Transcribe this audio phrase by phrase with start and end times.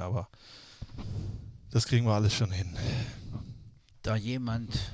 [0.00, 0.28] aber
[1.70, 2.76] das kriegen wir alles schon hin.
[4.02, 4.92] Da jemand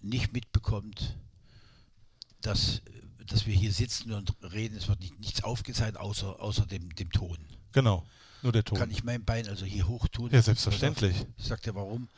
[0.00, 1.16] nicht mitbekommt,
[2.40, 2.82] dass,
[3.26, 7.10] dass wir hier sitzen und reden, es wird nicht, nichts aufgezeichnet, außer, außer dem, dem
[7.10, 7.38] Ton.
[7.72, 8.04] Genau,
[8.42, 8.78] nur der Ton.
[8.78, 10.30] Kann ich mein Bein also hier hoch tun?
[10.32, 11.16] Ja, selbstverständlich.
[11.38, 12.08] Ich sagte, warum?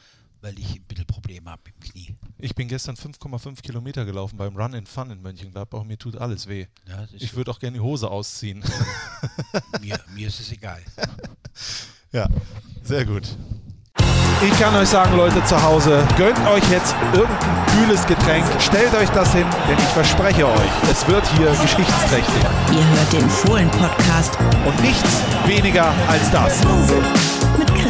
[0.45, 2.15] Weil ich ein bisschen Probleme habe im Knie.
[2.37, 5.85] Ich bin gestern 5,5 Kilometer gelaufen beim Run in Fun in Mönchengladbach.
[5.85, 6.67] Mir tut alles weh.
[6.87, 8.63] Ja, ich würde auch gerne die Hose ausziehen.
[9.81, 10.83] mir, mir ist es egal.
[12.13, 12.29] ja,
[12.83, 13.23] sehr gut.
[14.47, 19.09] Ich kann euch sagen, Leute zu Hause, gönnt euch jetzt irgendein kühles Getränk, stellt euch
[19.11, 22.43] das hin, denn ich verspreche euch, es wird hier geschichtsträchtig.
[22.71, 24.39] Ihr hört den Fohlen-Podcast.
[24.67, 26.61] Und nichts weniger als das.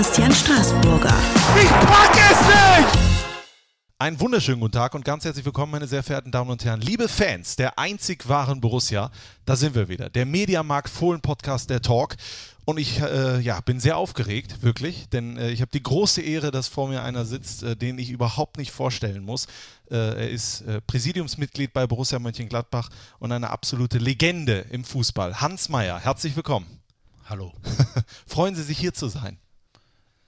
[0.05, 1.15] Christian Straßburger.
[1.57, 2.99] Ich pack es nicht!
[3.99, 7.09] Einen wunderschönen guten Tag und ganz herzlich willkommen, meine sehr verehrten Damen und Herren, liebe
[7.09, 9.11] Fans der einzig wahren Borussia.
[9.47, 10.11] Da sind wir wieder.
[10.11, 12.17] Der Mediamarkt Fohlen Podcast, der Talk.
[12.67, 16.51] Und ich äh, ja, bin sehr aufgeregt, wirklich, denn äh, ich habe die große Ehre,
[16.51, 19.47] dass vor mir einer sitzt, äh, den ich überhaupt nicht vorstellen muss.
[19.91, 22.91] Äh, er ist äh, Präsidiumsmitglied bei Borussia Mönchengladbach
[23.21, 25.41] und eine absolute Legende im Fußball.
[25.41, 26.67] Hans Meyer, herzlich willkommen.
[27.25, 27.55] Hallo.
[28.27, 29.39] Freuen Sie sich hier zu sein?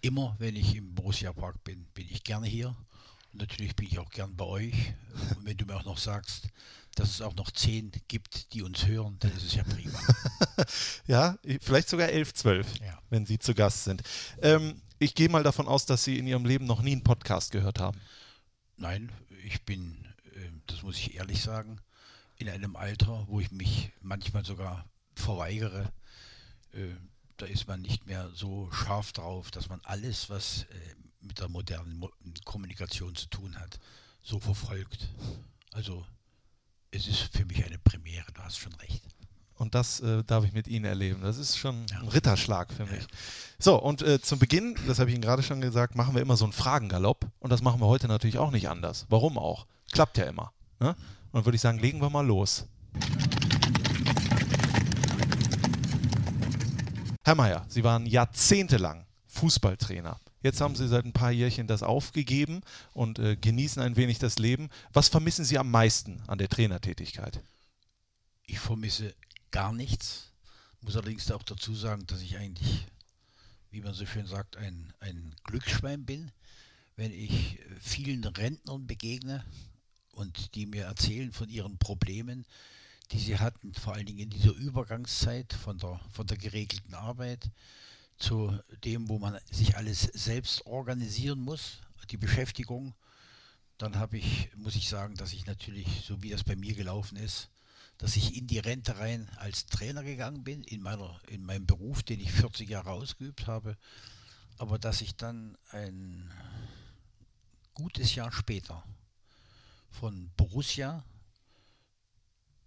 [0.06, 2.68] Immer, wenn ich im Borussia Park bin, bin ich gerne hier.
[3.32, 4.94] Und natürlich bin ich auch gern bei euch.
[5.36, 6.46] Und wenn du mir auch noch sagst,
[6.94, 9.98] dass es auch noch zehn gibt, die uns hören, dann ist es ja prima.
[11.08, 12.96] ja, vielleicht sogar elf, zwölf, ja.
[13.10, 14.04] wenn Sie zu Gast sind.
[14.42, 17.50] Ähm, ich gehe mal davon aus, dass Sie in Ihrem Leben noch nie einen Podcast
[17.50, 18.00] gehört haben.
[18.76, 19.10] Nein,
[19.44, 21.80] ich bin, äh, das muss ich ehrlich sagen,
[22.36, 25.92] in einem Alter, wo ich mich manchmal sogar verweigere.
[27.36, 31.48] Da ist man nicht mehr so scharf drauf, dass man alles, was äh, mit der
[31.48, 32.02] modernen
[32.44, 33.78] Kommunikation zu tun hat,
[34.22, 35.08] so verfolgt.
[35.72, 36.06] Also
[36.90, 39.02] es ist für mich eine Premiere, du hast schon recht.
[39.58, 41.22] Und das äh, darf ich mit Ihnen erleben.
[41.22, 43.06] Das ist schon ein Ritterschlag für mich.
[43.58, 46.36] So, und äh, zum Beginn, das habe ich Ihnen gerade schon gesagt, machen wir immer
[46.36, 47.26] so einen Fragengalopp.
[47.38, 49.06] Und das machen wir heute natürlich auch nicht anders.
[49.08, 49.66] Warum auch?
[49.92, 50.52] Klappt ja immer.
[50.78, 50.90] Ne?
[50.90, 50.96] Und
[51.32, 52.66] dann würde ich sagen, legen wir mal los.
[57.26, 60.20] Herr Mayer, Sie waren jahrzehntelang Fußballtrainer.
[60.44, 62.60] Jetzt haben Sie seit ein paar Jährchen das aufgegeben
[62.92, 64.70] und äh, genießen ein wenig das Leben.
[64.92, 67.42] Was vermissen Sie am meisten an der Trainertätigkeit?
[68.44, 69.12] Ich vermisse
[69.50, 70.30] gar nichts.
[70.82, 72.86] Muss allerdings auch dazu sagen, dass ich eigentlich,
[73.72, 76.30] wie man so schön sagt, ein, ein Glücksschwein bin.
[76.94, 79.44] Wenn ich vielen Rentnern begegne
[80.12, 82.46] und die mir erzählen von ihren Problemen,
[83.12, 87.50] die sie hatten, vor allen Dingen in dieser Übergangszeit von der, von der geregelten Arbeit,
[88.18, 91.78] zu dem, wo man sich alles selbst organisieren muss,
[92.10, 92.94] die Beschäftigung,
[93.78, 97.16] dann habe ich, muss ich sagen, dass ich natürlich, so wie das bei mir gelaufen
[97.16, 97.50] ist,
[97.98, 102.02] dass ich in die Rente rein als Trainer gegangen bin, in, meiner, in meinem Beruf,
[102.02, 103.76] den ich 40 Jahre ausgeübt habe,
[104.58, 106.30] aber dass ich dann ein
[107.74, 108.82] gutes Jahr später
[109.90, 111.04] von Borussia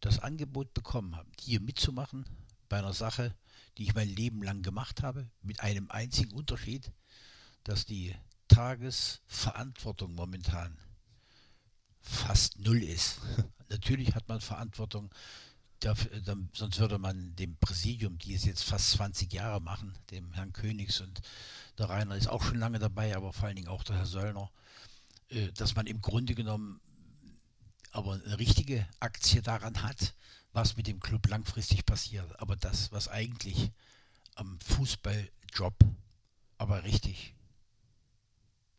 [0.02, 2.26] das Angebot bekommen habe, hier mitzumachen
[2.68, 3.36] bei einer Sache,
[3.78, 6.92] die ich mein Leben lang gemacht habe, mit einem einzigen Unterschied,
[7.64, 8.16] dass die
[8.48, 10.78] Tagesverantwortung momentan
[12.02, 13.20] fast null ist.
[13.70, 15.14] Natürlich hat man Verantwortung,
[15.80, 20.34] dafür, dann, sonst würde man dem Präsidium, die es jetzt fast 20 Jahre machen, dem
[20.34, 21.22] Herrn Königs und
[21.78, 24.52] der Rainer ist auch schon lange dabei, aber vor allen Dingen auch der Herr Söllner,
[25.30, 26.82] äh, dass man im Grunde genommen
[27.92, 30.14] aber eine richtige Aktie daran hat,
[30.52, 32.40] was mit dem Club langfristig passiert.
[32.40, 33.72] Aber das, was eigentlich
[34.36, 35.76] am Fußballjob
[36.58, 37.36] aber richtig,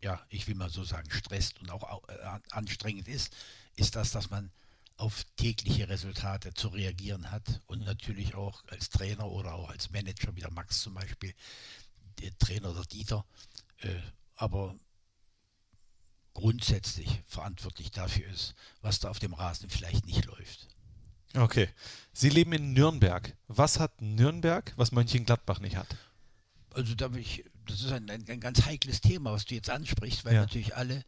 [0.02, 3.34] ja, ich will mal so sagen, stresst und auch äh, anstrengend ist,
[3.76, 4.50] ist das, dass man
[4.96, 10.36] auf tägliche Resultate zu reagieren hat und natürlich auch als Trainer oder auch als Manager,
[10.36, 11.34] wie der Max zum Beispiel,
[12.20, 13.24] der Trainer der Dieter,
[13.78, 14.00] äh,
[14.36, 14.76] aber
[16.34, 20.68] grundsätzlich verantwortlich dafür ist, was da auf dem Rasen vielleicht nicht läuft.
[21.34, 21.68] Okay.
[22.12, 23.36] Sie leben in Nürnberg.
[23.46, 25.88] Was hat Nürnberg, was Mönchengladbach nicht hat?
[26.72, 30.24] Also da ich, das ist ein, ein, ein, ganz heikles Thema, was du jetzt ansprichst,
[30.24, 30.40] weil ja.
[30.40, 31.04] natürlich alle,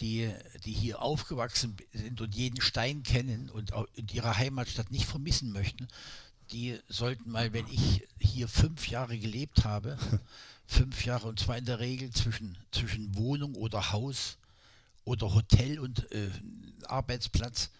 [0.00, 0.32] die,
[0.64, 5.88] die hier aufgewachsen sind und jeden Stein kennen und, und ihre Heimatstadt nicht vermissen möchten,
[6.52, 9.98] die sollten mal, wenn ich hier fünf Jahre gelebt habe,
[10.66, 14.38] fünf Jahre und zwar in der Regel zwischen, zwischen Wohnung oder Haus
[15.04, 16.30] oder Hotel und äh,
[16.86, 17.70] Arbeitsplatz,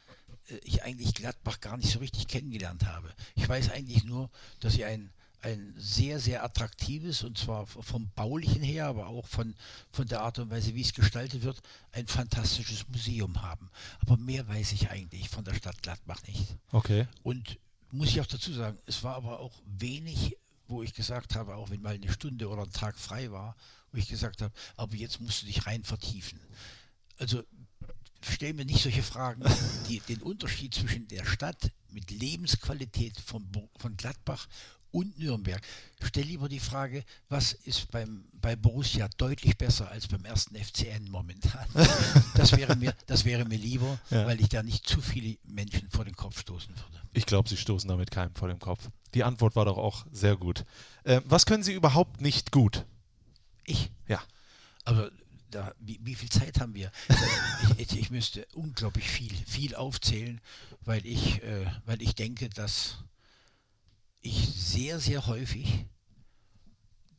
[0.49, 3.12] äh, ich eigentlich Gladbach gar nicht so richtig kennengelernt habe.
[3.35, 4.31] Ich weiß eigentlich nur,
[4.61, 5.11] dass sie ein,
[5.41, 9.55] ein sehr, sehr attraktives, und zwar vom baulichen her, aber auch von,
[9.91, 11.61] von der Art und Weise, wie es gestaltet wird,
[11.93, 13.71] ein fantastisches Museum haben.
[14.00, 16.56] Aber mehr weiß ich eigentlich von der Stadt Gladbach nicht.
[16.73, 17.06] Okay.
[17.23, 17.59] Und
[17.91, 20.37] muss ich auch dazu sagen, es war aber auch wenig,
[20.67, 23.55] wo ich gesagt habe, auch wenn mal eine Stunde oder ein Tag frei war,
[23.93, 26.41] wo ich gesagt habe, aber jetzt musst du dich rein vertiefen.
[27.19, 27.43] Also
[28.22, 29.43] stellen wir nicht solche Fragen,
[29.88, 33.46] die den Unterschied zwischen der Stadt mit Lebensqualität von,
[33.78, 34.49] von Gladbach
[34.90, 35.61] und Nürnberg.
[36.02, 41.11] Stell lieber die Frage, was ist beim, bei Borussia deutlich besser als beim ersten FCN
[41.11, 41.66] momentan?
[42.34, 44.26] Das wäre mir, das wäre mir lieber, Ja.
[44.26, 47.00] weil ich da nicht zu viele Menschen vor den Kopf stoßen würde.
[47.12, 48.88] Ich glaube, Sie stoßen damit keinem vor dem Kopf.
[49.14, 50.64] Die Antwort war doch auch sehr gut.
[51.05, 52.84] Äh, was können Sie überhaupt nicht gut?
[53.64, 53.90] Ich?
[54.08, 54.20] Ja.
[54.84, 55.11] Aber
[55.55, 56.91] da, wie, wie viel Zeit haben wir?
[57.79, 60.41] Ich, ich, ich müsste unglaublich viel, viel aufzählen,
[60.81, 62.99] weil ich, äh, weil ich denke, dass
[64.21, 65.87] ich sehr, sehr häufig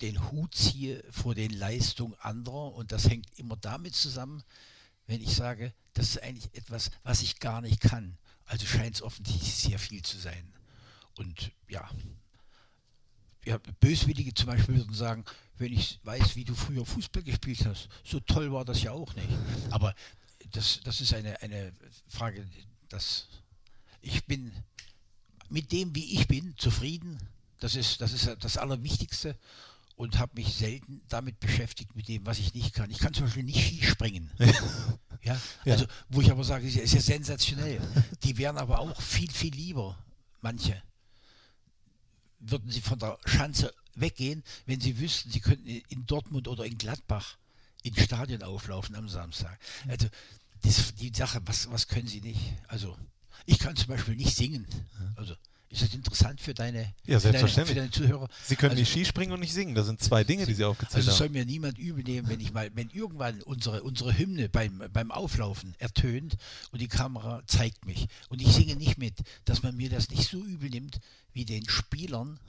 [0.01, 4.43] den Hut ziehe vor den Leistungen anderer und das hängt immer damit zusammen,
[5.07, 8.17] wenn ich sage, das ist eigentlich etwas, was ich gar nicht kann.
[8.45, 10.53] Also scheint es offensichtlich sehr viel zu sein.
[11.15, 11.89] Und ja,
[13.45, 15.23] ja, Böswillige zum Beispiel würden sagen,
[15.57, 19.13] wenn ich weiß, wie du früher Fußball gespielt hast, so toll war das ja auch
[19.15, 19.29] nicht.
[19.71, 19.95] Aber
[20.51, 21.71] das, das ist eine, eine
[22.07, 22.45] Frage,
[22.89, 23.27] dass
[24.01, 24.51] ich bin
[25.49, 27.19] mit dem, wie ich bin, zufrieden.
[27.59, 29.37] Das ist das, ist das Allerwichtigste
[29.95, 32.91] und habe mich selten damit beschäftigt, mit dem, was ich nicht kann.
[32.91, 34.29] Ich kann zum Beispiel nicht Skispringen.
[35.23, 35.73] Ja, Ja.
[35.73, 37.81] also wo ich aber sage, ist ja, ist ja sensationell.
[38.21, 39.97] Die wären aber auch viel, viel lieber,
[40.41, 40.79] manche,
[42.49, 46.77] würden sie von der Schanze weggehen, wenn sie wüssten, sie könnten in Dortmund oder in
[46.77, 47.37] Gladbach
[47.83, 49.59] ins Stadion auflaufen am Samstag.
[49.87, 50.07] Also
[50.63, 52.41] das, die Sache, was, was können sie nicht?
[52.67, 52.97] Also
[53.45, 54.65] ich kann zum Beispiel nicht singen.
[55.15, 55.35] Also
[55.75, 57.75] ist das interessant für deine, Ja, für deine, selbstverständlich.
[57.75, 58.29] für deine Zuhörer?
[58.43, 59.75] Sie können also, nicht Skispringen und nicht singen.
[59.75, 61.19] Das sind zwei Dinge, die Sie aufgezählt also es haben.
[61.19, 65.11] soll mir niemand übel nehmen, wenn ich mal, wenn irgendwann unsere, unsere Hymne beim, beim
[65.11, 66.35] Auflaufen ertönt
[66.71, 70.29] und die Kamera zeigt mich und ich singe nicht mit, dass man mir das nicht
[70.29, 70.99] so übel nimmt
[71.33, 72.39] wie den Spielern,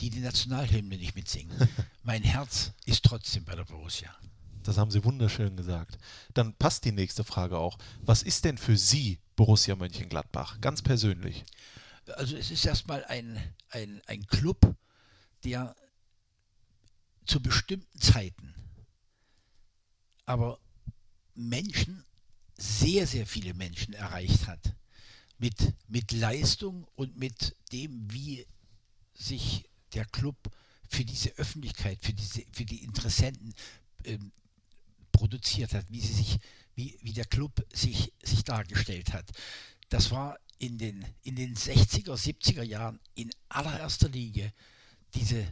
[0.00, 1.56] die die Nationalhymne nicht mitsingen.
[2.02, 4.14] mein Herz ist trotzdem bei der Borussia.
[4.62, 5.98] Das haben Sie wunderschön gesagt.
[6.32, 7.78] Dann passt die nächste Frage auch.
[8.02, 10.60] Was ist denn für Sie Borussia Mönchengladbach?
[10.60, 11.44] Ganz persönlich.
[12.10, 14.76] Also es ist erstmal ein, ein, ein Club,
[15.44, 15.74] der
[17.26, 18.54] zu bestimmten Zeiten
[20.26, 20.58] aber
[21.34, 22.04] Menschen,
[22.56, 24.74] sehr, sehr viele Menschen erreicht hat.
[25.38, 28.46] Mit, mit Leistung und mit dem, wie
[29.14, 30.36] sich der Club
[30.88, 33.52] für diese Öffentlichkeit, für, diese, für die Interessenten
[34.04, 34.32] ähm,
[35.10, 36.38] produziert hat, wie, sie sich,
[36.76, 39.30] wie, wie der Club sich, sich dargestellt hat.
[39.88, 44.52] Das war in den, in den 60er, 70er Jahren in allererster Linie
[45.14, 45.46] diese,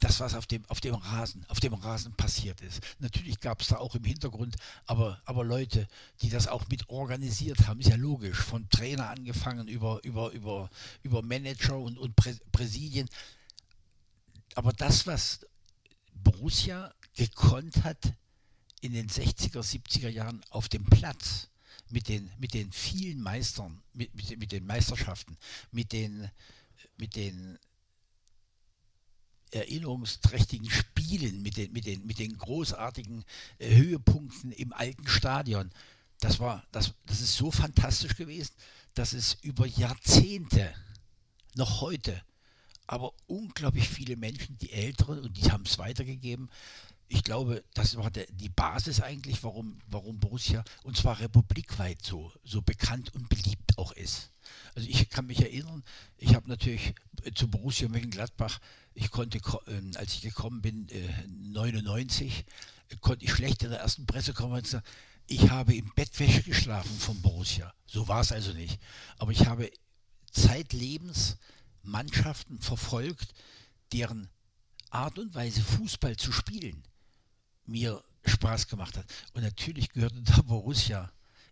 [0.00, 2.80] das, was auf dem, auf dem Rasen, auf dem Rasen passiert ist.
[2.98, 4.56] Natürlich gab es da auch im Hintergrund,
[4.86, 5.86] aber, aber Leute,
[6.22, 10.70] die das auch mit organisiert haben, ist ja logisch, von Trainer angefangen über, über, über,
[11.02, 13.08] über Manager und, und Prä Präsidien.
[14.56, 15.46] Aber das, was
[16.14, 18.12] Borussia gekonnt hat
[18.80, 21.48] in den 60er, 70er Jahren auf dem Platz,
[21.90, 25.36] mit den, mit den vielen Meistern, mit, mit, mit den Meisterschaften,
[25.70, 26.30] mit den,
[26.96, 27.58] mit den
[29.50, 33.24] erinnerungsträchtigen Spielen, mit den, mit den, mit den großartigen
[33.58, 35.70] äh, Höhepunkten im alten Stadion.
[36.20, 38.52] Das war, das, das ist so fantastisch gewesen,
[38.94, 40.74] dass es über Jahrzehnte,
[41.54, 42.22] noch heute,
[42.86, 46.50] aber unglaublich viele Menschen, die Älteren, und die haben es weitergegeben,
[47.08, 52.32] ich glaube, das war der, die Basis eigentlich, warum, warum Borussia, und zwar republikweit so,
[52.44, 54.30] so bekannt und beliebt auch ist.
[54.74, 55.82] Also ich kann mich erinnern,
[56.18, 58.58] ich habe natürlich äh, zu Borussia Mönchengladbach,
[58.94, 62.44] ich konnte, ko- ähm, als ich gekommen bin, äh, 99,
[62.90, 64.84] äh, konnte ich schlecht in der ersten Pressekonferenz sagen,
[65.26, 67.72] ich habe im Bettwäsche geschlafen von Borussia.
[67.86, 68.78] So war es also nicht.
[69.18, 69.70] Aber ich habe
[70.30, 71.36] zeitlebens
[71.82, 73.34] Mannschaften verfolgt,
[73.92, 74.28] deren
[74.90, 76.82] Art und Weise Fußball zu spielen
[77.68, 79.06] mir Spaß gemacht hat.
[79.34, 81.10] Und natürlich gehörte da Borussia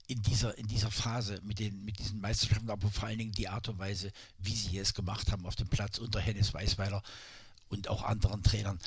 [0.09, 3.49] in dieser, in dieser Phase mit, den, mit diesen Meisterschaften, aber vor allen Dingen die
[3.49, 7.03] Art und Weise, wie sie es gemacht haben auf dem Platz unter Hennes Weißweiler
[7.69, 8.79] und auch anderen Trainern.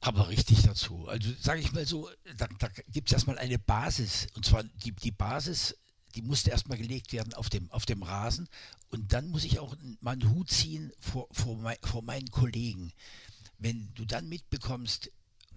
[0.00, 1.08] Aber richtig dazu.
[1.08, 4.26] Also sage ich mal so, da, da gibt es erstmal eine Basis.
[4.34, 5.74] Und zwar die, die Basis,
[6.14, 8.48] die musste erstmal gelegt werden auf dem, auf dem Rasen.
[8.90, 12.92] Und dann muss ich auch mal einen Hut ziehen vor, vor, mei- vor meinen Kollegen.
[13.58, 15.10] Wenn du dann mitbekommst,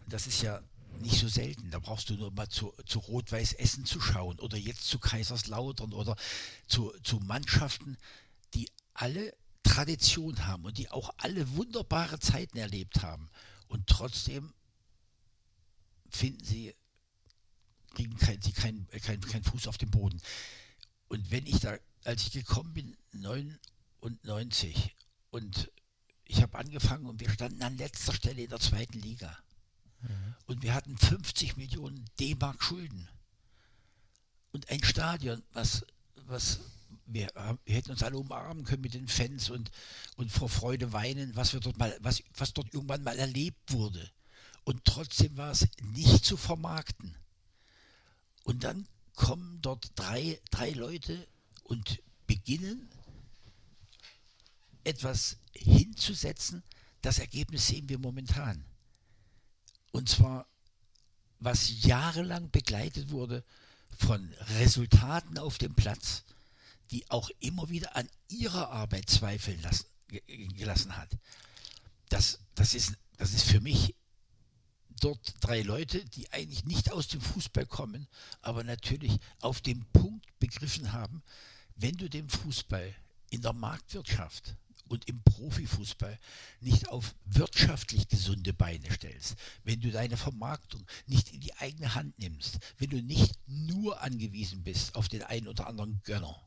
[0.07, 0.61] das ist ja
[0.99, 1.69] nicht so selten.
[1.71, 5.93] Da brauchst du nur mal zu, zu Rot-Weiß Essen zu schauen oder jetzt zu Kaiserslautern
[5.93, 6.15] oder
[6.67, 7.97] zu, zu Mannschaften,
[8.53, 9.33] die alle
[9.63, 13.29] Tradition haben und die auch alle wunderbare Zeiten erlebt haben.
[13.67, 14.53] Und trotzdem
[16.09, 16.73] finden sie,
[17.93, 20.21] kriegen kein, sie keinen kein, kein Fuß auf dem Boden.
[21.09, 24.95] Und wenn ich da, als ich gekommen bin, 99
[25.31, 25.71] und
[26.25, 29.37] ich habe angefangen und wir standen an letzter Stelle in der zweiten Liga.
[30.45, 33.09] Und wir hatten 50 Millionen D-Mark Schulden.
[34.51, 35.85] Und ein Stadion, was,
[36.27, 36.59] was
[37.05, 37.29] wir,
[37.65, 39.71] wir, hätten uns alle umarmen können mit den Fans und,
[40.15, 44.09] und vor Freude weinen, was wir dort mal, was, was dort irgendwann mal erlebt wurde.
[44.63, 47.15] Und trotzdem war es nicht zu vermarkten.
[48.43, 51.27] Und dann kommen dort drei, drei Leute
[51.63, 52.89] und beginnen
[54.83, 56.63] etwas hinzusetzen.
[57.01, 58.63] Das Ergebnis sehen wir momentan.
[59.91, 60.47] Und zwar,
[61.39, 63.43] was jahrelang begleitet wurde
[63.97, 66.23] von Resultaten auf dem Platz,
[66.91, 71.09] die auch immer wieder an ihrer Arbeit zweifeln lassen, gelassen hat.
[72.09, 73.95] Das, das, ist, das ist für mich
[74.99, 78.07] dort drei Leute, die eigentlich nicht aus dem Fußball kommen,
[78.41, 81.23] aber natürlich auf dem Punkt begriffen haben,
[81.75, 82.95] wenn du den Fußball
[83.29, 84.55] in der Marktwirtschaft
[84.87, 86.19] und im Profifußball
[86.61, 92.17] nicht auf wirtschaftlich gesunde Beine stellst, wenn du deine Vermarktung nicht in die eigene Hand
[92.19, 96.41] nimmst, wenn du nicht nur angewiesen bist auf den einen oder anderen Gönner,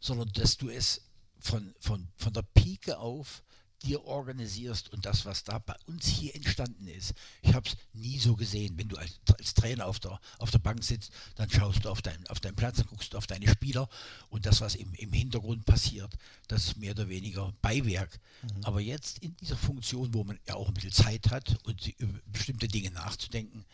[0.00, 1.02] sondern dass du es
[1.38, 3.42] von, von, von der Pike auf
[3.82, 7.14] dir organisierst und das, was da bei uns hier entstanden ist.
[7.42, 8.78] Ich habe es nie so gesehen.
[8.78, 12.02] Wenn du als, als, Trainer auf der, auf der Bank sitzt, dann schaust du auf,
[12.02, 13.88] dein, auf deinen Platz, dann guckst du auf deine Spieler
[14.30, 16.16] und das, was im, im Hintergrund passiert,
[16.48, 18.18] das ist mehr oder weniger Beiwerk.
[18.42, 18.64] Mhm.
[18.64, 22.18] Aber jetzt in dieser Funktion, wo man ja auch ein bisschen Zeit hat und über
[22.26, 23.64] bestimmte Dinge nachzudenken,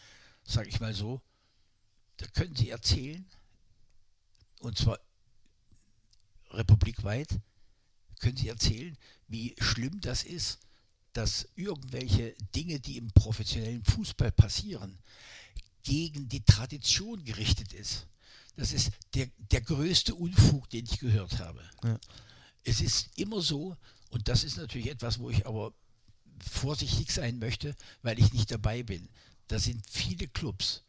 [0.44, 1.20] sage ich mal so,
[2.16, 3.24] da können Sie erzählen,
[4.60, 4.98] und zwar
[6.50, 7.28] republikweit,
[8.20, 8.96] können Sie erzählen,
[9.28, 10.58] wie schlimm das ist,
[11.12, 14.98] dass irgendwelche Dinge, die im professionellen Fußball passieren,
[15.82, 18.06] gegen die Tradition gerichtet ist.
[18.56, 21.62] Das ist der, der größte Unfug, den ich gehört habe.
[21.84, 21.98] Ja.
[22.64, 23.76] Es ist immer so,
[24.10, 25.72] und das ist natürlich etwas, wo ich aber
[26.40, 29.08] vorsichtig sein möchte, weil ich nicht dabei bin.
[29.46, 30.82] Da sind viele Clubs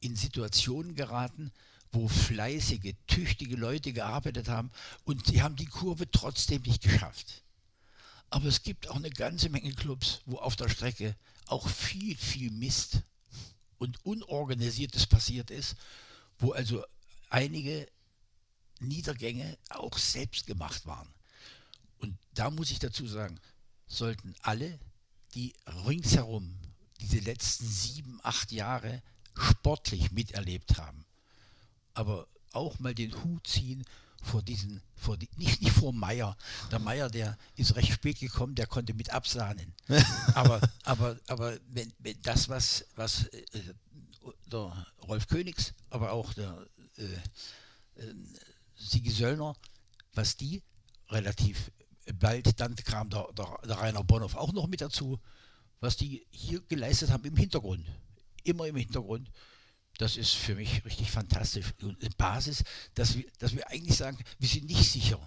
[0.00, 1.52] in Situationen geraten,
[1.94, 4.70] wo fleißige, tüchtige Leute gearbeitet haben
[5.04, 7.42] und sie haben die Kurve trotzdem nicht geschafft.
[8.30, 12.50] Aber es gibt auch eine ganze Menge Clubs, wo auf der Strecke auch viel, viel
[12.50, 13.02] Mist
[13.78, 15.76] und Unorganisiertes passiert ist,
[16.38, 16.84] wo also
[17.30, 17.86] einige
[18.80, 21.08] Niedergänge auch selbst gemacht waren.
[21.98, 23.38] Und da muss ich dazu sagen,
[23.86, 24.78] sollten alle,
[25.34, 25.54] die
[25.86, 26.58] ringsherum
[27.00, 29.02] diese letzten sieben, acht Jahre
[29.36, 31.03] sportlich miterlebt haben,
[31.94, 33.84] aber auch mal den Hut ziehen
[34.24, 36.36] vor diesen, vor die, nicht, nicht vor Meier.
[36.70, 39.74] Der Meier, der ist recht spät gekommen, der konnte mit absahnen.
[40.34, 43.44] aber, aber, aber wenn, wenn das, was, was äh,
[44.46, 48.14] der Rolf Königs, aber auch der äh, äh,
[48.76, 49.54] Sigi Söllner,
[50.14, 50.62] was die
[51.10, 51.70] relativ
[52.14, 55.20] bald, dann kam der, der, der Rainer Bonhoff auch noch mit dazu,
[55.80, 57.86] was die hier geleistet haben im Hintergrund.
[58.42, 59.30] Immer im Hintergrund
[59.98, 61.66] das ist für mich richtig fantastisch.
[61.82, 65.20] Und eine Basis, dass wir, dass wir eigentlich sagen, wir sind nicht sicher,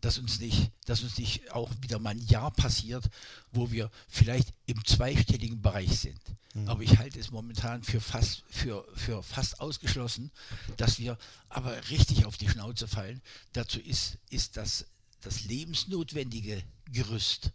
[0.00, 3.08] dass uns nicht, dass uns nicht auch wieder mal ein Jahr passiert,
[3.52, 6.20] wo wir vielleicht im zweistelligen Bereich sind.
[6.54, 6.68] Mhm.
[6.68, 10.30] Aber ich halte es momentan für fast, für, für fast ausgeschlossen,
[10.76, 13.22] dass wir aber richtig auf die Schnauze fallen.
[13.52, 14.86] Dazu ist, ist das,
[15.20, 16.62] das lebensnotwendige
[16.92, 17.52] Gerüst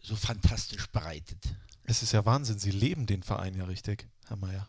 [0.00, 1.38] so fantastisch bereitet.
[1.84, 4.68] Es ist ja Wahnsinn, Sie leben den Verein ja richtig, Herr Mayer.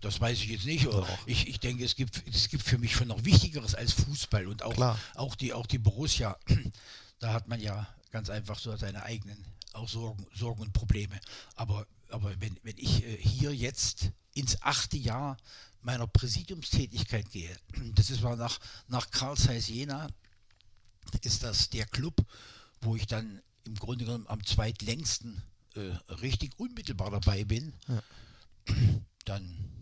[0.00, 0.86] Das weiß ich jetzt nicht.
[1.26, 4.62] Ich, ich denke, es gibt, es gibt für mich schon noch Wichtigeres als Fußball und
[4.62, 6.36] auch, auch, die, auch die Borussia.
[7.18, 11.20] Da hat man ja ganz einfach so seine eigenen auch Sorgen, Sorgen und Probleme.
[11.54, 15.36] Aber, aber wenn, wenn ich äh, hier jetzt ins achte Jahr
[15.82, 17.56] meiner Präsidiumstätigkeit gehe,
[17.94, 20.08] das ist mal nach, nach Karl Zeiss Jena,
[21.22, 22.16] ist das der Club,
[22.80, 25.40] wo ich dann im Grunde genommen am zweitlängsten
[25.76, 27.72] äh, richtig unmittelbar dabei bin.
[27.86, 28.02] Ja
[29.28, 29.72] dann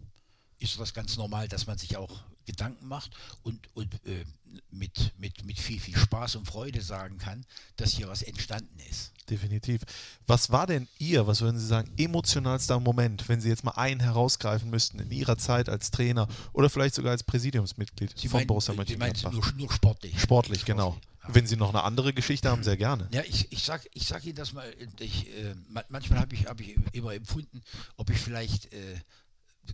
[0.59, 4.25] ist das ganz normal, dass man sich auch Gedanken macht und, und äh,
[4.71, 7.45] mit, mit, mit viel, viel Spaß und Freude sagen kann,
[7.77, 9.13] dass hier was entstanden ist.
[9.29, 9.83] Definitiv.
[10.27, 14.01] Was war denn Ihr, was würden Sie sagen, emotionalster Moment, wenn Sie jetzt mal einen
[14.01, 18.47] herausgreifen müssten in Ihrer Zeit als Trainer oder vielleicht sogar als Präsidiumsmitglied Sie von meinen,
[18.49, 19.33] Borussia Mönchengladbach?
[19.33, 20.21] Nur, nur sportlich.
[20.21, 20.99] Sportlich, genau.
[21.23, 21.35] Ja.
[21.35, 23.09] Wenn Sie noch eine andere Geschichte haben, sehr gerne.
[23.13, 24.69] Ja, ich, ich sage ich sag Ihnen das mal,
[24.99, 25.55] ich, äh,
[25.89, 27.63] manchmal habe ich, hab ich immer empfunden,
[27.97, 28.97] ob ich vielleicht äh,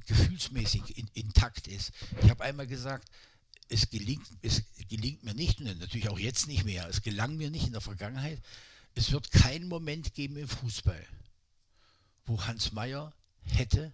[0.07, 1.93] gefühlsmäßig in, intakt ist.
[2.23, 3.09] Ich habe einmal gesagt,
[3.69, 7.67] es gelingt, es gelingt mir nicht, natürlich auch jetzt nicht mehr, es gelang mir nicht
[7.67, 8.41] in der Vergangenheit,
[8.95, 11.05] es wird keinen Moment geben im Fußball,
[12.25, 13.13] wo Hans Meyer
[13.43, 13.93] hätte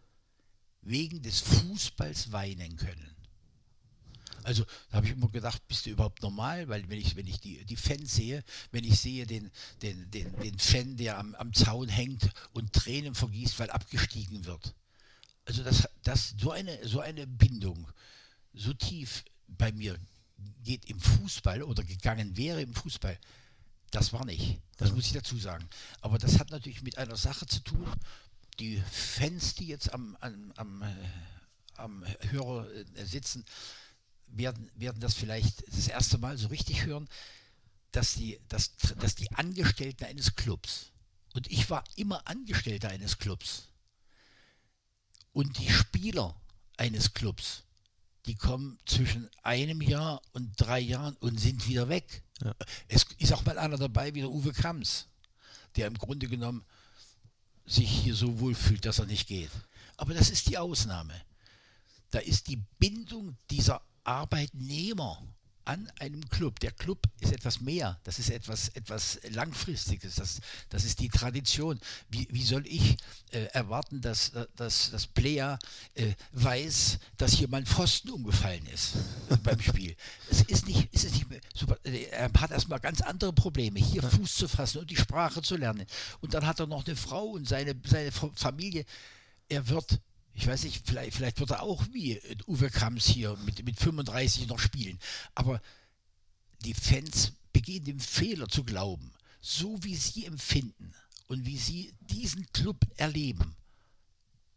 [0.82, 3.16] wegen des Fußballs weinen können.
[4.44, 6.68] Also da habe ich immer gedacht, bist du überhaupt normal?
[6.68, 9.50] Weil wenn ich, wenn ich die, die Fans sehe, wenn ich sehe den,
[9.82, 14.74] den, den, den Fan, der am, am Zaun hängt und Tränen vergießt, weil abgestiegen wird.
[15.44, 17.88] Also das, das so eine, so eine Bindung,
[18.52, 19.98] so tief bei mir
[20.62, 23.18] geht im Fußball oder gegangen wäre im Fußball,
[23.90, 24.60] das war nicht.
[24.78, 25.68] Das muss ich dazu sagen.
[26.00, 27.86] Aber das hat natürlich mit einer Sache zu tun.
[28.58, 30.94] Die Fans, die jetzt am, am, am, äh,
[31.76, 33.44] am Hörer äh, sitzen,
[34.28, 37.08] werden, werden das vielleicht das erste Mal so richtig hören,
[37.92, 40.90] dass die, dass, dass die Angestellten eines Clubs,
[41.34, 43.68] und ich war immer Angestellter eines Clubs,
[45.32, 46.34] und die Spieler
[46.76, 47.64] eines Clubs,
[48.26, 52.22] die kommen zwischen einem Jahr und drei Jahren und sind wieder weg.
[52.42, 52.54] Ja.
[52.88, 55.08] Es ist auch mal einer dabei wie der Uwe Kamms,
[55.76, 56.64] der im Grunde genommen
[57.64, 59.50] sich hier so wohl fühlt, dass er nicht geht.
[59.96, 61.14] Aber das ist die Ausnahme.
[62.10, 65.22] Da ist die Bindung dieser Arbeitnehmer
[65.64, 66.60] an einem Club.
[66.60, 71.78] Der Club ist etwas mehr, das ist etwas, etwas Langfristiges, das, das ist die Tradition.
[72.08, 72.96] Wie, wie soll ich
[73.30, 75.58] äh, erwarten, dass, dass das Player
[75.94, 78.94] äh, weiß, dass hier mal ein Pfosten umgefallen ist
[79.42, 79.96] beim Spiel?
[80.30, 84.02] Es ist nicht, es ist nicht super, äh, er hat erstmal ganz andere Probleme, hier
[84.02, 85.86] Fuß zu fassen und die Sprache zu lernen.
[86.20, 88.84] Und dann hat er noch eine Frau und seine, seine Familie.
[89.48, 90.00] Er wird
[90.34, 94.48] ich weiß nicht, vielleicht, vielleicht wird er auch wie Uwe Kamps hier mit, mit 35
[94.48, 94.98] noch spielen.
[95.34, 95.60] Aber
[96.64, 100.94] die Fans begehen den Fehler zu glauben, so wie sie empfinden
[101.26, 103.56] und wie sie diesen Club erleben,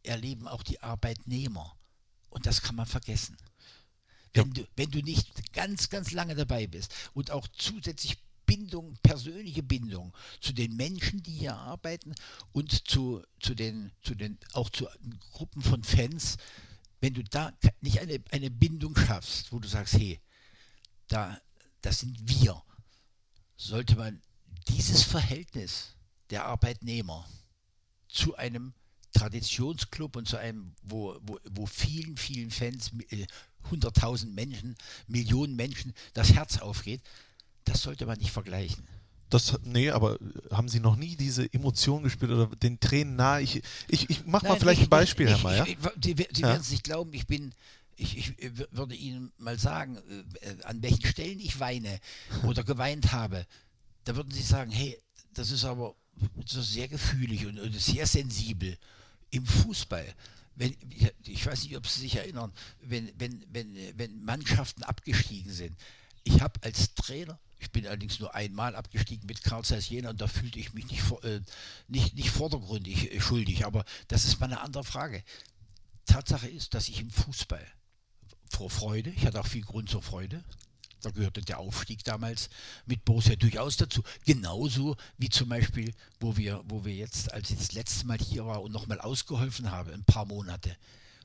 [0.04, 1.76] erleben auch die Arbeitnehmer.
[2.30, 3.38] Und das kann man vergessen.
[4.34, 4.54] Wenn, ja.
[4.54, 10.14] du, wenn du nicht ganz, ganz lange dabei bist und auch zusätzlich Bindung, persönliche Bindung
[10.40, 12.14] zu den Menschen, die hier arbeiten
[12.52, 14.88] und zu, zu den, zu den, auch zu
[15.32, 16.38] Gruppen von Fans,
[17.02, 20.20] wenn du da nicht eine, eine Bindung schaffst, wo du sagst, hey,
[21.08, 21.40] da,
[21.82, 22.62] das sind wir,
[23.58, 24.22] sollte man
[24.68, 25.96] dieses Verhältnis
[26.30, 27.28] der Arbeitnehmer
[28.08, 28.74] zu einem
[29.14, 33.28] Traditionsclub und zu einem, wo, wo, wo vielen, vielen Fans, äh,
[33.72, 34.76] 100.000 Menschen,
[35.08, 37.02] Millionen Menschen das Herz aufgeht,
[37.66, 38.88] das sollte man nicht vergleichen.
[39.30, 40.18] Das, nee, aber
[40.52, 43.42] haben Sie noch nie diese Emotion gespürt oder den Tränen nahe?
[43.42, 45.66] Ich, ich, ich mache mal vielleicht ich, ein Beispiel, Herr Mayer.
[45.66, 46.48] Sie, Sie ja?
[46.48, 47.54] werden es nicht glauben, ich bin,
[47.96, 48.34] ich, ich,
[48.72, 49.98] würde Ihnen mal sagen,
[50.42, 52.00] äh, an welchen Stellen ich weine
[52.44, 53.46] oder geweint habe.
[54.04, 54.98] Da würden Sie sagen, hey,
[55.34, 55.96] das ist aber
[56.46, 58.78] so sehr gefühlig und, und sehr sensibel.
[59.32, 60.06] Im Fußball,
[60.56, 60.76] wenn,
[61.26, 65.76] ich weiß nicht, ob Sie sich erinnern, wenn, wenn, wenn, wenn Mannschaften abgestiegen sind.
[66.26, 70.22] Ich habe als Trainer ich bin allerdings nur einmal abgestiegen mit Karl Zeiss Jena und
[70.22, 71.42] da fühlte ich mich nicht, äh,
[71.88, 73.66] nicht, nicht vordergründig äh, schuldig.
[73.66, 75.24] Aber das ist mal eine andere Frage.
[76.06, 77.66] Tatsache ist, dass ich im Fußball
[78.52, 80.44] vor Freude, ich hatte auch viel Grund zur Freude,
[81.02, 82.50] da gehörte der Aufstieg damals
[82.86, 84.04] mit Borussia durchaus dazu.
[84.26, 88.46] Genauso wie zum Beispiel, wo wir, wo wir jetzt, als ich das letzte Mal hier
[88.46, 90.78] war und nochmal ausgeholfen habe, ein paar Monate,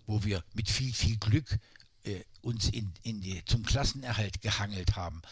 [0.07, 1.59] wo wir mit viel, viel Glück
[2.05, 5.23] äh, uns in, in die, zum Klassenerhalt gehangelt haben.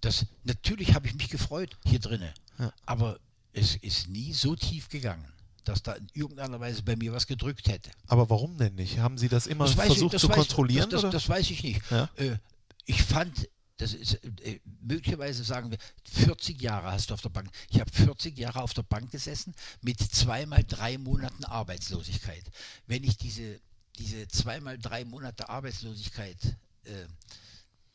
[0.00, 2.72] Das, natürlich habe ich mich gefreut hier drinnen, ja.
[2.84, 3.18] aber
[3.52, 5.32] es ist nie so tief gegangen
[5.66, 7.90] dass da in irgendeiner Weise bei mir was gedrückt hätte.
[8.06, 8.98] Aber warum denn nicht?
[8.98, 10.88] Haben Sie das immer das versucht ich, zu kontrollieren?
[10.90, 11.82] Das, das, das, weiß ich nicht.
[11.90, 12.08] Ja?
[12.16, 12.36] Äh,
[12.84, 14.14] ich fand, das ist
[14.44, 17.50] äh, möglicherweise sagen wir, 40 Jahre hast du auf der Bank.
[17.68, 22.44] Ich habe 40 Jahre auf der Bank gesessen mit zweimal drei Monaten Arbeitslosigkeit.
[22.86, 23.60] Wenn ich diese,
[23.98, 26.38] diese zweimal drei Monate Arbeitslosigkeit
[26.84, 27.06] äh,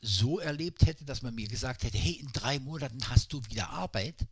[0.02, 3.70] so erlebt hätte, dass man mir gesagt hätte, hey, in drei Monaten hast du wieder
[3.70, 4.28] Arbeit,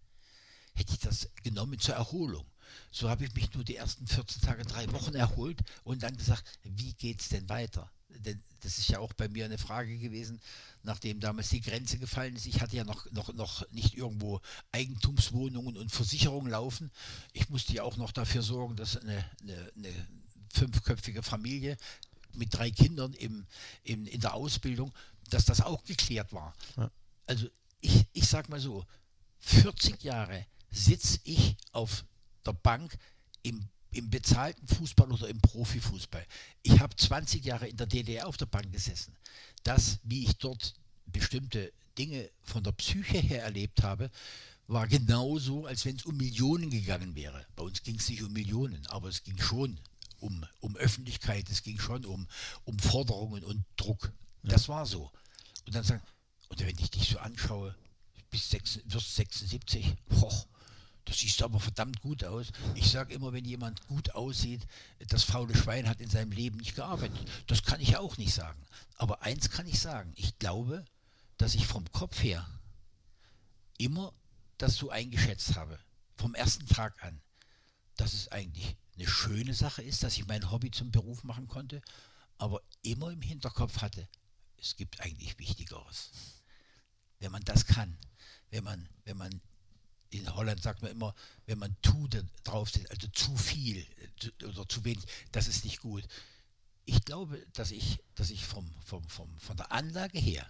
[0.73, 2.45] hätte ich das genommen zur Erholung.
[2.91, 6.43] So habe ich mich nur die ersten 14 Tage, drei Wochen erholt und dann gesagt,
[6.63, 7.91] wie geht es denn weiter?
[8.09, 10.41] Denn das ist ja auch bei mir eine Frage gewesen,
[10.83, 12.47] nachdem damals die Grenze gefallen ist.
[12.47, 16.91] Ich hatte ja noch, noch, noch nicht irgendwo Eigentumswohnungen und Versicherungen laufen.
[17.33, 20.07] Ich musste ja auch noch dafür sorgen, dass eine, eine, eine
[20.53, 21.77] fünfköpfige Familie
[22.33, 23.45] mit drei Kindern im,
[23.83, 24.93] im, in der Ausbildung
[25.29, 26.53] dass das auch geklärt war.
[26.77, 26.91] Ja.
[27.25, 27.47] Also
[27.81, 28.85] ich, ich sag mal so,
[29.39, 32.05] 40 Jahre sitze ich auf
[32.45, 32.97] der Bank
[33.43, 36.25] im, im bezahlten Fußball oder im Profifußball.
[36.63, 39.15] Ich habe 20 Jahre in der DDR auf der Bank gesessen.
[39.63, 40.73] Das, wie ich dort
[41.05, 44.09] bestimmte Dinge von der Psyche her erlebt habe,
[44.67, 47.45] war genauso, als wenn es um Millionen gegangen wäre.
[47.55, 49.79] Bei uns ging es nicht um Millionen, aber es ging schon
[50.19, 52.27] um, um Öffentlichkeit, es ging schon um,
[52.65, 54.11] um Forderungen und Druck.
[54.43, 54.51] Ja.
[54.51, 55.11] Das war so.
[55.65, 56.03] Und dann sagen,
[56.49, 57.75] und wenn ich dich so anschaue,
[58.29, 60.45] bis 6, wirst 76, boah,
[61.05, 62.47] das siehst aber verdammt gut aus.
[62.75, 64.67] Ich sage immer, wenn jemand gut aussieht,
[65.07, 67.19] das faule Schwein hat in seinem Leben nicht gearbeitet.
[67.47, 68.61] Das kann ich auch nicht sagen.
[68.95, 70.85] Aber eins kann ich sagen, ich glaube,
[71.37, 72.47] dass ich vom Kopf her
[73.77, 74.13] immer
[74.59, 75.79] das so eingeschätzt habe,
[76.15, 77.21] vom ersten Tag an,
[77.99, 81.81] dass es eigentlich eine schöne Sache ist, dass ich mein Hobby zum Beruf machen konnte,
[82.37, 84.07] aber immer im Hinterkopf hatte,
[84.57, 86.11] es gibt eigentlich Wichtigeres.
[87.19, 87.97] Wenn man das kann,
[88.51, 89.41] wenn man, wenn man
[90.11, 91.13] in Holland sagt man immer,
[91.45, 92.07] wenn man tu
[92.43, 93.85] drauf sind, also zu viel
[94.43, 96.07] oder zu wenig, das ist nicht gut.
[96.85, 100.49] Ich glaube, dass ich, dass ich vom, vom, vom, von der Anlage her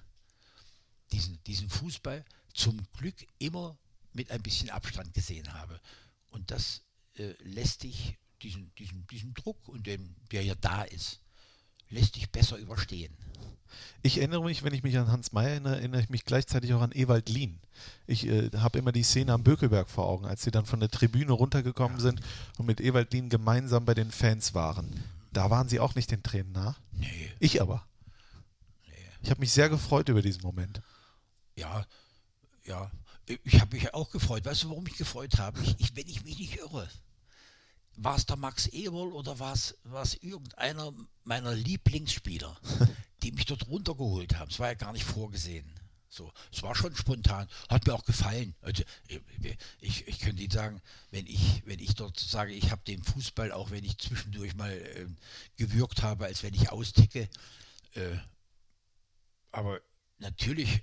[1.11, 3.77] diesen, diesen Fußball zum Glück immer
[4.13, 5.81] mit ein bisschen Abstand gesehen habe.
[6.29, 6.83] Und das
[7.19, 11.19] äh, lässt dich, diesen, diesen, diesen Druck, und den, der ja da ist,
[11.89, 13.15] lässt dich besser überstehen.
[14.01, 16.81] Ich erinnere mich, wenn ich mich an Hans Meyer erinnere, erinnere ich mich gleichzeitig auch
[16.81, 17.59] an Ewald Lien.
[18.07, 20.89] Ich äh, habe immer die Szene am Bökelberg vor Augen, als sie dann von der
[20.89, 22.03] Tribüne runtergekommen ja.
[22.03, 22.21] sind
[22.57, 25.03] und mit Ewald Lien gemeinsam bei den Fans waren.
[25.31, 26.79] Da waren sie auch nicht den Tränen nach.
[26.91, 27.31] Nee.
[27.39, 27.85] Ich aber.
[28.87, 28.93] Nee.
[29.21, 30.81] Ich habe mich sehr gefreut über diesen Moment.
[31.55, 31.85] Ja,
[32.65, 32.89] ja.
[33.43, 34.45] Ich habe mich auch gefreut.
[34.45, 35.61] Weißt du, warum ich gefreut habe?
[35.61, 36.89] Ich, ich, wenn ich mich nicht irre,
[38.01, 39.75] war es der Max Eberl oder war es
[40.21, 42.57] irgendeiner meiner Lieblingsspieler,
[43.23, 44.49] die mich dort runtergeholt haben?
[44.49, 45.69] Es war ja gar nicht vorgesehen.
[46.11, 48.55] So, es war schon spontan, hat mir auch gefallen.
[48.61, 48.83] Also
[49.79, 50.81] ich, ich könnte Ihnen sagen,
[51.11, 54.71] wenn ich, wenn ich dort sage, ich habe den Fußball, auch wenn ich zwischendurch mal
[54.71, 55.05] äh,
[55.57, 57.29] gewirkt habe, als wenn ich austicke,
[57.93, 58.17] äh,
[59.51, 59.81] aber
[60.17, 60.81] natürlich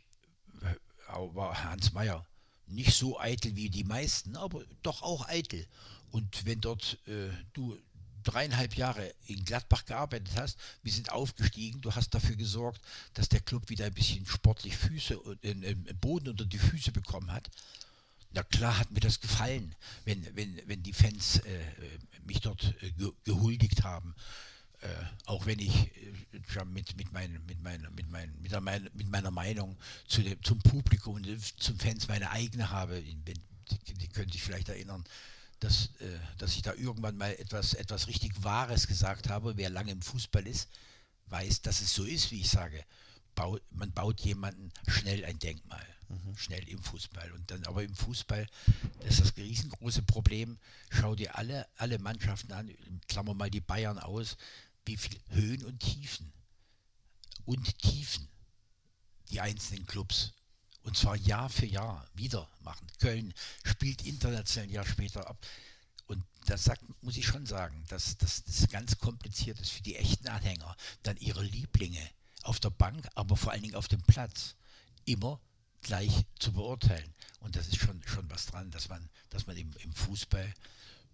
[0.63, 0.75] äh,
[1.09, 2.25] war Hans Meyer
[2.67, 5.67] nicht so eitel wie die meisten, aber doch auch eitel.
[6.11, 7.79] Und wenn dort äh, du
[8.27, 12.81] dreieinhalb Jahre in Gladbach gearbeitet hast, wir sind aufgestiegen, du hast dafür gesorgt,
[13.15, 17.33] dass der Club wieder ein bisschen sportlich Füße und äh, Boden unter die Füße bekommen
[17.33, 17.49] hat.
[18.33, 19.75] Na klar hat mir das gefallen,
[20.05, 21.65] wenn, wenn, wenn die Fans äh,
[22.27, 24.15] mich dort äh, ge gehuldigt haben.
[24.87, 29.09] Äh, auch wenn ich äh, mit, mit, mein, mit, mein, mit, mein, mit, der, mit
[29.09, 33.03] meiner Meinung zu dem, zum Publikum und zum Fans meine eigene habe.
[33.03, 35.05] Die, die können sich vielleicht erinnern,
[35.61, 39.57] dass, äh, dass ich da irgendwann mal etwas, etwas richtig Wahres gesagt habe.
[39.57, 40.69] Wer lange im Fußball ist,
[41.27, 42.85] weiß, dass es so ist, wie ich sage.
[43.35, 45.87] Baut, man baut jemanden schnell ein Denkmal.
[46.09, 46.37] Mhm.
[46.37, 47.33] Schnell im Fußball.
[47.33, 48.47] Und dann aber im Fußball,
[49.01, 50.59] das ist das riesengroße Problem.
[50.91, 52.71] Schau dir alle, alle Mannschaften an,
[53.09, 54.37] klammer mal die Bayern aus,
[54.87, 56.33] wie viel Höhen und Tiefen
[57.45, 58.29] und Tiefen
[59.31, 60.33] die einzelnen Clubs
[60.87, 62.87] und zwar Jahr für Jahr wieder machen.
[63.01, 65.45] Köln spielt international ein Jahr später ab.
[66.07, 70.29] Und sagt, muss ich schon sagen, dass, dass das ganz kompliziert ist für die echten
[70.29, 72.09] Anhänger, dann ihre Lieblinge
[72.45, 74.55] auf der Bank, aber vor allen Dingen auf dem Platz
[75.07, 75.41] immer
[75.83, 77.13] gleich zu beurteilen.
[77.41, 80.55] Und das ist schon, schon was dran, dass man, dass man im, im Fußball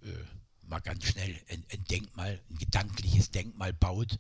[0.03, 0.25] äh,
[0.63, 4.19] mal ganz schnell ein, ein, Denkmal, ein gedankliches Denkmal baut.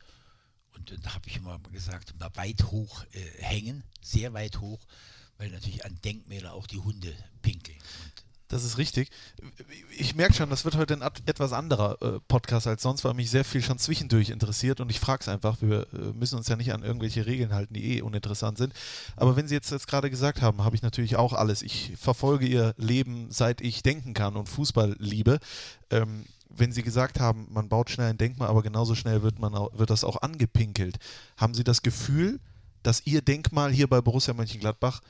[0.75, 4.81] Und, und da habe ich immer gesagt, mal weit hoch äh, hängen, sehr weit hoch,
[5.39, 7.79] weil natürlich an Denkmäler auch die Hunde pinkeln.
[8.53, 9.09] Das ist richtig.
[9.97, 13.31] Ich merke schon, das wird heute ein etwas anderer äh, Podcast als sonst, weil mich
[13.31, 15.63] sehr viel schon zwischendurch interessiert und ich frage es einfach.
[15.63, 18.75] Wir äh, müssen uns ja nicht an irgendwelche Regeln halten, die eh uninteressant sind.
[19.17, 21.63] Aber wenn Sie jetzt, jetzt gerade gesagt haben, habe ich natürlich auch alles.
[21.63, 25.39] Ich verfolge Ihr Leben, seit ich denken kann und Fußball liebe.
[25.89, 29.55] Ähm, wenn Sie gesagt haben, man baut schnell ein Denkmal, aber genauso schnell wird, man
[29.55, 30.99] auch, wird das auch angepinkelt.
[31.39, 32.39] Haben Sie das Gefühl,
[32.83, 35.01] dass Ihr Denkmal hier bei Borussia Mönchengladbach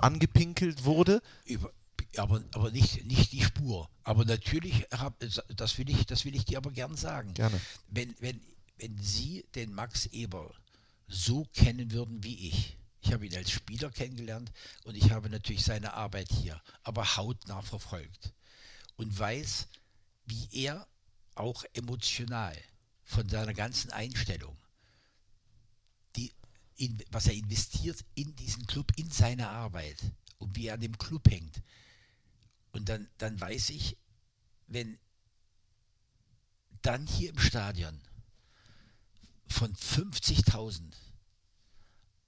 [0.00, 1.22] angepinkelt wurde.
[1.46, 1.70] Über,
[2.16, 3.88] aber, aber nicht, nicht die Spur.
[4.02, 5.18] Aber natürlich, hab,
[5.48, 7.34] das, will ich, das will ich dir aber gern sagen.
[7.34, 7.60] Gerne.
[7.88, 8.40] Wenn, wenn,
[8.78, 10.52] wenn Sie den Max Eber
[11.06, 14.52] so kennen würden wie ich, ich habe ihn als Spieler kennengelernt
[14.84, 18.34] und ich habe natürlich seine Arbeit hier, aber hautnah verfolgt
[18.96, 19.68] und weiß,
[20.26, 20.86] wie er
[21.34, 22.56] auch emotional
[23.04, 24.56] von seiner ganzen Einstellung
[26.80, 29.98] in, was er investiert in diesen Club, in seine Arbeit
[30.38, 31.62] und wie er an dem Club hängt.
[32.72, 33.96] Und dann, dann weiß ich,
[34.66, 34.98] wenn
[36.82, 38.00] dann hier im Stadion
[39.48, 40.92] von 50.000,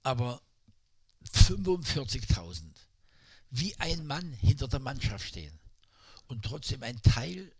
[0.03, 0.41] aber
[1.33, 2.63] 45.000
[3.49, 5.57] wie ein Mann hinter der Mannschaft stehen
[6.27, 7.55] und trotzdem ein Teil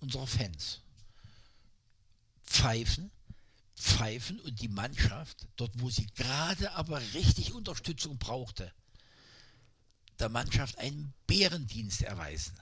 [0.00, 0.82] unserer Fans
[2.42, 3.10] pfeifen
[3.76, 8.72] pfeifen und die Mannschaft, dort wo sie gerade aber richtig Unterstützung brauchte,
[10.18, 12.58] der Mannschaft einen Bärendienst erweisen.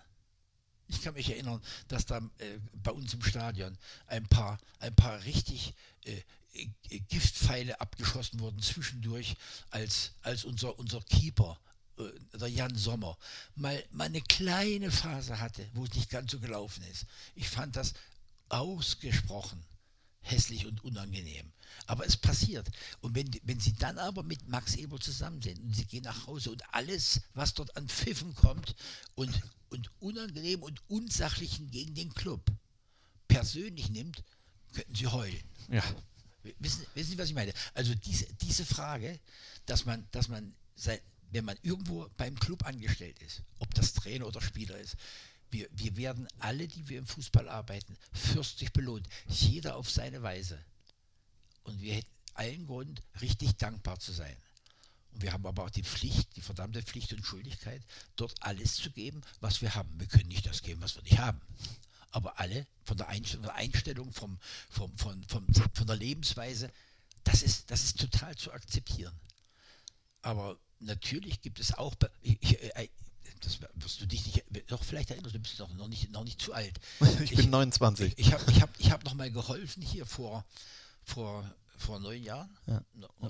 [0.89, 5.25] Ich kann mich erinnern, dass da äh, bei uns im Stadion ein paar, ein paar
[5.25, 9.35] richtig äh, äh Giftpfeile abgeschossen wurden zwischendurch,
[9.71, 11.59] als, als unser, unser Keeper
[11.99, 13.17] äh, der Jan Sommer
[13.55, 17.07] mal, mal eine kleine Phase hatte, wo es nicht ganz so gelaufen ist.
[17.35, 17.95] Ich fand das
[18.51, 19.65] ausgesprochen
[20.25, 21.53] hässlich und unangenehm.
[21.87, 22.71] Aber es passiert.
[23.01, 26.27] Und wenn, wenn Sie dann aber mit Max Eber zusammen sind und Sie gehen nach
[26.27, 28.75] Hause und alles, was dort an Pfiffen kommt
[29.15, 32.51] und, und unangenehm und unsachlichen gegen den Club
[33.29, 34.23] persönlich nimmt,
[34.73, 35.43] könnten Sie heulen.
[35.69, 35.83] Ja.
[36.59, 37.53] Wissen, wissen Sie, was ich meine?
[37.75, 39.19] Also diese, diese Frage,
[39.67, 40.99] dass man, dass man sein,
[41.31, 44.97] wenn man irgendwo beim Club angestellt ist, ob das Trainer oder Spieler ist,
[45.55, 49.09] wir, wir werden alle, die wir im Fußball arbeiten, fürstlich belohnt.
[49.29, 50.59] Jeder auf seine Weise.
[51.63, 54.37] Und wir hätten allen Grund, richtig dankbar zu sein.
[55.13, 57.81] Und wir haben aber auch die Pflicht, die verdammte Pflicht und Schuldigkeit,
[58.17, 59.89] dort alles zu geben, was wir haben.
[60.01, 61.41] Wir können nicht das geben, was wir nicht haben.
[62.11, 64.39] Aber alle von der Einstellung, vom,
[64.71, 66.69] vom, vom, vom, von der Lebensweise,
[67.23, 69.15] das ist, das ist total zu akzeptieren.
[70.21, 72.89] Aber natürlich gibt es auch, ich, äh,
[73.45, 76.41] das wirst du dich nicht, doch vielleicht erinnerst, du bist noch, noch, nicht, noch nicht
[76.41, 76.79] zu alt.
[77.25, 78.15] Ich, ich bin 29.
[78.17, 80.45] Ich, ich habe ich hab, ich hab noch mal geholfen hier vor,
[81.03, 82.57] vor, vor neun Jahren.
[82.67, 82.83] Ja.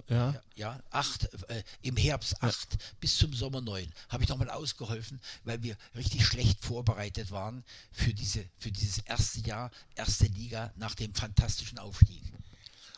[0.08, 0.42] ja.
[0.54, 2.78] ja acht, äh, im Herbst acht ja.
[3.00, 7.64] bis zum Sommer neun habe ich noch mal ausgeholfen, weil wir richtig schlecht vorbereitet waren
[7.92, 12.22] für, diese, für dieses erste Jahr, erste Liga nach dem fantastischen Aufstieg.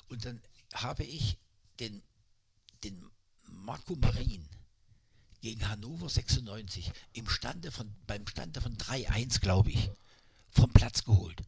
[0.09, 0.40] Und dann
[0.74, 1.37] habe ich
[1.81, 2.02] den,
[2.85, 3.05] den
[3.44, 4.46] Marco Marin
[5.40, 9.90] gegen Hannover 96 im Stande von, beim Stande von 3-1, glaube ich,
[10.51, 11.42] vom Platz geholt.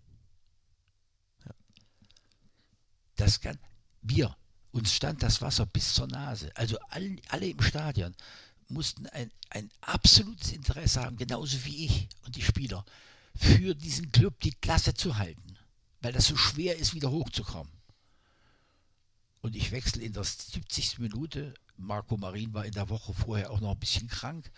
[3.17, 3.59] Das kann,
[4.03, 4.37] wir,
[4.71, 6.51] uns stand das Wasser bis zur Nase.
[6.55, 8.15] Also alle, alle im Stadion
[8.69, 12.85] mussten ein, ein absolutes Interesse haben, genauso wie ich und die Spieler,
[13.35, 15.59] für diesen Club die Klasse zu halten,
[16.01, 17.73] weil das so schwer ist, wieder hochzukommen.
[19.41, 20.99] Und ich wechsle in der 70.
[20.99, 24.51] Minute Marco Marin war in der Woche vorher auch noch ein bisschen krank,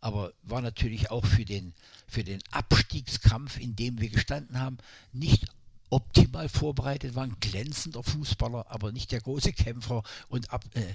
[0.00, 1.74] aber war natürlich auch für den,
[2.06, 4.78] für den Abstiegskampf, in dem wir gestanden haben,
[5.12, 5.46] nicht
[5.90, 10.02] optimal vorbereitet, war ein glänzender Fußballer, aber nicht der große Kämpfer.
[10.28, 10.94] Und ab, äh,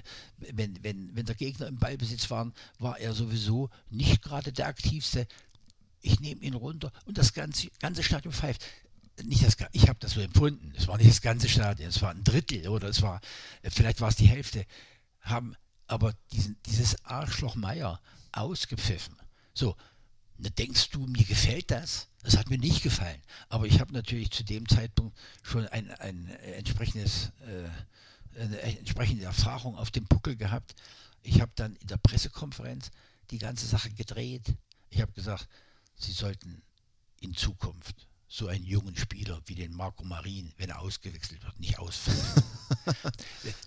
[0.52, 5.26] wenn, wenn, wenn der Gegner im Ballbesitz war, war er sowieso nicht gerade der aktivste.
[6.00, 8.64] Ich nehme ihn runter und das ganze, ganze Stadion pfeift.
[9.22, 10.72] Nicht das, ich habe das so empfunden.
[10.76, 13.20] Es war nicht das ganze Stadion, es war ein Drittel oder es war,
[13.62, 14.66] vielleicht war es die Hälfte,
[15.20, 15.54] haben
[15.92, 18.00] aber diesen, dieses Arschloch Meier
[18.32, 19.14] ausgepfiffen.
[19.52, 19.76] So,
[20.38, 22.08] da denkst du, mir gefällt das?
[22.22, 23.20] Das hat mir nicht gefallen.
[23.50, 29.76] Aber ich habe natürlich zu dem Zeitpunkt schon ein, ein entsprechendes, äh, eine entsprechende Erfahrung
[29.76, 30.74] auf dem Puckel gehabt.
[31.22, 32.90] Ich habe dann in der Pressekonferenz
[33.30, 34.54] die ganze Sache gedreht.
[34.88, 35.46] Ich habe gesagt,
[35.96, 36.62] Sie sollten
[37.20, 41.78] in Zukunft so einen jungen Spieler wie den Marco Marin, wenn er ausgewechselt wird, nicht
[41.78, 42.18] ausfallen.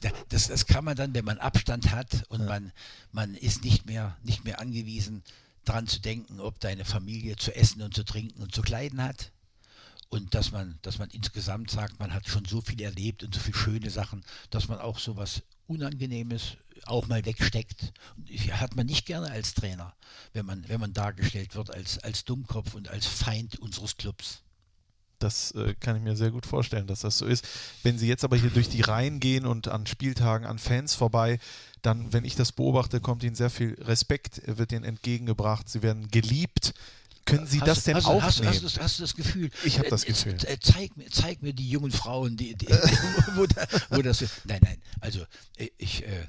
[0.30, 2.48] das, das kann man dann, wenn man Abstand hat und ja.
[2.48, 2.72] man,
[3.12, 5.24] man ist nicht mehr, nicht mehr angewiesen,
[5.66, 9.32] daran zu denken, ob deine Familie zu essen und zu trinken und zu kleiden hat.
[10.10, 13.42] Und dass man, dass man insgesamt sagt, man hat schon so viel erlebt und so
[13.42, 17.94] viele schöne Sachen, dass man auch so was Unangenehmes auch mal wegsteckt.
[18.52, 19.96] Hat man nicht gerne als Trainer,
[20.34, 24.42] wenn man, wenn man dargestellt wird als, als Dummkopf und als Feind unseres Clubs.
[25.26, 27.48] Das äh, kann ich mir sehr gut vorstellen, dass das so ist.
[27.82, 31.40] Wenn Sie jetzt aber hier durch die Reihen gehen und an Spieltagen an Fans vorbei,
[31.82, 36.10] dann, wenn ich das beobachte, kommt Ihnen sehr viel Respekt, wird Ihnen entgegengebracht, Sie werden
[36.10, 36.76] geliebt.
[37.26, 38.54] Können Sie hast, das denn hast, aufnehmen?
[38.54, 39.50] Hast, hast, hast, du das Gefühl?
[39.64, 40.38] Ich habe das äh, Gefühl.
[40.46, 42.68] Äh, zeig, mir, zeig mir die jungen Frauen, die, die
[43.36, 44.24] wo, da, wo, das.
[44.44, 44.78] Nein, nein.
[45.02, 45.22] Also
[45.58, 46.28] äh, ich, äh,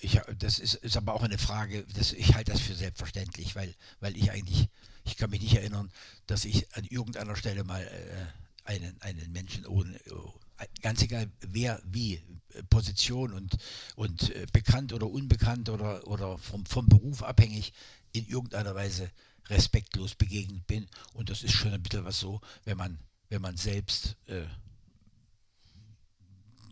[0.00, 1.86] ich, das ist, ist aber auch eine Frage.
[1.96, 4.68] Das, ich halte das für selbstverständlich, weil, weil ich eigentlich
[5.04, 5.90] ich kann mich nicht erinnern,
[6.26, 11.80] dass ich an irgendeiner Stelle mal äh, einen, einen Menschen ohne, äh, ganz egal wer,
[11.84, 13.56] wie, äh, Position und,
[13.96, 17.72] und äh, bekannt oder unbekannt oder, oder vom, vom Beruf abhängig,
[18.12, 19.10] in irgendeiner Weise
[19.48, 20.86] respektlos begegnet bin.
[21.12, 24.44] Und das ist schon ein bisschen was so, wenn man, wenn man selbst äh,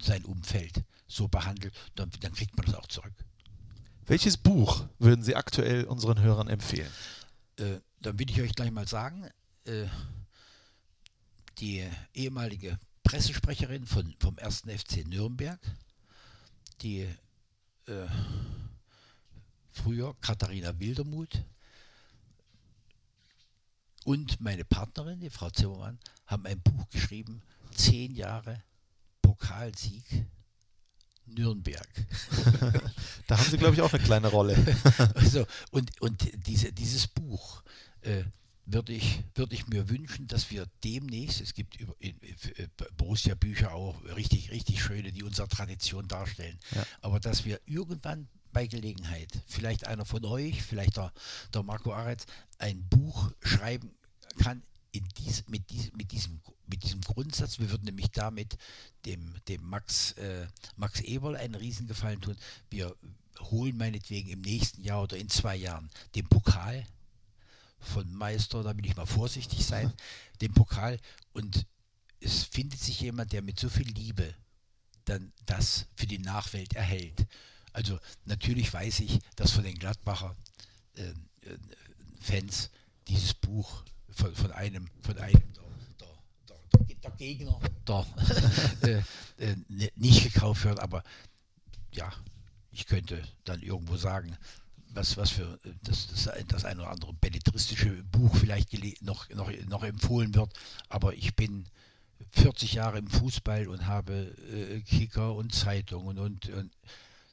[0.00, 3.12] sein Umfeld so behandelt, dann, dann kriegt man das auch zurück.
[4.06, 6.90] Welches Buch würden Sie aktuell unseren Hörern empfehlen?
[7.56, 9.28] Äh, dann will ich euch gleich mal sagen,
[9.64, 9.86] äh,
[11.58, 14.62] die ehemalige Pressesprecherin von, vom 1.
[14.62, 15.60] FC Nürnberg,
[16.80, 17.02] die
[17.86, 18.06] äh,
[19.70, 21.44] früher Katharina Wildermuth
[24.04, 28.62] und meine Partnerin, die Frau Zimmermann, haben ein Buch geschrieben, zehn Jahre
[29.20, 30.04] Pokalsieg
[31.26, 31.88] Nürnberg.
[33.26, 34.56] da haben Sie, glaube ich, auch eine kleine Rolle.
[35.14, 37.62] also, und und diese, dieses Buch
[38.02, 38.24] äh,
[38.64, 43.72] würde ich, würd ich mir wünschen, dass wir demnächst, es gibt über, in, in Borussia-Bücher
[43.72, 46.86] auch richtig, richtig schöne, die unsere Tradition darstellen, ja.
[47.00, 51.12] aber dass wir irgendwann bei Gelegenheit vielleicht einer von euch, vielleicht der,
[51.52, 52.26] der Marco Aretz,
[52.58, 53.90] ein Buch schreiben
[54.38, 54.62] kann
[54.92, 57.58] in dies, mit, dies, mit, diesem, mit diesem Grundsatz.
[57.58, 58.58] Wir würden nämlich damit
[59.06, 62.36] dem, dem Max, äh, Max Eberl einen Riesengefallen tun.
[62.70, 62.94] Wir
[63.50, 66.86] holen meinetwegen im nächsten Jahr oder in zwei Jahren den Pokal
[67.82, 69.92] von Meister, da will ich mal vorsichtig sein,
[70.40, 70.98] den Pokal.
[71.32, 71.66] Und
[72.20, 74.34] es findet sich jemand, der mit so viel Liebe
[75.04, 77.26] dann das für die Nachwelt erhält.
[77.72, 80.36] Also natürlich weiß ich, dass von den Gladbacher
[80.94, 81.58] äh, äh,
[82.20, 82.70] Fans
[83.08, 86.08] dieses Buch von, von einem, von einem der,
[86.48, 88.06] der, der, der Gegner der,
[88.82, 89.02] äh,
[89.38, 89.56] äh,
[89.96, 91.02] nicht gekauft wird, aber
[91.92, 92.12] ja,
[92.70, 94.36] ich könnte dann irgendwo sagen,
[94.94, 99.82] was, was für das, das, das ein oder andere belletristische Buch vielleicht noch, noch, noch
[99.82, 100.52] empfohlen wird,
[100.88, 101.66] aber ich bin
[102.30, 106.72] 40 Jahre im Fußball und habe äh, Kicker und Zeitungen und, und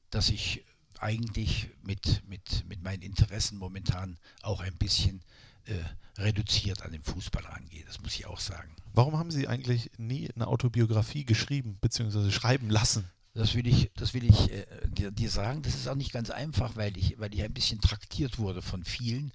[0.09, 0.63] dass ich
[0.99, 5.21] eigentlich mit, mit, mit meinen Interessen momentan auch ein bisschen
[5.65, 5.73] äh,
[6.21, 7.85] reduziert an den Fußball rangehe.
[7.85, 8.75] Das muss ich auch sagen.
[8.93, 12.31] Warum haben Sie eigentlich nie eine Autobiografie geschrieben bzw.
[12.31, 13.09] schreiben lassen?
[13.33, 15.61] Das will ich, das will ich äh, dir, dir, sagen.
[15.61, 18.83] Das ist auch nicht ganz einfach, weil ich, weil ich ein bisschen traktiert wurde von
[18.83, 19.31] vielen,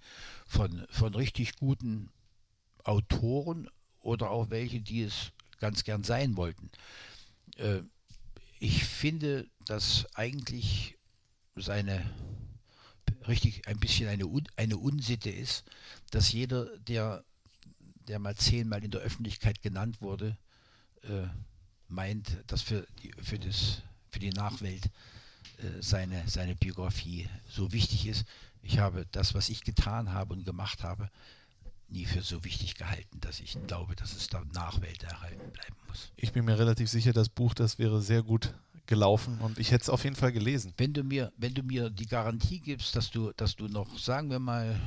[0.47, 2.11] von, von richtig guten
[2.83, 6.71] Autoren oder auch welche, die es ganz gern sein wollten.
[7.57, 7.83] Äh,
[8.59, 10.99] ich finde, dass eigentlich
[11.57, 12.05] seine
[13.29, 15.65] richtig ein bisschen eine, eine Unsitte ist,
[16.11, 17.25] dass jeder, der,
[18.09, 20.37] der mal zehnmal in der Öffentlichkeit genannt wurde,
[21.03, 21.27] äh,
[21.95, 24.87] meint, dass für die, für das, für die Nachwelt
[25.59, 28.25] äh, seine, seine Biografie so wichtig ist.
[28.63, 31.11] Ich habe das, was ich getan habe und gemacht habe,
[31.89, 36.11] nie für so wichtig gehalten, dass ich glaube, dass es der Nachwelt erhalten bleiben muss.
[36.17, 38.55] Ich bin mir relativ sicher, das Buch, das wäre sehr gut
[38.87, 40.75] gelaufen und ich hätte es auf jeden Fall gelesen.
[40.77, 44.31] Wenn du mir, wenn du mir die Garantie gibst, dass du, dass du noch, sagen
[44.31, 44.79] wir mal,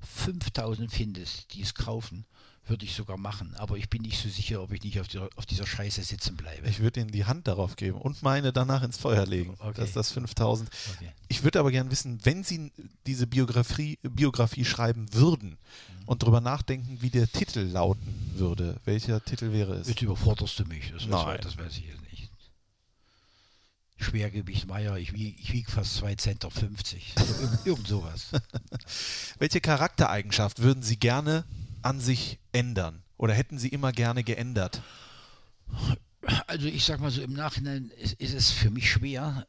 [0.00, 2.26] 5000 findest, die es kaufen,
[2.66, 3.54] würde ich sogar machen.
[3.56, 6.36] Aber ich bin nicht so sicher, ob ich nicht auf, die, auf dieser Scheiße sitzen
[6.36, 6.68] bleibe.
[6.68, 9.54] Ich würde Ihnen die Hand darauf geben und meine danach ins Feuer legen.
[9.58, 9.74] Okay.
[9.76, 10.70] Das ist das 5000.
[10.96, 11.10] Okay.
[11.28, 12.72] Ich würde aber gerne wissen, wenn Sie
[13.06, 16.04] diese Biografie, Biografie schreiben würden mhm.
[16.06, 19.88] und darüber nachdenken, wie der Titel lauten würde, welcher Titel wäre es?
[19.88, 20.90] Jetzt überforderst du mich.
[20.92, 21.38] Das, Nein.
[21.42, 22.30] das weiß ich jetzt nicht.
[23.96, 26.44] Schwergewicht Meier, ich wiege ich wieg fast 2,50 Cent.
[26.44, 28.30] irgend, irgend sowas.
[29.38, 31.44] Welche Charaktereigenschaft würden Sie gerne
[31.84, 33.02] an sich ändern?
[33.16, 34.82] Oder hätten Sie immer gerne geändert?
[36.46, 39.46] Also ich sag mal so, im Nachhinein ist, ist, es für mich schwer,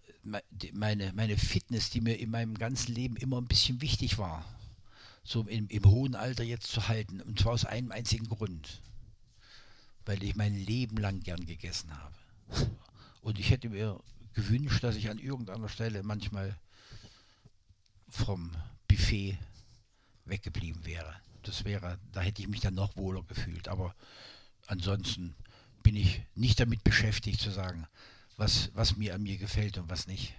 [0.74, 4.44] meine, meine Fitness, die mir in meinem ganzen Leben immer ein bisschen wichtig war,
[5.24, 7.22] so im, im hohen Alter jetzt zu halten.
[7.22, 8.82] Und zwar aus einem einzigen Grund.
[10.06, 12.16] Weil ich mein Leben lang gern gegessen habe.
[13.22, 14.00] Und ich hätte mir
[14.34, 16.56] gewünscht, dass ich an irgendeiner Stelle manchmal
[18.10, 18.52] vom
[18.88, 19.38] Buffet
[20.26, 21.16] weggeblieben wäre
[21.48, 23.68] das wäre, da hätte ich mich dann noch wohler gefühlt.
[23.68, 23.96] Aber
[24.68, 25.36] ansonsten
[25.84, 27.88] bin ich nicht damit beschäftigt zu sagen,
[28.38, 30.34] was, was mir an mir gefällt und was nicht.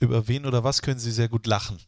[0.00, 1.78] Über wen oder was können Sie sehr gut lachen?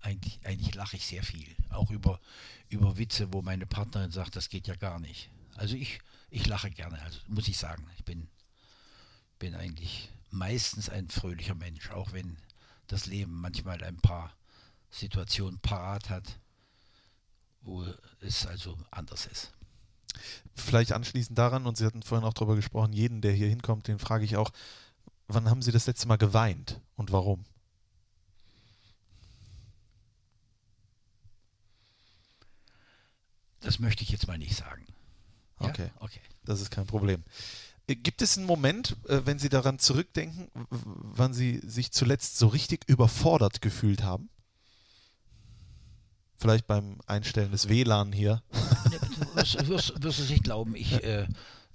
[0.00, 1.54] Eigentlich, eigentlich lache ich sehr viel.
[1.70, 2.20] Auch über,
[2.68, 5.30] über Witze, wo meine Partnerin sagt, das geht ja gar nicht.
[5.56, 7.86] Also ich, ich lache gerne, also muss ich sagen.
[7.96, 8.28] Ich bin,
[9.38, 12.38] bin eigentlich meistens ein fröhlicher Mensch, auch wenn
[12.86, 14.32] das Leben manchmal ein paar
[14.90, 16.38] Situationen parat hat,
[17.60, 17.84] wo
[18.20, 19.52] es also anders ist.
[20.54, 23.98] Vielleicht anschließend daran, und Sie hatten vorhin auch darüber gesprochen, jeden, der hier hinkommt, den
[23.98, 24.50] frage ich auch,
[25.28, 27.44] wann haben Sie das letzte Mal geweint und warum?
[33.60, 34.86] Das möchte ich jetzt mal nicht sagen.
[35.60, 35.68] Ja?
[35.68, 35.90] Okay.
[36.00, 36.20] okay.
[36.44, 37.24] Das ist kein Problem.
[37.86, 42.48] Äh, gibt es einen Moment, äh, wenn Sie daran zurückdenken, wann Sie sich zuletzt so
[42.48, 44.30] richtig überfordert gefühlt haben?
[46.38, 48.42] Vielleicht beim Einstellen des WLAN hier.
[49.58, 50.76] Du wirst, wirst, es nicht glauben.
[50.76, 51.26] Ich, äh,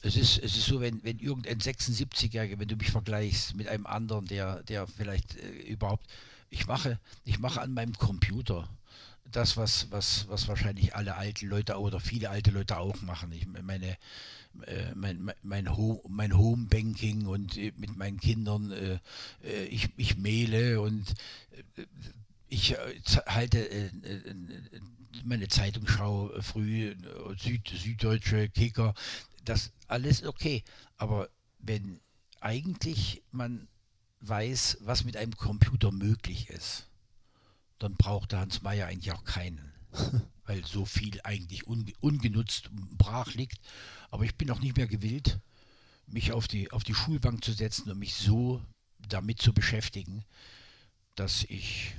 [0.02, 3.86] es, ist, es ist so, wenn, wenn irgendein 76-Jähriger, wenn du mich vergleichst mit einem
[3.86, 6.06] anderen, der, der vielleicht äh, überhaupt.
[6.50, 8.70] Ich mache, ich mache an meinem Computer
[9.32, 13.32] das, was, was, was wahrscheinlich alle alten Leute oder viele alte Leute auch machen.
[13.32, 13.98] Ich meine,
[14.68, 19.00] äh, mein, mein, Home, mein Homebanking und äh, mit meinen Kindern, äh,
[19.44, 21.14] äh, ich, ich maile und
[22.54, 24.82] ich äh, halte äh, äh,
[25.24, 26.96] meine Zeitungsschau früh,
[27.38, 28.94] Süd, Süddeutsche, Kicker,
[29.44, 30.64] das alles okay.
[30.98, 31.30] Aber
[31.60, 32.00] wenn
[32.40, 33.68] eigentlich man
[34.22, 36.88] weiß, was mit einem Computer möglich ist,
[37.80, 39.72] dann braucht der Hans Meyer eigentlich auch keinen.
[40.46, 43.60] weil so viel eigentlich ungenutzt brach liegt.
[44.12, 45.40] Aber ich bin auch nicht mehr gewillt,
[46.06, 48.62] mich auf die, auf die Schulbank zu setzen und mich so
[49.08, 50.26] damit zu beschäftigen,
[51.16, 51.96] dass ich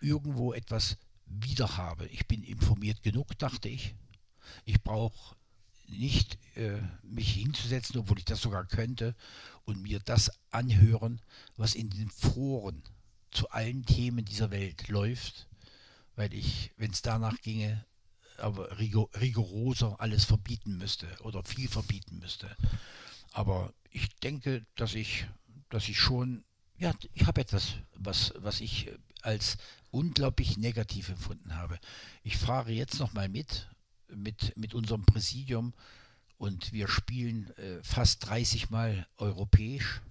[0.00, 2.06] irgendwo etwas wieder habe.
[2.08, 3.94] Ich bin informiert genug, dachte ich.
[4.64, 5.36] Ich brauche
[5.88, 9.14] nicht äh, mich hinzusetzen, obwohl ich das sogar könnte,
[9.64, 11.20] und mir das anhören,
[11.56, 12.82] was in den Foren
[13.30, 15.48] zu allen Themen dieser Welt läuft,
[16.14, 17.84] weil ich, wenn es danach ginge,
[18.38, 22.54] aber rigoroser alles verbieten müsste oder viel verbieten müsste.
[23.32, 25.26] Aber ich denke, dass ich,
[25.68, 26.44] dass ich schon,
[26.78, 28.90] ja, ich habe etwas, was, was ich
[29.22, 29.56] als
[29.90, 31.78] unglaublich negativ empfunden habe.
[32.22, 33.68] Ich fahre jetzt noch mal mit,
[34.08, 35.74] mit, mit unserem Präsidium
[36.38, 40.02] und wir spielen äh, fast 30 Mal europäisch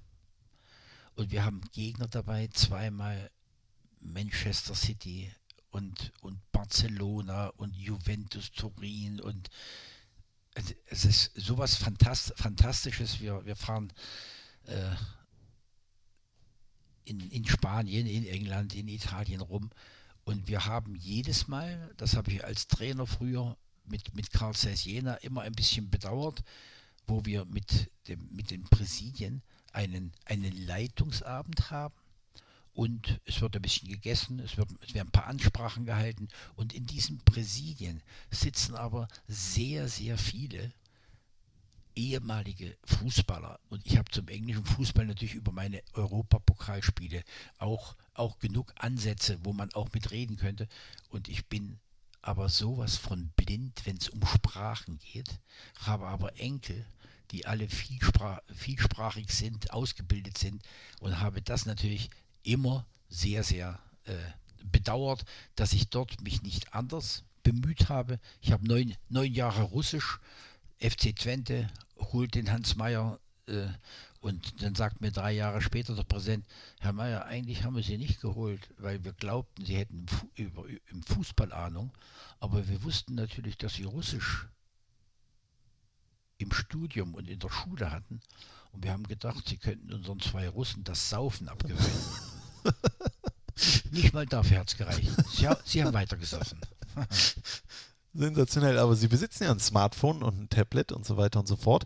[1.15, 3.31] und wir haben Gegner dabei, zweimal
[3.99, 5.31] Manchester City
[5.69, 9.49] und, und Barcelona und Juventus Turin und
[10.85, 13.19] es ist sowas Fantast Fantastisches.
[13.19, 13.91] Wir, wir fahren
[14.67, 14.95] äh,
[17.05, 19.69] in, in Spanien, in England, in Italien rum.
[20.23, 24.83] Und wir haben jedes Mal, das habe ich als Trainer früher mit, mit Karl Zeiss
[24.85, 26.43] Jena immer ein bisschen bedauert,
[27.07, 31.93] wo wir mit, dem, mit den Präsidien einen, einen Leitungsabend haben.
[32.73, 36.27] Und es wird ein bisschen gegessen, es, wird, es werden ein paar Ansprachen gehalten.
[36.55, 38.01] Und in diesen Präsidien
[38.31, 40.73] sitzen aber sehr, sehr viele
[41.95, 47.23] ehemalige Fußballer und ich habe zum englischen Fußball natürlich über meine Europapokalspiele
[47.57, 50.67] auch, auch genug Ansätze, wo man auch mitreden könnte
[51.09, 51.79] und ich bin
[52.21, 55.39] aber sowas von blind, wenn es um Sprachen geht,
[55.79, 56.85] habe aber Enkel,
[57.31, 60.63] die alle vielsprach, vielsprachig sind, ausgebildet sind
[60.99, 62.09] und habe das natürlich
[62.43, 64.15] immer sehr, sehr äh,
[64.71, 65.25] bedauert,
[65.55, 68.19] dass ich dort mich nicht anders bemüht habe.
[68.41, 70.19] Ich habe neun, neun Jahre Russisch,
[70.79, 73.67] FC Twente holt den Hans Meyer äh,
[74.19, 76.45] und dann sagt mir drei Jahre später der Präsident,
[76.79, 81.51] Herr Mayer, eigentlich haben wir Sie nicht geholt, weil wir glaubten, Sie hätten im Fußball
[81.53, 81.91] Ahnung,
[82.39, 84.47] aber wir wussten natürlich, dass Sie Russisch
[86.37, 88.19] im Studium und in der Schule hatten
[88.71, 92.01] und wir haben gedacht, Sie könnten unseren zwei Russen das Saufen abgewöhnen.
[93.91, 95.09] nicht mal dafür hat es gereicht.
[95.31, 96.59] Sie, Sie haben weitergesoffen.
[98.19, 101.55] Sensationell, aber Sie besitzen ja ein Smartphone und ein Tablet und so weiter und so
[101.55, 101.85] fort.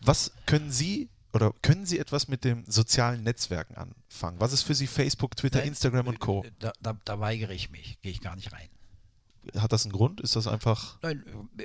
[0.00, 4.40] Was können Sie oder können Sie etwas mit den sozialen Netzwerken anfangen?
[4.40, 6.44] Was ist für Sie Facebook, Twitter, Nein, Instagram und Co?
[6.58, 8.68] Da, da, da weigere ich mich, gehe ich gar nicht rein.
[9.56, 10.20] Hat das einen Grund?
[10.20, 10.98] Ist das einfach.
[11.02, 11.22] Nein,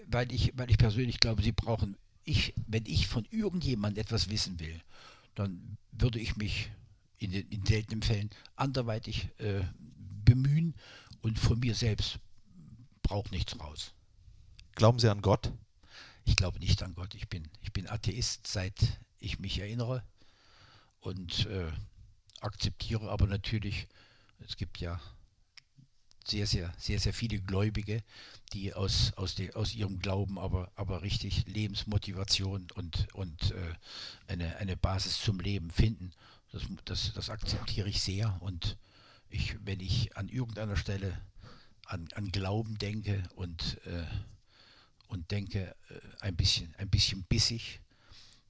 [0.07, 4.59] weil ich, weil ich persönlich glaube, Sie brauchen, ich, wenn ich von irgendjemandem etwas wissen
[4.59, 4.79] will,
[5.35, 6.69] dann würde ich mich
[7.17, 9.61] in, den, in seltenen Fällen anderweitig äh,
[10.25, 10.75] bemühen
[11.21, 12.19] und von mir selbst
[13.01, 13.93] braucht nichts raus.
[14.75, 15.51] Glauben Sie an Gott?
[16.25, 17.13] Ich glaube nicht an Gott.
[17.13, 18.73] Ich bin, ich bin Atheist, seit
[19.19, 20.03] ich mich erinnere
[20.99, 21.71] und äh,
[22.41, 23.87] akzeptiere aber natürlich,
[24.39, 24.99] es gibt ja
[26.25, 28.03] sehr, sehr, sehr, sehr viele Gläubige,
[28.53, 33.73] die aus, aus, de, aus ihrem Glauben aber, aber richtig Lebensmotivation und, und äh,
[34.27, 36.13] eine, eine Basis zum Leben finden.
[36.51, 38.77] Das, das, das akzeptiere ich sehr und
[39.29, 41.21] ich, wenn ich an irgendeiner Stelle
[41.85, 44.05] an, an Glauben denke und, äh,
[45.13, 47.79] und denke äh, ein, bisschen, ein bisschen bissig,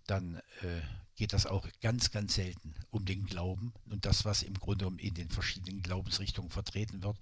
[0.07, 0.81] dann äh,
[1.15, 5.13] geht das auch ganz, ganz selten um den Glauben und das, was im Grunde in
[5.13, 7.17] den verschiedenen Glaubensrichtungen vertreten wird,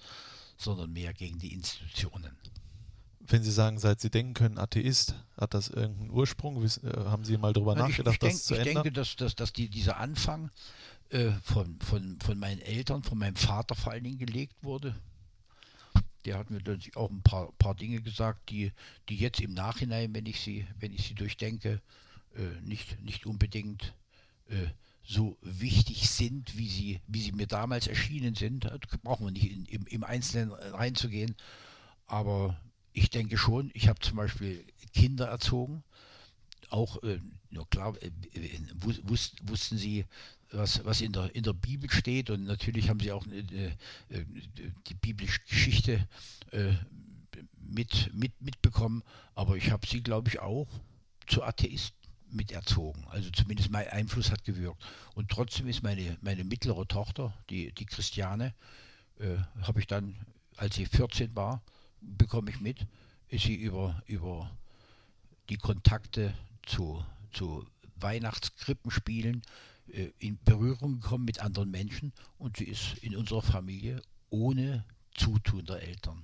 [0.58, 2.38] sondern mehr gegen die Institutionen.
[3.20, 6.64] Wenn Sie sagen, seit Sie denken können, Atheist, hat das irgendeinen Ursprung?
[6.64, 6.70] Äh,
[7.06, 8.68] haben Sie mal darüber nachgedacht, ich, ich das denk, zu ändern?
[8.68, 10.52] Ich denke, dass, dass, dass die, dieser Anfang
[11.10, 14.96] äh, von, von, von meinen Eltern, von meinem Vater vor allen Dingen gelegt wurde.
[16.26, 18.72] Der hat mir natürlich auch ein paar, paar Dinge gesagt, die,
[19.10, 21.82] die jetzt im Nachhinein, wenn ich sie, wenn ich sie durchdenke,
[22.36, 23.94] äh, nicht, nicht unbedingt
[24.50, 24.68] äh,
[25.04, 28.66] so wichtig sind, wie sie, wie sie mir damals erschienen sind.
[28.66, 31.36] Da brauchen wir nicht in, im, im Einzelnen reinzugehen.
[32.06, 32.60] Aber
[32.94, 35.84] ich denke schon, ich habe zum Beispiel Kinder erzogen.
[36.70, 37.20] Auch, äh,
[37.50, 38.12] nur klar, äh,
[38.76, 40.06] wus, wussten sie,
[40.52, 42.30] was, was in, der, in der Bibel steht.
[42.30, 43.72] Und natürlich haben sie auch äh,
[44.10, 44.26] äh
[44.88, 46.08] die biblische Geschichte
[46.52, 46.74] äh,
[47.58, 49.04] mit, mit, mitbekommen.
[49.36, 50.68] Aber ich habe sie, glaube ich, auch
[51.28, 51.96] zu Atheisten
[52.30, 53.06] miterzogen.
[53.10, 54.84] Also zumindest mein Einfluss hat gewirkt.
[55.16, 58.54] Und trotzdem ist meine, meine mittlere Tochter, die, die Christiane,
[59.20, 60.16] äh, habe ich dann,
[60.58, 61.62] als sie 14 war,
[62.02, 62.88] bekomme ich mit,
[63.30, 64.52] ist sie über, über
[65.50, 66.34] die Kontakte
[66.66, 69.42] zu, zu Weihnachtskrippenspielen
[70.20, 75.82] in Berührung gekommen mit anderen Menschen und sie ist in unserer Familie ohne Zutun der
[75.82, 76.24] Eltern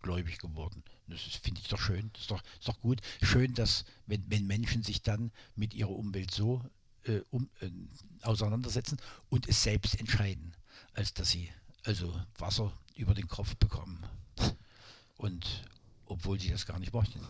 [0.00, 0.82] gläubig geworden.
[1.06, 3.00] Das finde ich doch schön, das ist doch, ist doch gut.
[3.22, 6.62] Schön, dass wenn, wenn Menschen sich dann mit ihrer Umwelt so
[7.04, 7.70] äh, um, äh,
[8.22, 8.98] auseinandersetzen
[9.28, 10.56] und es selbst entscheiden,
[10.94, 11.50] als dass sie
[11.84, 14.04] also Wasser über den Kopf bekommen.
[15.16, 15.64] Und
[16.06, 17.20] obwohl sie das gar nicht möchten.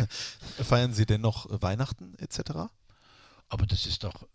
[0.62, 2.70] Feiern Sie denn noch Weihnachten etc.?
[3.52, 4.26] Aber das ist doch,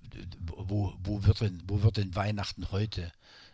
[0.42, 3.12] wo, wo, wird, denn, wo wird denn Weihnachten heute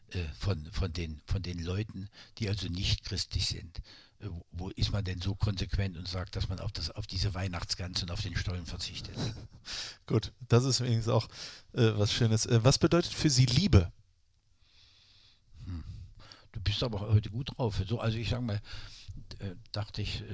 [0.10, 3.78] äh, von, von, den, von den Leuten, die also nicht christlich sind?
[4.20, 7.34] Äh, wo ist man denn so konsequent und sagt, dass man auf, das, auf diese
[7.34, 9.16] Weihnachtsgans und auf den Stollen verzichtet?
[10.06, 11.30] Gut, das ist übrigens auch
[11.72, 12.46] äh, was Schönes.
[12.46, 13.90] Äh, was bedeutet für Sie Liebe?
[15.64, 15.86] Hm.
[16.52, 17.82] Du bist aber heute gut drauf.
[17.88, 18.62] So, also ich sage mal,
[19.40, 20.26] äh, dachte ich.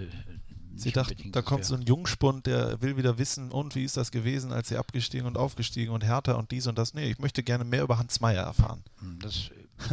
[0.80, 3.98] Äh, sie dachten, da kommt so ein Jungspund, der will wieder wissen, und wie ist
[3.98, 6.94] das gewesen, als sie abgestiegen und aufgestiegen und härter und dies und das.
[6.94, 8.84] Nee, ich möchte gerne mehr über Hans Meyer erfahren.
[9.00, 9.52] Hm, das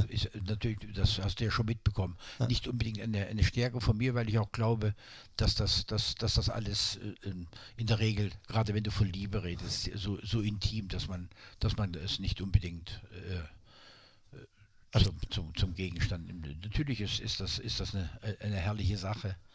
[0.09, 2.17] ist natürlich, das hast du ja schon mitbekommen.
[2.39, 2.47] Ja.
[2.47, 4.95] Nicht unbedingt eine, eine, Stärke von mir, weil ich auch glaube,
[5.37, 7.31] dass das, dass, dass das alles äh,
[7.77, 11.29] in der Regel, gerade wenn du von Liebe redest, so, so intim, dass man,
[11.61, 16.63] dass man es nicht unbedingt äh, zum, zum, zum Gegenstand nimmt.
[16.63, 18.09] Natürlich ist, ist das, ist das eine,
[18.41, 19.46] eine herrliche Sache, äh,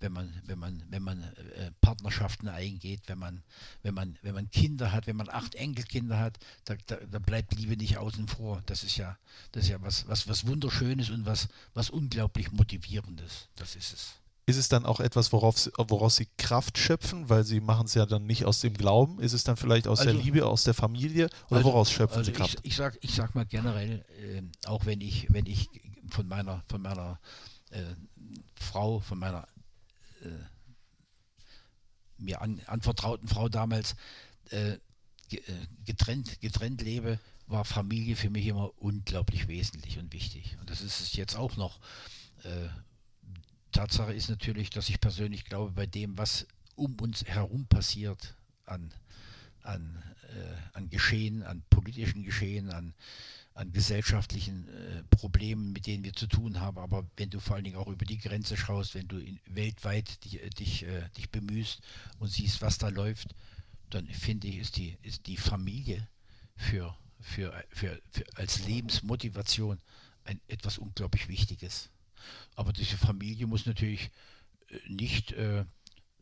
[0.00, 3.42] wenn man, wenn man, wenn man äh, Partnerschaften eingeht, wenn man,
[3.82, 7.54] wenn man, wenn man Kinder hat, wenn man acht Enkelkinder hat, da, da, da bleibt
[7.54, 8.62] Liebe nicht außen vor.
[8.66, 9.18] Das ist ja,
[9.52, 13.48] das ist ja was, was, was Wunderschönes und was, was unglaublich Motivierendes.
[13.56, 14.14] Das ist es.
[14.46, 18.06] Ist es dann auch etwas, worauf, woraus sie Kraft schöpfen, weil sie machen es ja
[18.06, 19.20] dann nicht aus dem Glauben?
[19.20, 22.18] Ist es dann vielleicht aus also, der Liebe, aus der Familie oder also, woraus schöpfen
[22.18, 22.60] also sie Kraft?
[22.62, 25.68] Ich, ich, sag, ich sag mal generell, äh, auch wenn ich, wenn ich
[26.08, 27.20] von meiner, von meiner
[27.72, 27.82] äh,
[28.62, 29.48] Frau, von meiner
[30.22, 30.28] äh,
[32.18, 33.94] mir an, anvertrauten Frau damals
[34.50, 34.78] äh, äh,
[35.84, 40.56] getrennt, getrennt lebe, war Familie für mich immer unglaublich wesentlich und wichtig.
[40.60, 41.78] Und das ist es jetzt auch noch.
[42.44, 42.68] Äh,
[43.72, 46.46] Tatsache ist natürlich, dass ich persönlich glaube, bei dem, was
[46.76, 48.34] um uns herum passiert,
[48.64, 48.92] an,
[49.62, 52.94] an, äh, an Geschehen, an politischen Geschehen, an,
[53.58, 56.78] an gesellschaftlichen äh, Problemen, mit denen wir zu tun haben.
[56.78, 60.24] Aber wenn du vor allen Dingen auch über die Grenze schaust, wenn du in, weltweit
[60.24, 61.80] dich, äh, dich, äh, dich bemühst
[62.20, 63.34] und siehst, was da läuft,
[63.90, 66.08] dann finde ich, ist die, ist die Familie
[66.54, 69.80] für, für, für, für als Lebensmotivation
[70.22, 71.90] ein, etwas unglaublich Wichtiges.
[72.54, 74.12] Aber diese Familie muss natürlich
[74.68, 75.64] äh, nicht äh,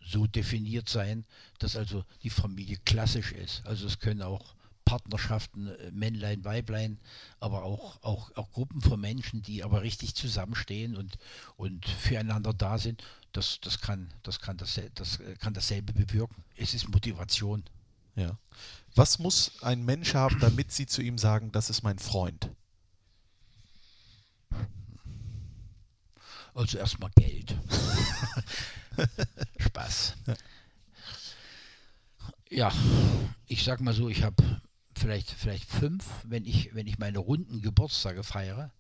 [0.01, 1.27] so definiert sein,
[1.59, 3.67] dass also die Familie klassisch ist.
[3.67, 4.56] Also es können auch
[4.87, 6.99] Partnerschaften, äh, Männlein, Weiblein,
[7.41, 11.19] aber auch, auch, auch Gruppen von Menschen, die aber richtig zusammenstehen und,
[11.57, 16.43] und füreinander da sind, das, das, kann, das, kann das, das kann dasselbe bewirken.
[16.57, 17.65] Es ist Motivation.
[18.15, 18.39] Ja.
[18.95, 22.49] Was muss ein Mensch haben, damit Sie zu ihm sagen, das ist mein Freund?
[26.55, 27.55] Also erstmal Geld.
[29.59, 30.15] Spaß.
[32.49, 32.73] Ja,
[33.47, 34.43] ich sag mal so, ich habe
[34.99, 38.73] vielleicht, vielleicht fünf, wenn ich, wenn ich meine runden Geburtstage feiere,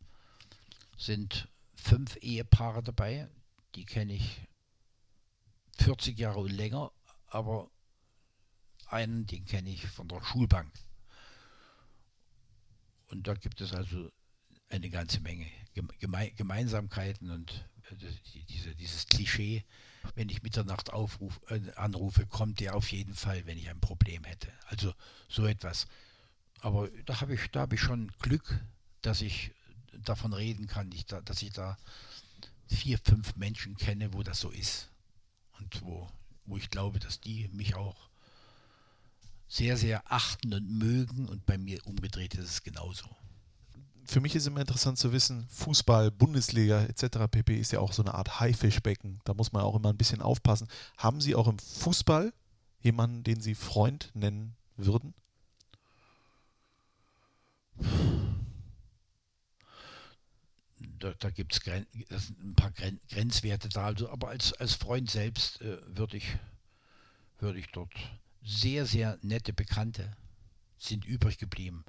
[0.97, 3.29] sind fünf Ehepaare dabei.
[3.75, 4.41] Die kenne ich
[5.79, 6.91] 40 Jahre und länger,
[7.27, 7.71] aber
[8.87, 10.73] einen, den kenne ich von der Schulbank.
[13.09, 14.11] Und da gibt es also
[14.69, 17.95] eine ganze Menge Geme Gemeinsamkeiten und äh,
[18.49, 19.65] diese, dieses Klischee,
[20.15, 24.25] wenn ich Mitternacht aufruf, äh, anrufe, kommt der auf jeden Fall, wenn ich ein Problem
[24.25, 24.51] hätte.
[24.67, 24.95] Also
[25.29, 25.87] so etwas.
[26.61, 28.59] Aber da habe ich, hab ich schon Glück,
[29.03, 29.53] dass ich
[29.93, 31.77] davon reden kann, ich da, dass ich da
[32.67, 34.91] vier, fünf Menschen kenne, wo das so ist.
[35.59, 36.09] Und wo,
[36.45, 38.09] wo ich glaube, dass die mich auch
[39.49, 43.09] sehr, sehr achten und mögen und bei mir umgedreht ist es genauso
[44.07, 47.29] für mich ist immer interessant zu wissen, Fußball, Bundesliga etc.
[47.31, 47.59] pp.
[47.59, 49.21] ist ja auch so eine Art Haifischbecken.
[49.25, 50.69] Da muss man auch immer ein bisschen aufpassen.
[50.97, 52.33] Haben Sie auch im Fußball
[52.81, 55.15] jemanden, den Sie Freund nennen würden?
[60.99, 63.87] Da, da gibt es ein paar Gren Grenzwerte da.
[63.87, 66.27] Also, aber als, als Freund selbst äh, würde ich,
[67.39, 67.93] würd ich dort
[68.43, 70.17] sehr, sehr nette Bekannte
[70.79, 71.85] sind übrig geblieben.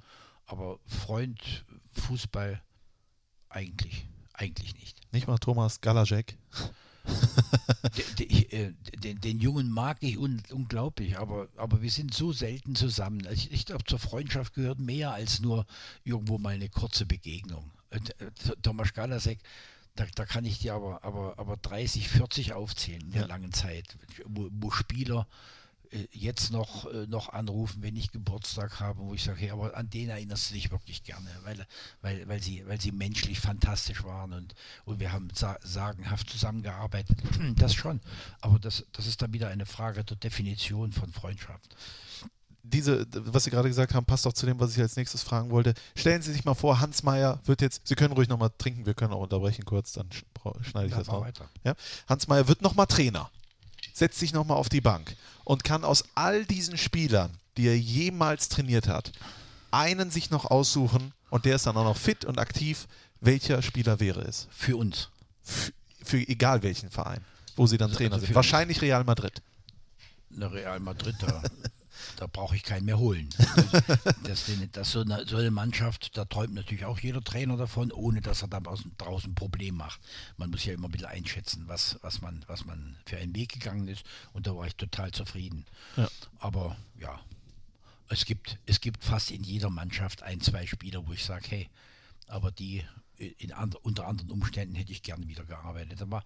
[0.45, 2.61] Aber Freund, Fußball
[3.49, 5.01] eigentlich, eigentlich nicht.
[5.13, 6.37] Nicht mal Thomas Galajek.
[8.19, 12.75] den, äh, den, den, Jungen mag ich un, unglaublich, aber, aber wir sind so selten
[12.75, 13.27] zusammen.
[13.31, 15.65] Ich, ich glaube, zur Freundschaft gehört mehr als nur
[16.03, 17.71] irgendwo mal eine kurze Begegnung.
[17.89, 17.99] Äh,
[18.61, 19.39] Thomas Galasek,
[19.95, 23.27] da, da, kann ich dir aber, aber, aber 30, 40 aufzählen in der ja.
[23.27, 25.56] langen Zeit, wo, wo Spieler äh,
[26.11, 29.89] jetzt noch, äh, noch anrufen, wenn ich Geburtstag habe, wo ich sage, hey, aber an
[29.89, 31.65] den erinnerst du dich wirklich gerne, weil,
[32.01, 37.17] weil, weil, sie, weil sie menschlich fantastisch waren und, und wir haben sa sagenhaft zusammengearbeitet.
[37.57, 38.01] Das schon,
[38.41, 41.75] aber das, das ist dann wieder eine Frage der Definition von Freundschaft.
[42.63, 45.49] diese, was Sie gerade gesagt haben, passt auch zu dem, was ich als nächstes fragen
[45.49, 45.73] wollte.
[45.95, 48.93] Stellen Sie sich mal vor, Hans Meyer wird jetzt, Sie können ruhig nochmal trinken, wir
[48.93, 50.09] können auch unterbrechen kurz, dann
[50.61, 51.23] schneide ich Ja, das raus.
[51.23, 51.49] weiter.
[51.63, 51.75] Ja?
[52.07, 53.29] Hans Meyer wird nochmal Trainer,
[53.97, 58.49] setzt sich nochmal auf die Bank und kann aus all diesen Spielern, die er jemals
[58.49, 59.11] trainiert hat,
[59.71, 62.87] einen sich noch aussuchen und der ist dann auch noch fit und aktiv.
[63.21, 64.47] Welcher Spieler wäre es?
[64.51, 65.09] Für uns.
[65.45, 65.71] F
[66.03, 67.25] für egal welchen Verein,
[67.55, 68.29] wo Sie dann Also- Trainer also sind.
[68.29, 69.41] für- Wahrscheinlich Real Madrid.
[70.33, 71.41] Eine Real Madrid, da,
[72.15, 73.29] da brauche ich keinen mehr holen.
[74.23, 78.21] Das, das so, eine, so eine Mannschaft, da träumt natürlich auch jeder Trainer davon, ohne
[78.21, 79.99] dass er da draußen, draußen ein Problem macht.
[80.35, 83.53] Man muss ja immer ein bisschen einschätzen, was, was, man, was man für einen Weg
[83.53, 84.03] gegangen ist.
[84.33, 85.65] Und da war ich total zufrieden.
[85.95, 86.09] Ja.
[86.39, 87.19] Aber ja,
[88.09, 91.69] es gibt, es gibt fast in jeder Mannschaft ein, zwei Spieler, wo ich sage, hey,
[92.27, 92.83] aber die
[93.17, 96.01] in and, unter anderen Umständen hätte ich gerne wieder gearbeitet.
[96.01, 96.23] Aber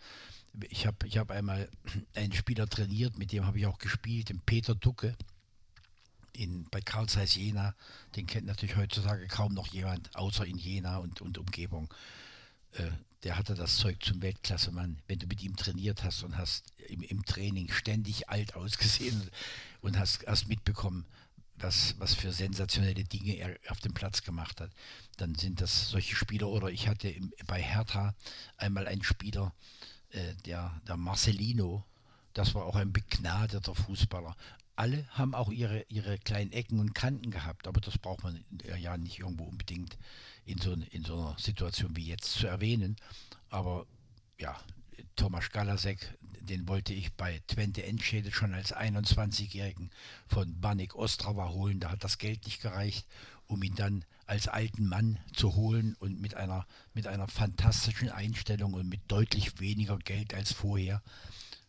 [0.69, 1.69] ich habe ich hab einmal
[2.15, 5.15] einen Spieler trainiert, mit dem habe ich auch gespielt, den Peter Ducke
[6.33, 7.75] in, bei Karl Zeiss Jena.
[8.15, 11.93] Den kennt natürlich heutzutage kaum noch jemand, außer in Jena und, und Umgebung.
[12.73, 12.91] Äh,
[13.23, 14.99] der hatte das Zeug zum Weltklassemann.
[15.07, 19.29] Wenn du mit ihm trainiert hast und hast im, im Training ständig alt ausgesehen
[19.81, 21.05] und hast, hast mitbekommen,
[21.57, 24.71] was, was für sensationelle Dinge er auf dem Platz gemacht hat,
[25.17, 26.47] dann sind das solche Spieler.
[26.47, 28.15] Oder ich hatte im, bei Hertha
[28.57, 29.53] einmal einen Spieler,
[30.09, 31.85] äh, der, der Marcelino,
[32.33, 34.35] das war auch ein begnadeter Fußballer.
[34.75, 38.43] Alle haben auch ihre, ihre kleinen Ecken und Kanten gehabt, aber das braucht man
[38.79, 39.97] ja nicht irgendwo unbedingt
[40.45, 42.95] in so, in so einer Situation wie jetzt zu erwähnen.
[43.49, 43.85] Aber
[44.39, 44.57] ja,
[45.15, 49.91] Thomas Galasek, den wollte ich bei Twente Enschede schon als 21-Jährigen
[50.27, 51.79] von Banik Ostrava holen.
[51.79, 53.05] Da hat das Geld nicht gereicht,
[53.47, 58.73] um ihn dann als alten Mann zu holen und mit einer, mit einer fantastischen Einstellung
[58.73, 61.01] und mit deutlich weniger Geld als vorher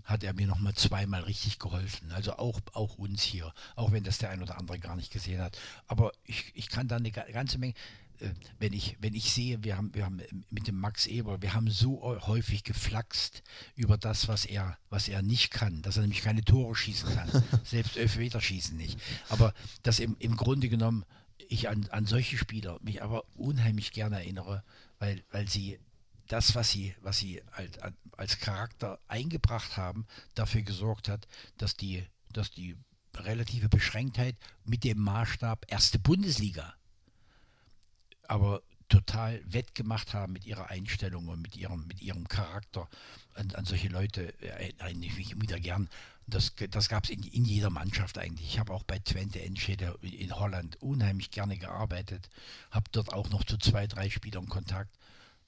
[0.05, 2.11] hat er mir noch mal zweimal richtig geholfen.
[2.13, 5.41] Also auch, auch uns hier, auch wenn das der ein oder andere gar nicht gesehen
[5.41, 5.59] hat.
[5.87, 7.75] Aber ich, ich kann da eine ga- ganze Menge,
[8.21, 11.55] äh, wenn ich, wenn ich sehe, wir haben, wir haben mit dem Max Eber, wir
[11.55, 13.43] haben so häufig geflaxt
[13.77, 17.31] über das, was er, was er nicht kann, dass er nämlich keine Tore schießen kann,
[17.65, 18.99] selbst Elfmeter schießen nicht.
[19.29, 21.05] Aber dass im, im Grunde genommen
[21.49, 24.63] ich an, an solche Spieler mich aber unheimlich gerne erinnere,
[24.99, 25.79] weil, weil sie
[26.33, 27.79] das, was sie, was sie als,
[28.17, 31.29] als Charakter eingebracht haben, dafür gesorgt hat,
[31.59, 32.77] dass die, dass die
[33.15, 36.75] relative Beschränktheit mit dem Maßstab erste Bundesliga
[38.29, 42.89] aber total wettgemacht haben mit ihrer Einstellung und mit ihrem, mit ihrem Charakter.
[43.35, 45.89] An, an solche Leute erinnere ich mich wieder gern.
[46.27, 48.49] Das, das gab es in, in jeder Mannschaft eigentlich.
[48.49, 52.31] Ich habe auch bei Twente Enschede in Holland unheimlich gerne gearbeitet,
[52.71, 54.97] habe dort auch noch zu zwei, drei Spielern Kontakt.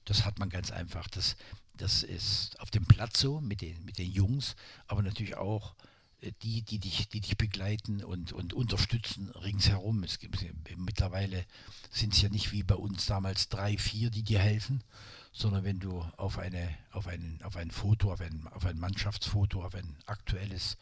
[0.05, 1.07] Das hat man ganz einfach.
[1.09, 1.35] Das,
[1.77, 4.55] das ist auf dem Platz so mit den, mit den Jungs,
[4.87, 5.75] aber natürlich auch
[6.21, 10.03] äh, die, die dich, die dich begleiten und, und unterstützen ringsherum.
[10.03, 10.45] Es gibt
[10.77, 11.45] mittlerweile
[11.91, 14.83] sind es ja nicht wie bei uns damals drei, vier, die dir helfen,
[15.31, 19.63] sondern wenn du auf eine, auf einen, auf ein Foto, auf ein, auf ein Mannschaftsfoto,
[19.63, 20.77] auf ein aktuelles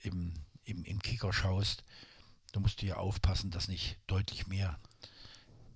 [0.00, 1.82] im, im, im Kicker schaust,
[2.52, 4.78] da musst du ja aufpassen, dass nicht deutlich mehr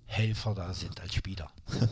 [0.05, 1.49] Helfer da sind als Spieler.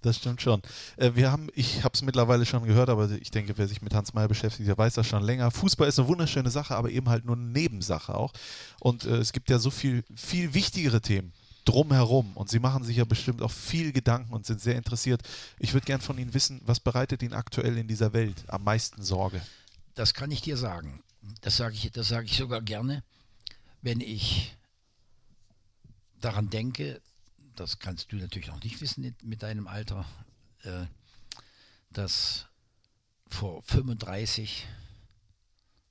[0.00, 0.62] Das stimmt schon.
[0.96, 3.92] Äh, wir haben, ich habe es mittlerweile schon gehört, aber ich denke, wer sich mit
[3.92, 5.50] Hans Meyer beschäftigt, der weiß das schon länger.
[5.50, 8.32] Fußball ist eine wunderschöne Sache, aber eben halt nur eine Nebensache auch.
[8.78, 11.34] Und äh, es gibt ja so viel, viel wichtigere Themen
[11.64, 12.36] drumherum.
[12.36, 15.22] Und Sie machen sich ja bestimmt auch viel Gedanken und sind sehr interessiert.
[15.58, 19.02] Ich würde gern von Ihnen wissen, was bereitet Ihnen aktuell in dieser Welt am meisten
[19.02, 19.42] Sorge?
[19.94, 21.02] Das kann ich dir sagen.
[21.42, 23.02] Das sage ich, das sage ich sogar gerne,
[23.82, 24.56] wenn ich
[26.20, 27.00] daran denke,
[27.60, 30.06] das kannst du natürlich noch nicht wissen mit deinem Alter,
[30.62, 30.86] äh,
[31.90, 32.46] dass
[33.28, 34.66] vor 35,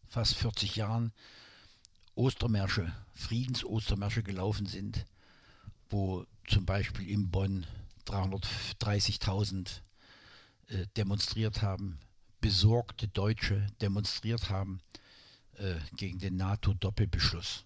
[0.07, 1.13] fast 40 Jahren
[2.15, 5.05] Ostermärsche, Friedensostermärsche gelaufen sind,
[5.91, 7.67] wo zum Beispiel in Bonn
[8.07, 9.81] 330.000
[10.69, 11.99] äh, demonstriert haben,
[12.41, 14.81] besorgte Deutsche demonstriert haben
[15.57, 17.63] äh, gegen den NATO-Doppelbeschluss.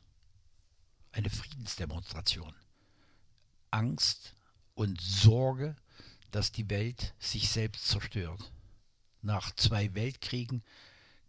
[1.14, 2.54] Eine Friedensdemonstration.
[3.74, 4.36] Angst
[4.76, 5.76] und Sorge,
[6.32, 8.52] dass die Welt sich selbst zerstört.
[9.22, 10.64] Nach zwei Weltkriegen,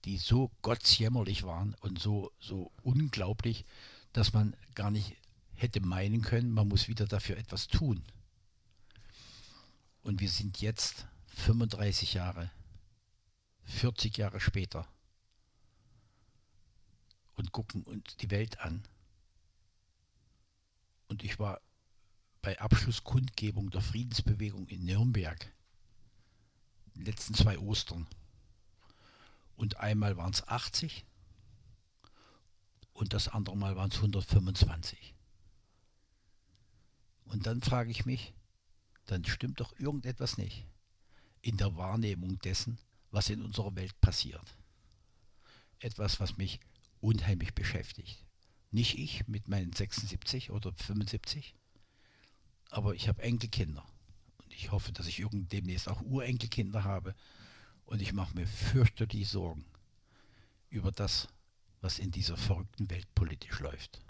[0.04, 3.64] die so gottsjämmerlich waren und so, so unglaublich,
[4.12, 5.16] dass man gar nicht
[5.54, 8.04] hätte meinen können, man muss wieder dafür etwas tun.
[10.02, 12.50] Und wir sind jetzt 35 Jahre,
[13.64, 14.86] 40 Jahre später
[17.36, 18.86] und gucken uns die Welt an.
[21.08, 21.60] Und ich war
[22.44, 25.50] bei Abschlusskundgebung der Friedensbewegung in Nürnberg,
[26.94, 28.06] letzten zwei Ostern.
[29.56, 31.06] Und einmal waren es 80
[32.92, 35.14] und das andere Mal waren es 125.
[37.24, 38.34] Und dann frage ich mich,
[39.06, 40.66] dann stimmt doch irgendetwas nicht
[41.40, 42.78] in der Wahrnehmung dessen,
[43.10, 44.58] was in unserer Welt passiert.
[45.78, 46.60] Etwas, was mich
[47.00, 48.22] unheimlich beschäftigt.
[48.70, 51.54] Nicht ich mit meinen 76 oder 75,
[52.70, 53.84] aber ich habe Enkelkinder.
[54.42, 57.14] Und ich hoffe, dass ich irgend demnächst auch Urenkelkinder habe.
[57.86, 59.64] Und ich mache mir fürchterlich Sorgen
[60.70, 61.28] über das,
[61.80, 64.00] was in dieser verrückten Welt politisch läuft.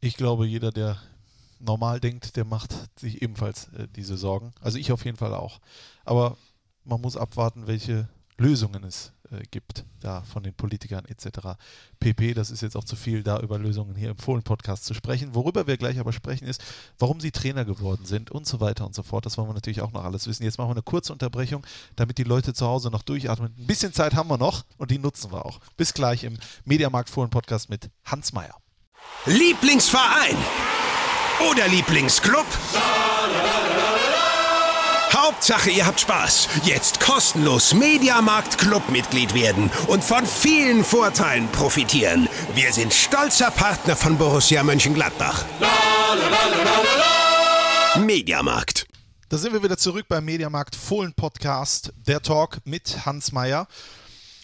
[0.00, 1.00] Ich glaube, jeder, der
[1.58, 4.52] normal denkt, der macht sich ebenfalls äh, diese Sorgen.
[4.60, 5.60] Also ich auf jeden Fall auch.
[6.04, 6.36] Aber
[6.84, 8.08] man muss abwarten, welche
[8.38, 11.58] Lösungen es äh, gibt, da von den Politikern etc.
[11.98, 12.34] pp.
[12.34, 15.34] Das ist jetzt auch zu viel, da über Lösungen hier im Fohlen-Podcast zu sprechen.
[15.34, 16.62] Worüber wir gleich aber sprechen, ist,
[16.98, 19.26] warum sie Trainer geworden sind und so weiter und so fort.
[19.26, 20.44] Das wollen wir natürlich auch noch alles wissen.
[20.44, 21.66] Jetzt machen wir eine kurze Unterbrechung,
[21.96, 23.52] damit die Leute zu Hause noch durchatmen.
[23.58, 25.60] Ein bisschen Zeit haben wir noch und die nutzen wir auch.
[25.76, 28.56] Bis gleich im Mediamarkt Fohlen-Podcast mit Hans Meyer.
[29.26, 30.36] Lieblingsverein
[31.50, 32.46] oder Lieblingsclub?
[35.12, 36.48] Hauptsache, ihr habt Spaß.
[36.64, 42.28] Jetzt kostenlos Mediamarkt Clubmitglied werden und von vielen Vorteilen profitieren.
[42.54, 45.44] Wir sind stolzer Partner von Borussia Mönchengladbach.
[47.98, 48.86] Mediamarkt.
[49.28, 53.66] Da sind wir wieder zurück beim Mediamarkt Fohlen Podcast, der Talk mit Hans Meyer.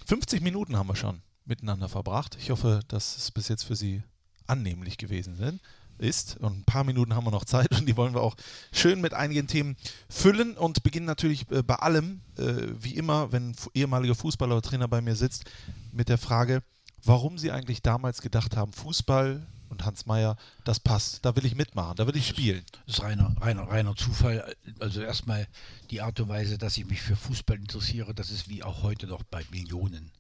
[0.07, 2.37] 50 Minuten haben wir schon miteinander verbracht.
[2.41, 4.03] Ich hoffe, dass es bis jetzt für Sie
[4.47, 5.61] annehmlich gewesen sind
[5.99, 6.37] ist.
[6.39, 8.37] Und ein paar Minuten haben wir noch Zeit und die wollen wir auch
[8.73, 9.77] schön mit einigen Themen
[10.09, 14.89] füllen und beginnen natürlich äh, bei allem, äh, wie immer, wenn ehemaliger Fußballer oder Trainer
[14.89, 15.45] bei mir sitzt,
[15.93, 16.63] mit der Frage,
[17.05, 21.55] warum sie eigentlich damals gedacht haben, Fußball und Hans Meyer, das passt, da will ich
[21.55, 22.65] mitmachen, da will ich spielen.
[22.87, 24.55] Das ist reiner, reiner, reiner Zufall.
[24.79, 25.49] Also erstmal
[25.91, 29.07] die Art und Weise, dass ich mich für Fußball interessiere, das ist wie auch heute
[29.07, 30.13] noch bei Millionen.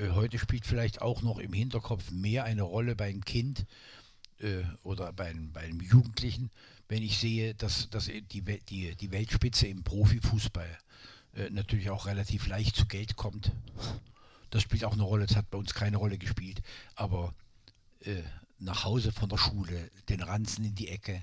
[0.00, 3.66] Äh, heute spielt vielleicht auch noch im Hinterkopf mehr eine Rolle beim Kind
[4.40, 6.50] äh, oder bei einem, bei einem Jugendlichen,
[6.88, 10.78] wenn ich sehe, dass, dass die, die, die Weltspitze im Profifußball
[11.34, 13.52] äh, natürlich auch relativ leicht zu Geld kommt.
[14.50, 16.60] Das spielt auch eine Rolle, das hat bei uns keine Rolle gespielt.
[16.96, 17.34] Aber
[18.00, 18.22] äh,
[18.58, 21.22] nach Hause von der Schule, den Ranzen in die Ecke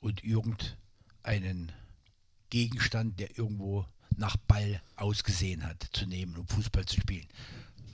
[0.00, 1.72] und irgendeinen
[2.50, 3.86] Gegenstand, der irgendwo
[4.16, 7.26] nach Ball ausgesehen hat, zu nehmen, um Fußball zu spielen.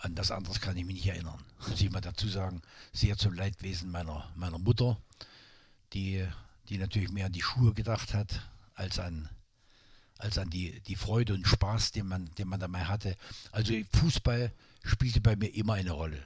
[0.02, 1.38] An das anderes kann ich mich nicht erinnern.
[1.68, 2.60] Muss ich mal dazu sagen,
[2.92, 5.00] sehr zum Leidwesen meiner, meiner Mutter,
[5.92, 6.26] die,
[6.68, 8.42] die natürlich mehr an die Schuhe gedacht hat,
[8.74, 9.28] als an,
[10.18, 13.16] als an die, die Freude und Spaß, den man, den man dabei hatte.
[13.52, 16.20] Also Fußball spielte bei mir immer eine Rolle.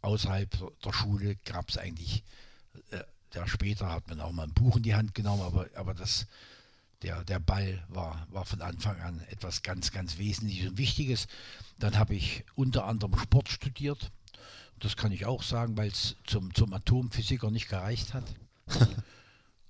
[0.00, 2.24] Außerhalb der Schule gab es eigentlich,
[2.92, 3.04] äh,
[3.34, 6.26] ja, später hat man auch mal ein Buch in die Hand genommen, aber, aber das,
[7.02, 11.26] der, der Ball war, war von Anfang an etwas ganz, ganz Wesentliches und Wichtiges.
[11.78, 14.10] Dann habe ich unter anderem Sport studiert.
[14.78, 18.24] Das kann ich auch sagen, weil es zum, zum Atomphysiker nicht gereicht hat.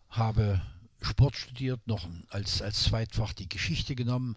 [0.08, 0.60] habe
[1.00, 4.36] Sport studiert, noch als, als Zweitfach die Geschichte genommen,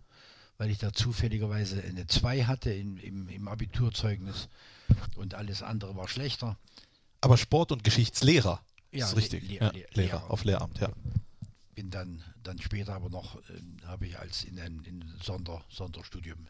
[0.57, 4.47] weil ich da zufälligerweise eine 2 hatte im, im, im Abiturzeugnis
[5.15, 6.57] und alles andere war schlechter.
[7.21, 9.43] Aber Sport- und Geschichtslehrer Ja, ist richtig.
[9.47, 10.31] Le- ja, Le- Lehrer, Lehrer.
[10.31, 10.89] auf Lehramt, ja.
[11.75, 16.47] Bin dann, dann später aber noch, ähm, habe ich als in einem in Sonder, Sonderstudium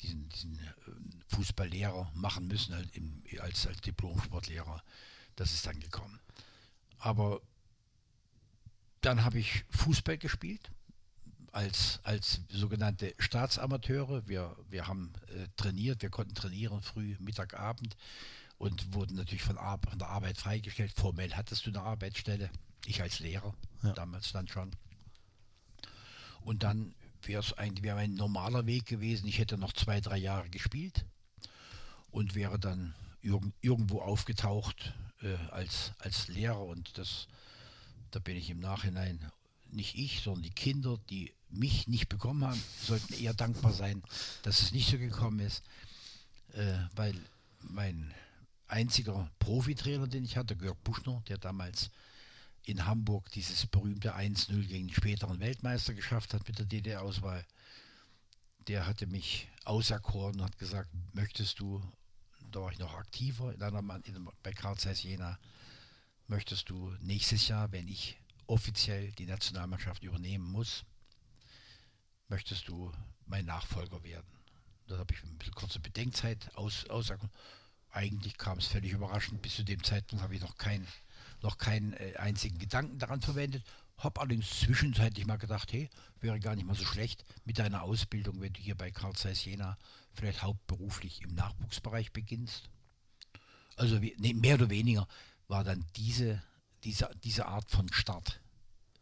[0.00, 4.82] diesen, diesen ähm, Fußballlehrer machen müssen, halt im, als, als Diplom-Sportlehrer.
[5.36, 6.20] Das ist dann gekommen.
[6.98, 7.40] Aber
[9.00, 10.70] dann habe ich Fußball gespielt
[11.52, 14.26] als, als sogenannte Staatsamateure.
[14.26, 17.96] Wir, wir haben äh, trainiert, wir konnten trainieren früh, Mittag, Abend
[18.58, 20.92] und wurden natürlich von, Ar von der Arbeit freigestellt.
[20.92, 22.50] Formell hattest du eine Arbeitsstelle,
[22.86, 23.92] ich als Lehrer, Ja.
[23.92, 24.70] damals dann schon.
[26.40, 29.26] Und dann wäre es eigentlich wäre ein normaler Weg gewesen.
[29.26, 31.04] Ich hätte noch zwei, drei Jahre gespielt
[32.10, 36.60] und wäre dann irg irgendwo aufgetaucht äh, als, als Lehrer.
[36.60, 37.26] Und das,
[38.10, 39.18] da bin ich im Nachhinein,
[39.70, 44.02] nicht ich, sondern die Kinder, die mich nicht bekommen haben, sollten eher dankbar sein,
[44.42, 45.62] dass es nicht so gekommen ist,
[46.52, 47.14] äh, weil
[47.60, 48.12] mein
[48.66, 51.90] einziger Profitrainer, den ich hatte, Georg Buschner, der damals
[52.64, 57.44] in Hamburg dieses berühmte 1-0 gegen den späteren Weltmeister geschafft hat mit der DDR-Auswahl,
[58.68, 61.82] der hatte mich auserkoren und hat gesagt, möchtest du,
[62.50, 65.38] da war ich noch aktiver in einer in, bei Karl Zeiss Jena,
[66.26, 70.84] möchtest du nächstes Jahr, wenn ich offiziell die Nationalmannschaft übernehmen muss,
[72.28, 72.90] möchtest du
[73.26, 74.26] mein Nachfolger werden?
[74.86, 77.30] Da habe ich ein bisschen kurze Bedenkzeit aus, auserkoren.
[77.90, 79.40] Eigentlich kam es völlig überraschend.
[79.40, 80.86] Bis zu dem Zeitpunkt habe ich noch keinen
[81.44, 83.62] noch keinen äh, einzigen Gedanken daran verwendet.
[83.98, 85.88] Habe allerdings zwischenzeitlich mal gedacht, hey,
[86.20, 89.44] wäre gar nicht mal so schlecht mit deiner Ausbildung, wenn du hier bei Carl Zeiss
[89.44, 89.78] Jena
[90.12, 92.70] vielleicht hauptberuflich im Nachwuchsbereich beginnst.
[93.76, 95.06] Also wie, nee, mehr oder weniger
[95.46, 96.42] war dann diese,
[96.82, 98.40] diese, diese Art von Start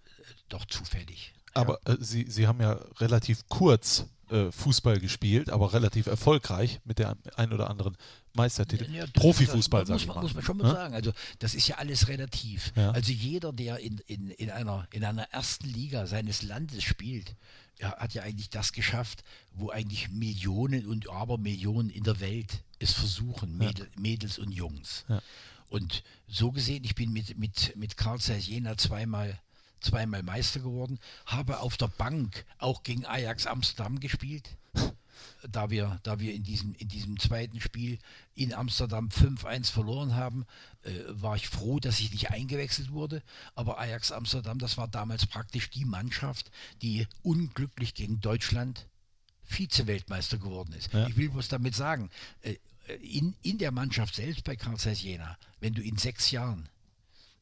[0.04, 1.32] äh, doch zufällig.
[1.54, 6.98] Aber äh, Sie, Sie haben ja relativ kurz äh, Fußball gespielt, aber relativ erfolgreich mit
[6.98, 7.96] der ein oder anderen
[8.34, 8.90] Meistertitel.
[8.92, 10.22] Ja, das- Profifußball, sag muss ich man, mal.
[10.22, 10.72] muss man schon mal Ne?
[10.74, 10.94] sagen.
[10.94, 12.72] Also das ist ja alles relativ.
[12.76, 12.90] Ja.
[12.92, 17.34] Also jeder, der in, in, in, einer, in einer ersten Liga seines Landes spielt,
[17.78, 19.22] ja, hat ja eigentlich das geschafft,
[19.52, 25.04] wo eigentlich Millionen und Abermillionen in der Welt es versuchen, Mädel, Mädels und Jungs.
[25.08, 25.20] Ja.
[25.68, 29.40] Und so gesehen, ich bin mit, mit, mit Karl Zeiss Jena zweimal,
[29.82, 34.56] zweimal Meister geworden, habe auf der Bank auch gegen Ajax Amsterdam gespielt
[35.50, 37.98] da wir, da wir in, diesem, in diesem zweiten Spiel
[38.34, 40.46] in Amsterdam 5-1 verloren haben,
[40.82, 43.22] äh, war ich froh, dass ich nicht eingewechselt wurde.
[43.54, 48.86] Aber Ajax Amsterdam, das war damals praktisch die Mannschaft, die unglücklich gegen Deutschland
[49.44, 50.92] Vize-Weltmeister geworden ist.
[50.92, 51.06] Ja.
[51.08, 52.10] Ich will bloß damit sagen,
[52.42, 52.56] äh,
[53.00, 56.68] in, in der Mannschaft selbst bei Karl Jena, wenn du in sechs Jahren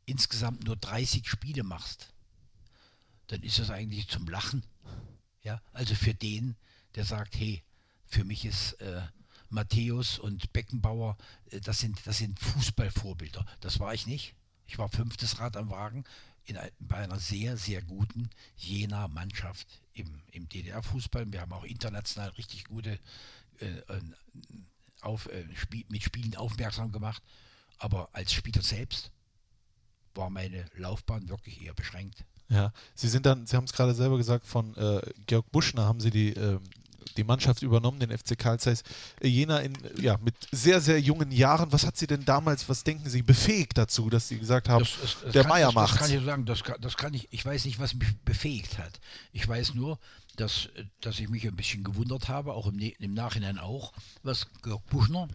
[0.06, 2.12] insgesamt nur 30 Spiele machst,
[3.30, 4.64] dann ist das eigentlich zum Lachen.
[5.42, 6.56] Ja, also für den,
[6.96, 7.62] der sagt, hey,
[8.04, 9.02] für mich ist äh,
[9.48, 11.16] Matthäus und Beckenbauer,
[11.50, 13.46] äh, das sind, das sind Fußballvorbilder.
[13.60, 14.34] Das war ich nicht.
[14.66, 16.04] Ich war fünftes Rad am Wagen
[16.44, 21.32] in, bei einer sehr, sehr guten Jena-Mannschaft im, im DDR-Fußball.
[21.32, 22.98] Wir haben auch international richtig gute
[23.60, 24.00] äh, äh,
[25.02, 27.22] auf, äh, Spiel, mit Spielen aufmerksam gemacht.
[27.78, 29.12] Aber als Spieler selbst
[30.14, 32.24] war meine Laufbahn wirklich eher beschränkt.
[32.50, 36.00] Ja, Sie sind dann, Sie haben es gerade selber gesagt, von äh, Georg Buschner haben
[36.00, 36.60] Sie die, ähm,
[37.16, 38.82] die Mannschaft übernommen, den FC Karl Zeiss
[39.22, 41.72] Jena in, ja, mit sehr, sehr jungen Jahren.
[41.72, 44.96] Was hat Sie denn damals, was denken Sie, befähigt dazu, dass Sie gesagt haben, Das-
[45.00, 45.92] das- das der Meier macht?
[45.94, 48.78] Das kann ich sagen, das kann, das kann ich, ich weiß nicht, was mich befähigt
[48.78, 49.00] hat.
[49.32, 49.98] Ich weiß nur,
[50.36, 53.92] dass, äh, dass ich mich ein bisschen gewundert habe, auch im, Ne- im Nachhinein auch,
[54.22, 55.28] was Georg Buschner,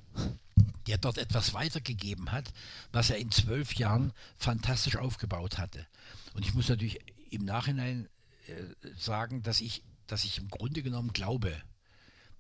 [0.88, 2.51] der dort etwas weitergegeben hat,
[2.91, 5.86] was er in zwölf Jahren fantastisch aufgebaut hatte.
[6.36, 6.99] Und ich muss natürlich
[7.31, 8.07] im Nachhinein
[8.47, 11.59] äh, sagen, dass ich, dass ich im Grunde genommen glaube,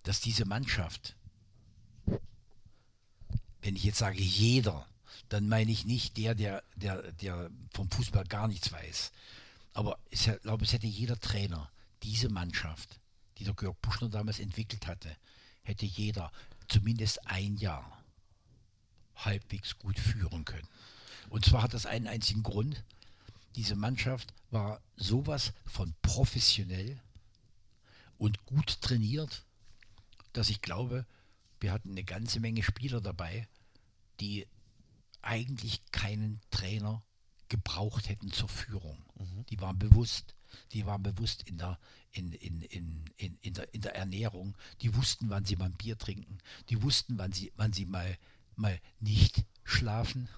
[0.03, 1.15] dass diese Mannschaft
[3.65, 4.87] wenn ich jetzt sage jeder,
[5.27, 9.11] dann meine ich nicht der, der, der, der vom Fußball gar nichts weiß.
[9.73, 11.71] Aber ich glaube, es hätte jeder Trainer
[12.03, 12.99] diese Mannschaft,
[13.39, 15.17] die der Georg Buschner damals entwickelt hatte,
[15.63, 16.31] hätte jeder
[16.67, 18.03] zumindest ein Jahr
[19.15, 20.67] halbwegs gut führen können.
[21.29, 22.83] Und zwar hat das einen einzigen Grund.
[23.55, 27.01] Diese Mannschaft war sowas von professionell
[28.17, 29.45] und gut trainiert,
[30.33, 31.05] dass ich glaube,
[31.61, 33.47] wir hatten eine ganze Menge Spieler dabei,
[34.19, 34.45] die
[35.21, 37.03] eigentlich keinen Trainer
[37.49, 38.97] gebraucht hätten zur Führung.
[39.49, 40.35] Die waren bewusst,
[40.73, 41.79] die waren bewusst in der,
[42.11, 45.77] in, in, in, in, in, der, in der Ernährung, die wussten, wann sie mal ein
[45.77, 46.39] Bier trinken,
[46.69, 48.17] die wussten, wann sie, wann sie mal,
[48.55, 50.29] mal nicht schlafen.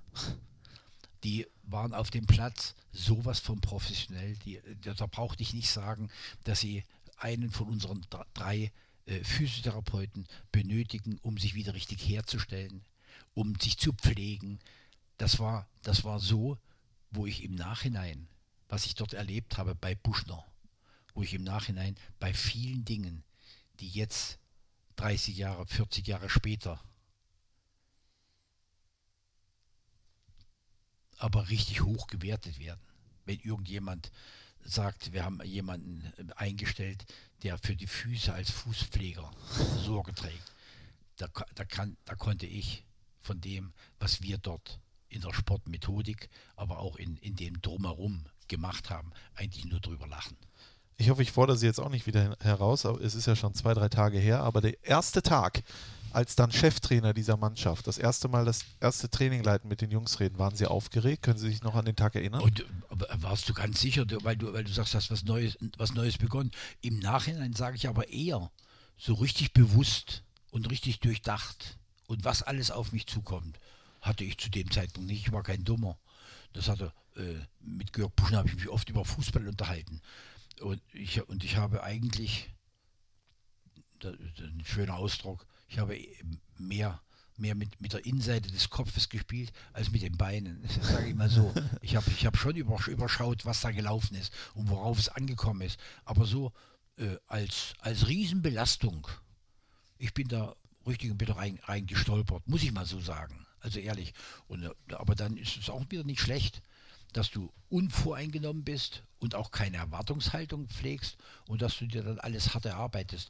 [1.28, 4.38] Die waren auf dem Platz sowas von professionell.
[4.46, 6.10] Die, da brauchte ich nicht sagen,
[6.46, 6.86] dass sie
[7.18, 8.72] einen von unseren dr- drei
[9.08, 12.82] äh, Physiotherapeuten benötigen, um sich wieder richtig herzustellen,
[13.34, 14.60] um sich zu pflegen.
[15.18, 16.58] Das war, das war so,
[17.12, 18.30] wo ich im Nachhinein,
[18.70, 20.46] was ich dort erlebt habe bei Buschner,
[21.14, 23.26] wo ich im Nachhinein bei vielen Dingen,
[23.82, 24.40] die jetzt
[24.96, 26.80] 30 Jahre, 40 Jahre später
[31.18, 32.82] aber richtig hoch gewertet werden.
[33.26, 34.12] Wenn irgendjemand
[34.64, 37.06] sagt, wir haben jemanden äh, eingestellt,
[37.44, 39.32] der für die Füße als Fußpfleger
[39.86, 40.54] Sorge trägt,
[41.18, 42.84] da, da, kann, da konnte ich
[43.22, 48.90] von dem, was wir dort in der Sportmethodik, aber auch in, in dem Drumherum gemacht
[48.90, 50.38] haben, eigentlich nur drüber lachen.
[50.98, 53.54] Ich hoffe, ich fordere Sie jetzt auch nicht wieder heraus, aber es ist ja schon
[53.54, 54.42] zwei, drei Tage her.
[54.42, 55.64] Aber der erste Tag,
[56.12, 60.20] als dann Cheftrainer dieser Mannschaft, das erste Mal das erste Training leiten mit den Jungs
[60.20, 61.24] reden, waren Sie aufgeregt?
[61.24, 62.42] Können Sie sich noch an den Tag erinnern?
[62.42, 62.66] Und äh,
[63.22, 66.52] warst du ganz sicher, weil du, weil du sagst, hast was Neues, was Neues begonnen.
[66.82, 68.52] Im Nachhinein sage ich aber eher
[68.98, 71.78] so richtig bewusst und richtig durchdacht
[72.08, 73.60] und was alles auf mich zukommt,
[74.02, 75.28] hatte ich zu dem Zeitpunkt nicht.
[75.28, 75.98] Ich war kein Dummer.
[76.54, 80.02] Das hatte äh, mit Georg Buschner habe ich mich oft über Fußball unterhalten.
[80.62, 82.50] Und ich, und ich habe eigentlich,
[84.00, 85.98] das ist ein schöner Ausdruck, ich habe
[86.58, 87.02] mehr,
[87.38, 90.62] mehr mit, mit der Innenseite des Kopfes gespielt als mit den Beinen.
[90.78, 91.54] Das sage ich mal so.
[91.82, 95.62] Ich habe ich hab schon übersch- überschaut, was da gelaufen ist und worauf es angekommen
[95.62, 95.80] ist.
[96.06, 96.54] Aber so
[96.98, 99.08] äh, als, als Riesenbelastung,
[99.98, 100.56] ich bin da
[100.86, 103.46] richtig ein bisschen rein, rein gestolpert, muss ich mal so sagen.
[103.60, 104.14] Also ehrlich.
[104.48, 106.62] Und, äh, aber dann ist es auch wieder nicht schlecht,
[107.14, 112.54] dass du unvoreingenommen bist und auch keine Erwartungshaltung pflegst und dass du dir dann alles
[112.54, 113.30] hart erarbeitest.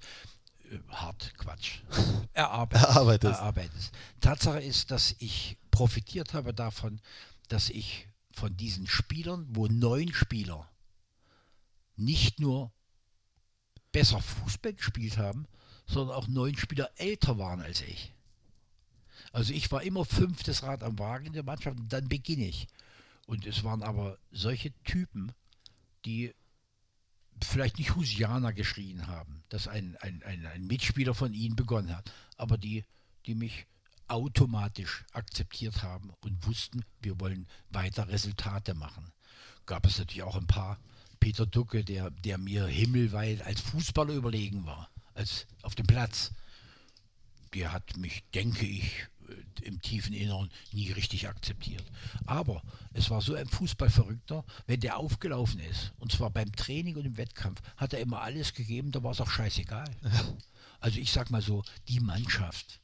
[0.72, 1.80] Äh, hart, Quatsch.
[2.34, 3.40] Erarbeit, Erarbeitest.
[3.40, 3.94] Erarbeitest.
[4.22, 7.02] Tatsache ist, dass ich profitiert habe davon,
[7.50, 10.70] dass ich von diesen Spielern, wo neun Spieler
[11.96, 12.72] nicht nur
[13.92, 15.48] besser Fußball gespielt haben,
[15.88, 18.14] sondern auch neun Spieler älter waren als ich.
[19.32, 22.68] Also ich war immer fünftes Rad am Wagen in der Mannschaft und dann beginne ich.
[23.26, 25.32] Und es waren aber solche Typen,
[26.06, 26.34] die
[27.44, 32.12] vielleicht nicht Husianer geschrien haben, dass ein, ein, ein, ein Mitspieler von ihnen begonnen hat,
[32.36, 32.84] aber die,
[33.26, 33.66] die mich
[34.08, 39.12] automatisch akzeptiert haben und wussten, wir wollen weiter Resultate machen.
[39.66, 40.80] Gab es natürlich auch ein paar,
[41.20, 46.32] Peter Ducke, der, der mir himmelweit als Fußballer überlegen war, als auf dem Platz.
[47.54, 49.08] Der hat mich, denke ich,
[49.62, 51.84] im tiefen Inneren nie richtig akzeptiert.
[52.26, 52.62] Aber
[52.94, 57.18] es war so ein Fußballverrückter, wenn der aufgelaufen ist, und zwar beim Training und im
[57.18, 59.90] Wettkampf, hat er immer alles gegeben, da war es auch scheißegal.
[60.80, 62.82] Also ich sag mal so, die Mannschaft,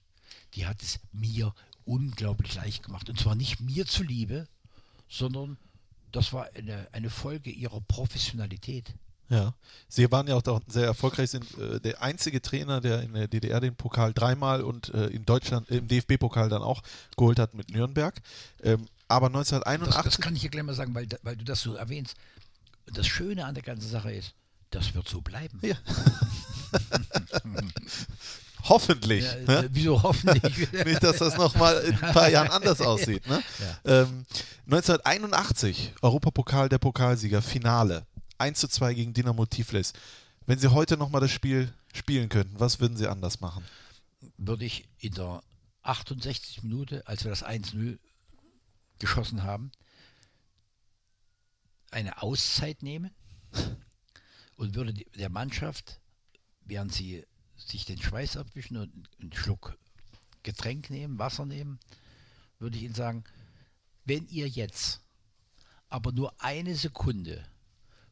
[0.55, 1.53] die hat es mir
[1.85, 3.07] unglaublich leicht gemacht.
[3.07, 4.47] Und zwar nicht mir zuliebe,
[5.07, 5.57] sondern
[6.11, 8.95] das war eine, eine Folge ihrer Professionalität.
[9.29, 9.53] Ja,
[9.87, 13.59] Sie waren ja auch sehr erfolgreich, sind äh, der einzige Trainer, der in der DDR
[13.59, 16.81] den Pokal dreimal und äh, in Deutschland im DFB-Pokal dann auch
[17.15, 18.19] geholt hat mit Nürnberg.
[18.63, 19.95] Ähm, aber 1981.
[19.95, 22.15] Das, das kann ich hier gleich mal sagen, weil, weil du das so erwähnst.
[22.87, 24.33] Das Schöne an der ganzen Sache ist,
[24.71, 25.59] das wird so bleiben.
[25.61, 25.75] Ja.
[28.63, 29.25] Hoffentlich.
[29.25, 29.65] Ja, ne?
[29.65, 30.71] äh, Wieso hoffentlich?
[30.85, 33.27] Nicht, dass das nochmal in ein paar Jahren anders aussieht.
[33.27, 33.43] Ne?
[33.85, 34.01] Ja.
[34.01, 34.25] Ähm,
[34.65, 38.05] 1981, Europapokal der Pokalsieger, Finale.
[38.43, 39.93] 1 zu 2 gegen Dynamo Tiflis.
[40.45, 43.63] Wenn Sie heute nochmal das Spiel spielen könnten, was würden Sie anders machen?
[44.37, 45.41] Würde ich in der
[45.83, 47.97] 68 Minute, als wir das 1-0
[48.99, 49.71] geschossen haben,
[51.89, 53.11] eine Auszeit nehmen
[54.57, 56.01] und würde der Mannschaft,
[56.65, 57.25] während sie
[57.55, 59.77] sich den Schweiß abwischen und einen Schluck
[60.43, 61.79] Getränk nehmen, Wasser nehmen,
[62.59, 63.23] würde ich ihnen sagen,
[64.03, 64.99] wenn ihr jetzt
[65.87, 67.45] aber nur eine Sekunde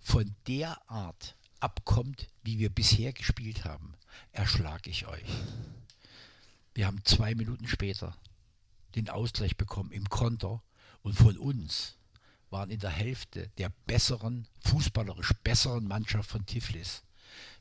[0.02, 3.94] von der Art abkommt, wie wir bisher gespielt haben,
[4.32, 5.30] erschlage ich euch.
[6.74, 8.18] Wir haben zwei Minuten später
[8.96, 10.62] den Ausgleich bekommen im Konter
[11.04, 11.98] und von uns
[12.50, 17.04] waren in der Hälfte der besseren, fußballerisch besseren Mannschaft von Tiflis.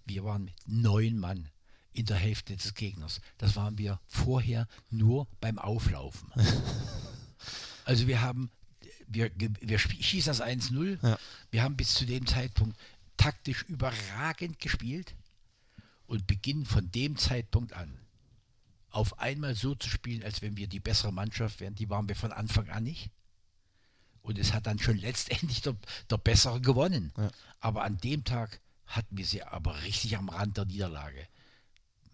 [0.05, 1.51] Wir waren mit neun Mann
[1.93, 3.21] in der Hälfte des Gegners.
[3.39, 6.33] Das waren wir vorher nur beim Auflaufen.
[7.87, 8.51] Also wir haben,
[9.11, 10.99] wir, wir schießen das 1-0.
[11.03, 11.19] Ja.
[11.51, 12.79] Wir haben bis zu dem Zeitpunkt
[13.17, 15.15] taktisch überragend gespielt
[16.07, 18.01] und beginnen von dem Zeitpunkt an
[18.91, 21.75] auf einmal so zu spielen, als wenn wir die bessere Mannschaft wären.
[21.75, 23.11] Die waren wir von Anfang an nicht.
[24.23, 25.77] Und es hat dann schon letztendlich der,
[26.11, 27.13] der Bessere gewonnen.
[27.17, 27.31] Ja.
[27.61, 31.27] Aber an dem Tag hatten wir sie aber richtig am Rand der Niederlage.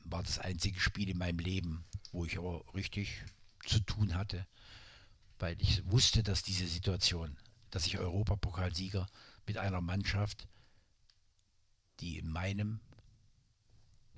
[0.05, 3.25] War das einzige Spiel in meinem Leben, wo ich aber richtig
[3.67, 4.47] zu tun hatte,
[5.39, 7.37] weil ich wusste, dass diese Situation,
[7.71, 9.07] dass ich Europapokalsieger
[9.47, 10.49] mit einer Mannschaft,
[12.01, 12.81] die in meinem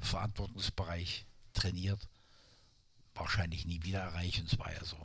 [0.00, 2.08] Verantwortungsbereich trainiert,
[3.14, 4.42] wahrscheinlich nie wieder erreiche.
[4.42, 4.98] Und es war ja so.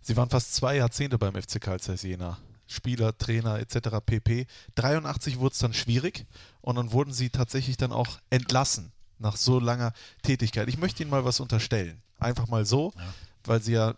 [0.00, 2.38] Sie waren fast zwei Jahrzehnte beim FC Karl Zeiss Jena.
[2.66, 3.96] Spieler, Trainer etc.
[4.04, 4.46] pp.
[4.74, 6.26] 83 wurde es dann schwierig
[6.60, 9.92] und dann wurden sie tatsächlich dann auch entlassen nach so langer
[10.22, 10.68] Tätigkeit.
[10.68, 12.02] Ich möchte Ihnen mal was unterstellen.
[12.18, 13.14] Einfach mal so, Ja.
[13.48, 13.94] Weil Sie ja äh,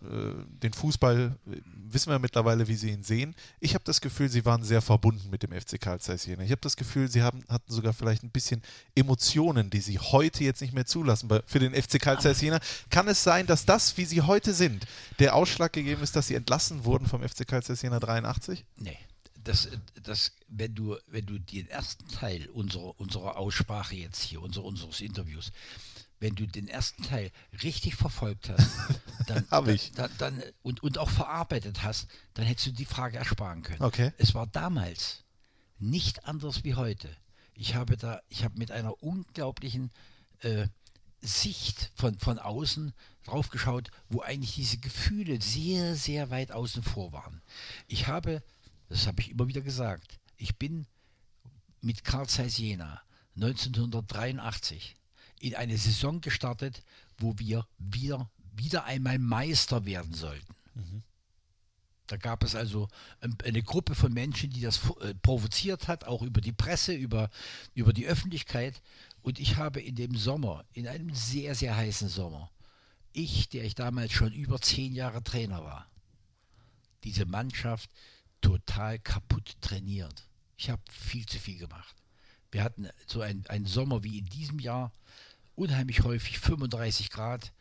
[0.63, 1.57] den Fußball, äh,
[1.93, 3.35] wissen wir mittlerweile, wie Sie ihn sehen.
[3.59, 6.43] Ich habe das Gefühl, Sie waren sehr verbunden mit dem FC Karl Zeiss Jena.
[6.43, 8.63] Ich habe das Gefühl, Sie haben, hatten sogar vielleicht ein bisschen
[8.95, 11.29] Emotionen, die Sie heute jetzt nicht mehr zulassen.
[11.47, 14.87] Für den FC Karl Zeiss Jena kann es sein, dass das, wie Sie heute sind,
[15.19, 18.65] der Ausschlag gegeben ist, dass Sie entlassen wurden vom FC Karl Zeiss Jena 83?
[18.77, 18.99] Nee.
[19.43, 19.69] Das,
[20.03, 25.01] das, wenn du, wenn du den ersten Teil unserer, unserer Aussprache jetzt hier, unser, unseres
[25.01, 25.51] Interviews,
[26.21, 28.77] wenn du den ersten Teil richtig verfolgt hast,
[29.27, 29.93] dann, ich.
[29.93, 33.83] Dann, dann, und, und auch verarbeitet hast, dann hättest du die Frage ersparen können.
[33.83, 34.13] Okay.
[34.19, 35.25] Es war damals
[35.79, 37.09] nicht anders wie heute.
[37.55, 39.91] Ich habe da, ich habe mit einer unglaublichen
[40.41, 40.69] äh,
[41.23, 42.95] Sicht von, von außen
[43.25, 47.43] drauf geschaut, wo eigentlich diese Gefühle sehr, sehr weit außen vor waren.
[47.87, 48.43] Ich habe,
[48.89, 50.87] das habe ich immer wieder gesagt, ich bin
[51.81, 53.03] mit Karl Zeiss Jena
[53.37, 54.97] 1983
[55.41, 56.83] in eine Saison gestartet,
[57.19, 60.55] wo wir wieder, wieder einmal Meister werden sollten.
[62.11, 62.89] Da gab es also
[63.45, 67.31] eine Gruppe von Menschen, die das äh, provoziert hat, auch über die Presse, über,
[67.73, 68.83] über die Öffentlichkeit.
[69.23, 72.51] Und ich habe in dem Sommer, in einem sehr, sehr heißen Sommer,
[73.13, 75.89] ich, der ich damals schon über zehn Jahre Trainer war,
[77.05, 77.89] diese Mannschaft
[78.41, 80.25] total kaputt trainiert.
[80.57, 81.95] Ich habe viel zu viel gemacht.
[82.51, 84.93] Wir hatten so einen, einen Sommer wie in diesem Jahr,
[85.55, 87.53] unheimlich häufig 35 Grad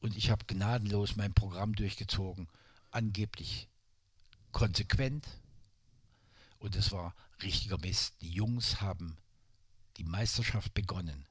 [0.00, 2.48] und ich habe gnadenlos mein Programm durchgezogen,
[2.90, 3.68] angeblich
[4.52, 5.26] konsequent.
[6.58, 8.14] Und es war richtiger Mist.
[8.20, 9.16] Die Jungs haben
[9.96, 11.26] die Meisterschaft begonnen.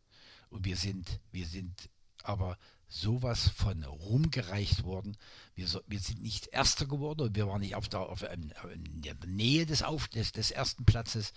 [0.50, 1.90] Und wir sind, wir sind
[2.24, 2.58] aber
[2.90, 5.18] sowas von rumgereicht worden.
[5.56, 9.02] Wir, so, wir sind nicht Erster geworden und wir waren nicht auf der, auf, in
[9.02, 11.34] der Nähe des, auf, des, des ersten Platzes.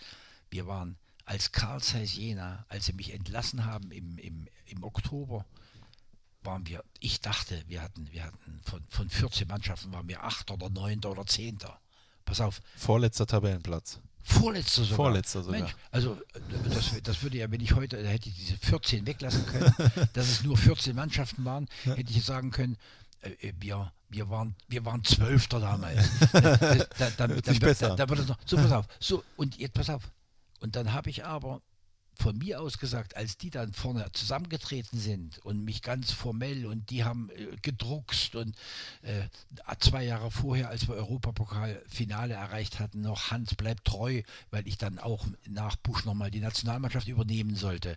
[0.50, 5.44] Wir waren als Karl Zeiss Jena, als sie mich entlassen haben im, im, im Oktober,
[6.42, 10.50] waren wir, ich dachte, wir hatten, wir hatten von, von 14 Mannschaften waren wir 8
[10.50, 11.58] oder 9 oder 10.
[12.24, 12.60] Pass auf.
[12.76, 14.00] Vorletzter Tabellenplatz.
[14.22, 14.96] Vorletzter sogar.
[14.96, 15.60] Vorletzter sogar.
[15.60, 16.18] Mensch, also
[16.68, 19.74] das, das würde ja, wenn ich heute, da hätte ich diese 14 weglassen können,
[20.12, 22.76] dass es nur 14 Mannschaften waren, hätte ich sagen können,
[23.22, 26.08] äh, äh, wir, wir, waren, wir waren Zwölfter damals.
[26.32, 29.90] da, da, da, dann, da, da, würde noch, so, pass auf, so, und jetzt pass
[29.90, 30.02] auf.
[30.60, 31.62] Und dann habe ich aber
[32.20, 36.90] von mir aus gesagt, als die dann vorne zusammengetreten sind und mich ganz formell und
[36.90, 38.54] die haben äh, gedruckst und
[39.02, 39.22] äh,
[39.78, 44.98] zwei Jahre vorher, als wir Europapokalfinale erreicht hatten, noch Hans bleibt treu, weil ich dann
[44.98, 47.96] auch nach Busch nochmal die Nationalmannschaft übernehmen sollte.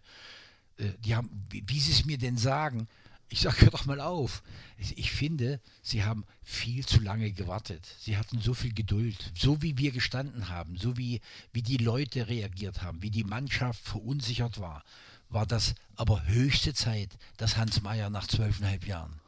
[0.77, 2.87] Äh, die haben, wie, wie sie es mir denn sagen,
[3.33, 4.43] ich sage, hör doch mal auf.
[4.77, 7.83] Ich finde, sie haben viel zu lange gewartet.
[7.99, 9.31] Sie hatten so viel Geduld.
[9.35, 11.19] So wie wir gestanden haben, so wie,
[11.51, 14.83] wie die Leute reagiert haben, wie die Mannschaft verunsichert war,
[15.29, 19.19] war das aber höchste Zeit, dass Hans Meyer nach zwölfeinhalb Jahren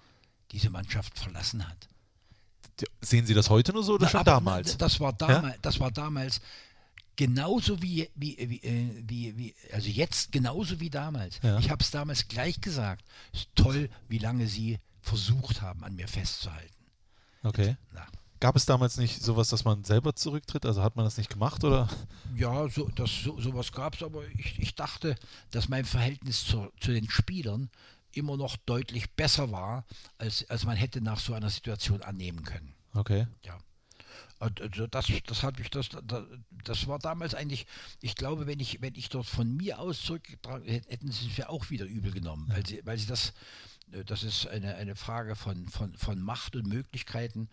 [0.51, 1.87] diese Mannschaft verlassen hat.
[3.01, 4.77] Sehen Sie das heute nur so oder Na, schon damals?
[4.77, 5.59] Das war, damals, ja?
[5.63, 6.41] das war damals
[7.15, 11.39] genauso wie, wie, wie, äh, wie, wie, also jetzt genauso wie damals.
[11.41, 11.59] Ja.
[11.59, 13.05] Ich habe es damals gleich gesagt.
[13.33, 16.73] Es ist toll, wie lange sie versucht haben, an mir festzuhalten.
[17.43, 17.77] Okay.
[17.93, 18.05] Na.
[18.39, 20.65] Gab es damals nicht sowas, dass man selber zurücktritt?
[20.65, 21.87] Also hat man das nicht gemacht oder?
[22.35, 25.15] Ja, so, das, so, sowas gab es, aber ich, ich dachte,
[25.51, 27.69] dass mein Verhältnis zu, zu den Spielern
[28.11, 29.85] immer noch deutlich besser war,
[30.17, 32.73] als, als man hätte nach so einer Situation annehmen können.
[32.93, 33.27] Okay.
[33.43, 33.57] Ja.
[34.39, 35.89] Also das, das habe ich, das,
[36.63, 37.65] das war damals eigentlich,
[38.01, 41.37] ich glaube, wenn ich, wenn ich dort von mir aus zurückgetragen hätte, hätten sie es
[41.37, 43.33] mir auch wieder übel genommen, weil sie, weil sie das,
[43.91, 47.49] äh, das ist eine, eine Frage von, von, von Macht und Möglichkeiten.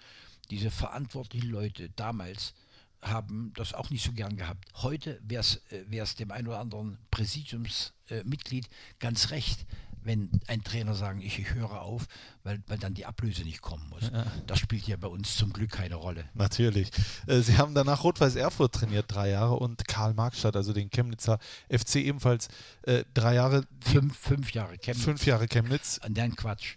[0.51, 2.55] Diese verantwortlichen Leute damals
[3.01, 4.65] haben das auch nicht so gern gehabt.
[4.75, 9.67] Heute wäre es dem einen oder anderen Präsidiumsmitglied äh, ganz recht,
[10.05, 12.07] wenn ein Trainer sagen, ich, ich höre auf,
[12.43, 14.11] weil, weil dann die Ablöse nicht kommen muss.
[14.13, 14.27] Ja.
[14.47, 16.25] Das spielt ja bei uns zum Glück keine Rolle.
[16.35, 16.91] Natürlich.
[17.27, 21.39] Äh, Sie haben danach Rot-Weiß Erfurt trainiert, drei Jahre, und Karl Marxstadt, also den Chemnitzer
[21.69, 22.49] FC ebenfalls
[22.83, 23.65] äh, drei Jahre.
[23.81, 25.05] Fünf, fünf Jahre Chemnitz.
[25.05, 25.99] Fünf Jahre Chemnitz.
[26.03, 26.77] An den Quatsch.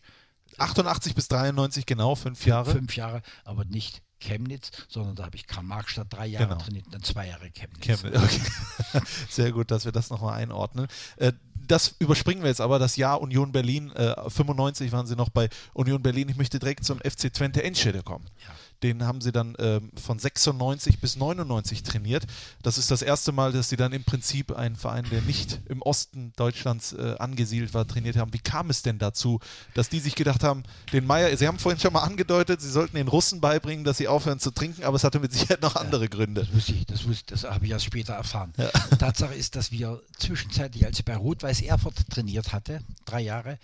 [0.57, 2.71] 88 bis 93, genau, fünf Jahre.
[2.71, 6.59] Fünf Jahre, aber nicht Chemnitz, sondern da habe ich Karl Marxstadt drei Jahre genau.
[6.59, 7.81] trainiert und dann zwei Jahre Chemnitz.
[7.81, 8.15] Chemnitz
[8.93, 9.05] okay.
[9.29, 10.87] Sehr gut, dass wir das nochmal einordnen.
[11.17, 11.33] Äh,
[11.67, 15.49] das überspringen wir jetzt aber, das Jahr Union Berlin, äh, 95 waren sie noch bei
[15.73, 16.29] Union Berlin.
[16.29, 18.25] Ich möchte direkt zum FC Twente Enschede kommen.
[18.45, 18.53] Ja.
[18.85, 22.25] Den haben sie dann ähm, von 96 bis 99 trainiert.
[22.61, 25.81] Das ist das erste Mal, dass sie dann im Prinzip einen Verein, der nicht im
[25.81, 28.31] Osten Deutschlands äh, angesiedelt war, trainiert haben.
[28.31, 29.39] Wie kam es denn dazu,
[29.73, 30.61] dass die sich gedacht haben,
[30.93, 34.07] den Meier, sie haben vorhin schon mal angedeutet, sie sollten den Russen beibringen, dass sie
[34.07, 36.41] aufhören zu trinken, aber es hatte mit Sicherheit noch andere ja, Gründe.
[36.41, 38.53] Das wusste ich, das, das habe ich erst später erfahren.
[38.57, 38.69] Ja.
[38.97, 43.57] Tatsache ist, dass wir zwischenzeitlich, als ich bei Rot-Weiß Erfurt trainiert hatte, drei Jahre,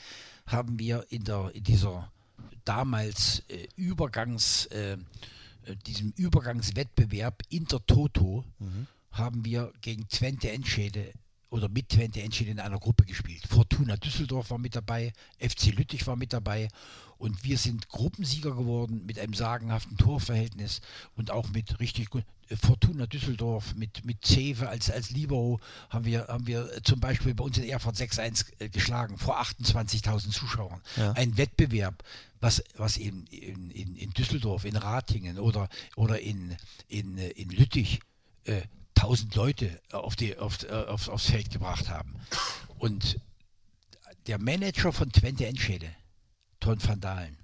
[0.47, 2.11] haben wir in, der, in dieser
[2.65, 8.87] damals äh, Übergangs, äh, äh, diesem Übergangswettbewerb Intertoto mhm.
[9.11, 11.13] haben wir gegen Twente Enschede
[11.49, 13.43] oder mit Twente Enschede in einer Gruppe gespielt.
[13.47, 16.69] Fortuna Düsseldorf war mit dabei, FC Lüttich war mit dabei
[17.21, 20.81] und wir sind Gruppensieger geworden mit einem sagenhaften Torverhältnis
[21.15, 22.23] und auch mit richtig gut.
[22.59, 27.43] Fortuna Düsseldorf mit, mit Cewe als, als Libero haben wir, haben wir zum Beispiel bei
[27.43, 30.81] uns in Erfurt 6-1 äh, geschlagen vor 28.000 Zuschauern.
[30.97, 31.11] Ja.
[31.11, 32.03] Ein Wettbewerb,
[32.39, 36.57] was, was in, in, in Düsseldorf, in Ratingen oder, oder in,
[36.87, 37.99] in, in Lüttich
[38.45, 38.63] äh,
[38.97, 42.15] 1000 Leute auf die, auf, äh, auf, aufs Feld gebracht haben.
[42.79, 43.19] Und
[44.25, 45.87] der Manager von Twente Enschede,
[46.61, 47.37] Ton van Dalen,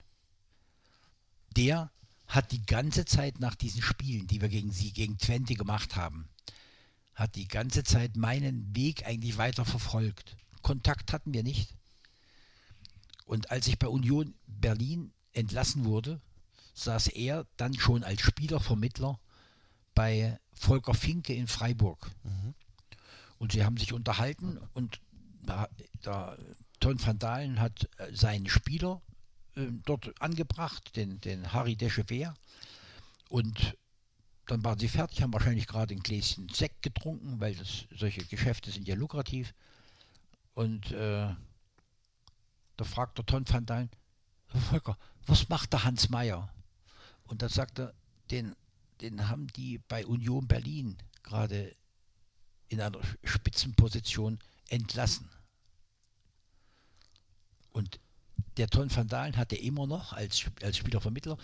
[1.58, 1.92] der
[2.28, 6.30] hat die ganze Zeit nach diesen Spielen, die wir gegen sie, gegen Twente gemacht haben,
[7.16, 10.38] hat die ganze Zeit meinen Weg eigentlich weiter verfolgt.
[10.62, 11.74] Kontakt hatten wir nicht.
[13.26, 16.22] Und als ich bei Union Berlin entlassen wurde,
[16.76, 19.20] saß er dann schon als Spielervermittler
[19.96, 22.12] bei Volker Finke in Freiburg.
[22.24, 22.54] Mhm.
[23.40, 25.02] Und sie haben sich unterhalten und
[25.42, 25.68] da,
[26.02, 26.38] da
[26.88, 29.02] Ton van Dalen hat äh, seinen Spieler
[29.56, 32.34] äh, dort angebracht, den, den Harry Dechever.
[33.28, 33.76] Und
[34.46, 38.72] dann waren sie fertig, haben wahrscheinlich gerade ein Gläschen Sekt getrunken, weil das, solche Geschäfte
[38.72, 39.54] sind ja lukrativ.
[40.54, 41.36] Und äh,
[42.78, 43.90] da fragt der Ton van Dalen,
[44.70, 46.48] Volker, was macht der Hans Meyer?
[47.26, 47.94] Und dann sagt er,
[48.32, 48.56] den,
[49.02, 51.76] den haben die bei Union Berlin gerade
[52.70, 54.40] in einer Spitzenposition
[54.70, 55.30] entlassen.
[57.78, 58.00] Und
[58.58, 61.38] der Ton van Dalen hatte immer noch als, als Spielervermittler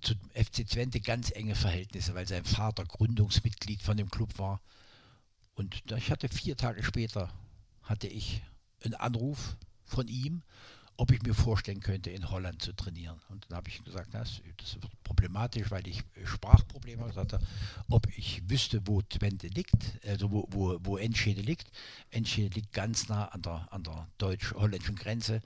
[0.00, 4.60] zu FC Twente ganz enge Verhältnisse, weil sein Vater Gründungsmitglied von dem Club war.
[5.54, 7.28] Und ich hatte vier Tage später
[7.82, 8.40] hatte ich
[8.84, 10.42] einen Anruf von ihm,
[10.96, 13.18] ob ich mir vorstellen könnte, in Holland zu trainieren.
[13.30, 17.40] Und dann habe ich gesagt, das, das wird problematisch, weil ich Sprachprobleme hatte,
[17.88, 21.72] ob ich wüsste, wo Twente liegt, also wo, wo, wo Enschede liegt.
[22.10, 25.40] Enschede liegt ganz nah an der, an der deutsch-holländischen Grenze.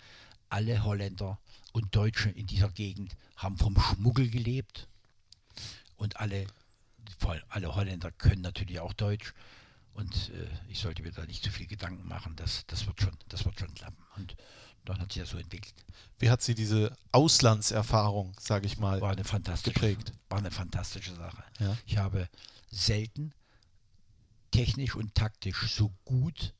[0.48, 1.38] Alle Holländer
[1.72, 4.88] und Deutsche in dieser Gegend haben vom Schmuggel gelebt
[5.96, 6.46] und alle,
[7.48, 9.34] alle Holländer können natürlich auch Deutsch.
[9.94, 12.34] Und äh, ich sollte mir da nicht zu viel Gedanken machen.
[12.36, 14.04] Das, das, wird, schon, das wird schon klappen.
[14.16, 14.36] Und
[14.84, 15.74] dann hat sich das so entwickelt.
[16.18, 20.12] Wie hat sie diese Auslandserfahrung, sage ich mal, war eine fantastische, geprägt?
[20.28, 21.42] War eine fantastische Sache.
[21.60, 21.76] Ja.
[21.86, 22.28] Ich habe
[22.70, 23.32] selten
[24.50, 26.54] technisch und taktisch so gut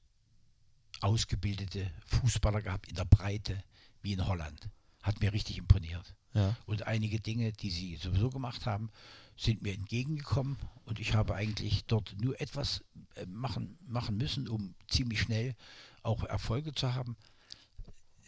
[1.01, 3.63] ausgebildete Fußballer gehabt in der Breite
[4.05, 4.69] wie in Holland.
[5.03, 6.15] Hat mir richtig imponiert.
[6.35, 6.57] Ja.
[6.67, 8.91] Und einige Dinge, die sie sowieso gemacht haben,
[9.37, 12.85] sind mir entgegengekommen und ich habe eigentlich dort nur etwas
[13.17, 15.57] äh, machen, machen müssen, um ziemlich schnell
[16.03, 17.17] auch Erfolge zu haben.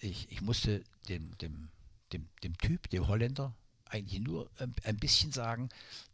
[0.01, 1.69] Ich, ich musste dem, dem,
[2.13, 3.55] dem, dem Typ, dem Holländer,
[3.89, 5.69] eigentlich nur ein, ein bisschen sagen,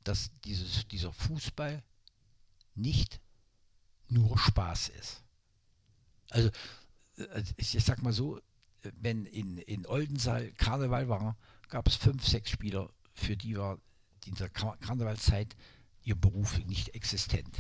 [0.04, 1.82] dass dieses, dieser Fußball
[2.74, 3.20] nicht
[4.08, 5.22] nur Spaß ist.
[6.30, 6.50] Also,
[7.16, 8.40] äh, ich sag mal so,
[9.00, 11.36] wenn in, in Oldensaal Karneval war,
[11.68, 13.78] gab es fünf, sechs Spieler, für die war
[14.26, 15.56] in der Karnevalszeit
[16.04, 17.56] ihr Beruf nicht existent.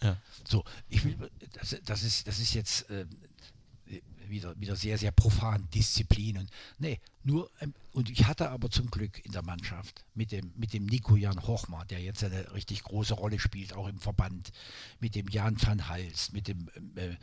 [0.00, 0.16] Ja.
[0.48, 1.16] So, ich will,
[1.52, 3.06] das, das, ist, das ist jetzt äh,
[4.32, 8.90] wieder, wieder sehr, sehr profan, Disziplin und nee, nur, ähm, und ich hatte aber zum
[8.90, 12.82] Glück in der Mannschaft mit dem, mit dem Nico Jan Hochmar, der jetzt eine richtig
[12.82, 14.50] große Rolle spielt, auch im Verband,
[14.98, 17.16] mit dem Jan van Hals, mit dem äh, äh,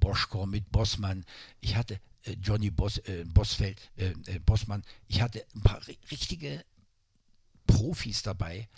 [0.00, 1.24] Boschko, mit Bossmann.
[1.60, 5.80] Ich hatte äh, Johnny Boss, äh, Bossfeld, äh, Bossmann, ich hatte ein paar
[6.10, 6.64] richtige
[7.66, 8.68] Profis dabei,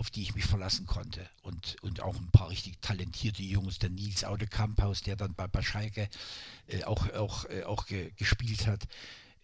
[0.00, 1.28] auf die ich mich verlassen konnte.
[1.42, 5.46] Und, und auch ein paar richtig talentierte Jungs, der Nils Aude Kamphaus, der dann bei,
[5.46, 6.08] bei Schalke
[6.68, 8.88] äh, auch, auch, äh, auch ge, gespielt hat.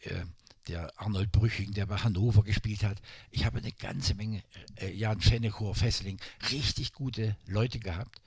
[0.00, 0.24] Äh,
[0.68, 3.02] der Arnold Brüching, der bei Hannover gespielt hat.
[3.30, 4.42] Ich habe eine ganze Menge,
[4.76, 6.18] äh, Jan Fennechor, Fesseling,
[6.50, 8.22] richtig gute Leute gehabt.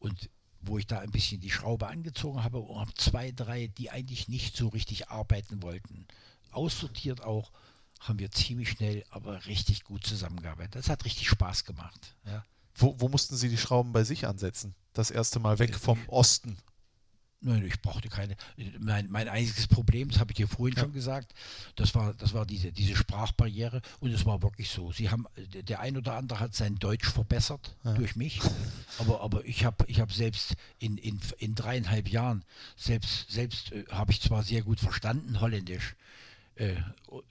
[0.00, 0.28] Und
[0.60, 4.26] wo ich da ein bisschen die Schraube angezogen habe und habe zwei, drei, die eigentlich
[4.26, 6.08] nicht so richtig arbeiten wollten.
[6.50, 7.52] Aussortiert auch
[8.00, 10.74] haben wir ziemlich schnell, aber richtig gut zusammengearbeitet.
[10.76, 12.14] Das hat richtig Spaß gemacht.
[12.26, 12.44] Ja.
[12.74, 14.74] Wo, wo mussten Sie die Schrauben bei sich ansetzen?
[14.92, 16.56] Das erste Mal weg vom Osten.
[17.42, 18.36] Nein, ich brauchte keine.
[18.78, 20.82] Mein, mein einziges Problem, das habe ich dir vorhin ja.
[20.82, 21.32] schon gesagt,
[21.74, 24.92] das war, das war diese, diese Sprachbarriere und es war wirklich so.
[24.92, 27.94] Sie haben, der ein oder andere hat sein Deutsch verbessert ja.
[27.94, 28.40] durch mich,
[28.98, 32.44] aber, aber ich habe ich hab selbst in, in, in dreieinhalb Jahren,
[32.76, 35.96] selbst, selbst äh, habe ich zwar sehr gut verstanden Holländisch,
[36.60, 36.76] äh,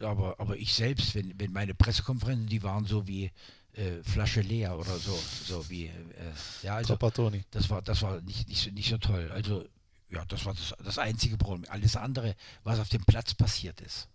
[0.03, 3.31] aber, aber ich selbst, wenn, wenn meine Pressekonferenzen, die waren so wie
[3.73, 5.91] äh, Flasche leer oder so, so wie, äh,
[6.63, 7.43] ja, also, Trapattoni.
[7.51, 9.29] das war, das war nicht, nicht, nicht so toll.
[9.31, 9.65] Also,
[10.09, 11.69] ja, das war das, das einzige Problem.
[11.69, 14.07] Alles andere, was auf dem Platz passiert ist,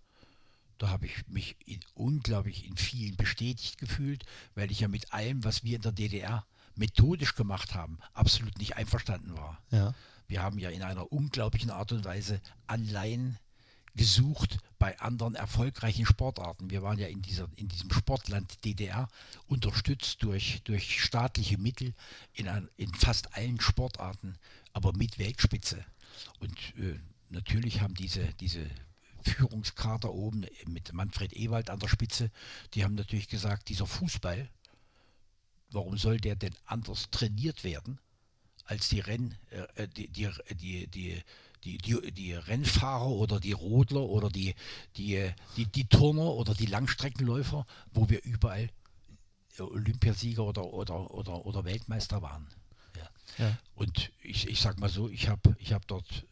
[0.78, 4.24] da habe ich mich in, unglaublich in vielen bestätigt gefühlt,
[4.56, 8.76] weil ich ja mit allem, was wir in der DDR methodisch gemacht haben, absolut nicht
[8.76, 9.62] einverstanden war.
[9.70, 9.94] Ja.
[10.26, 13.38] Wir haben ja in einer unglaublichen Art und Weise Anleihen
[13.96, 16.70] gesucht bei anderen erfolgreichen Sportarten.
[16.70, 19.08] Wir waren ja in, dieser, in diesem Sportland DDR
[19.46, 21.94] unterstützt durch, durch staatliche Mittel
[22.34, 24.36] in, in fast allen Sportarten,
[24.72, 25.84] aber mit Weltspitze.
[26.40, 26.98] Und äh,
[27.30, 28.68] natürlich haben diese, diese
[29.22, 32.30] Führungskader oben mit Manfred Ewald an der Spitze,
[32.74, 34.48] die haben natürlich gesagt, dieser Fußball,
[35.70, 37.98] warum soll der denn anders trainiert werden
[38.64, 41.22] als die Renn, äh, die, die, die, die
[41.64, 44.54] die, die, die Rennfahrer oder die Rodler oder die,
[44.96, 48.68] die, die, die Turner oder die Langstreckenläufer, wo wir überall
[49.58, 52.46] Olympiasieger oder, oder, oder, oder Weltmeister waren.
[52.96, 53.44] Ja.
[53.46, 53.58] Ja.
[53.74, 56.26] Und ich, ich sag mal so, ich habe ich hab dort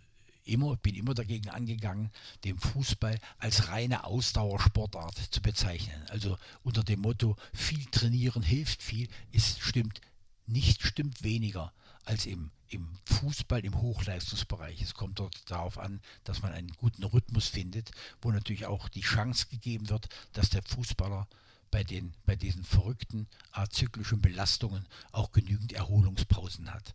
[0.45, 2.11] immer, bin immer dagegen angegangen,
[2.45, 6.03] den Fußball als reine Ausdauersportart zu bezeichnen.
[6.09, 10.01] Also unter dem Motto, viel trainieren hilft viel, ist stimmt,
[10.47, 11.73] nicht stimmt weniger
[12.05, 14.81] als im, im Fußball im Hochleistungsbereich.
[14.83, 19.03] Es kommt dort darauf an, dass man einen guten Rhythmus findet, wo natürlich auch die
[19.03, 21.29] Chance gegeben wird, dass der Fußballer
[21.70, 26.95] bei, den, bei diesen verrückten azyklischen Belastungen auch genügend Erholungspausen hat.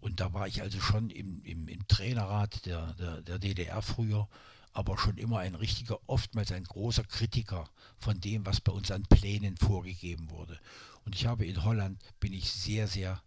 [0.00, 4.28] Und da war ich also schon im, im, im Trainerrat der, der, der DDR früher
[4.72, 7.68] aber schon immer ein richtiger, oftmals ein großer Kritiker
[7.98, 10.58] von dem, was bei uns an Plänen vorgegeben wurde.
[11.04, 13.20] Und ich habe in Holland, bin ich sehr, sehr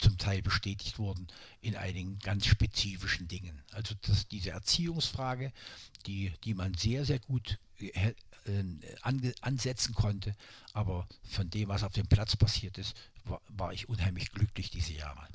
[0.00, 1.26] zum Teil bestätigt worden
[1.60, 3.62] in einigen ganz spezifischen Dingen.
[3.72, 5.52] Also dass diese Erziehungsfrage,
[6.06, 8.14] die, die man sehr, sehr gut äh,
[9.02, 10.34] ange, ansetzen konnte,
[10.72, 14.94] aber von dem, was auf dem Platz passiert ist, war, war ich unheimlich glücklich diese
[14.94, 15.28] Jahre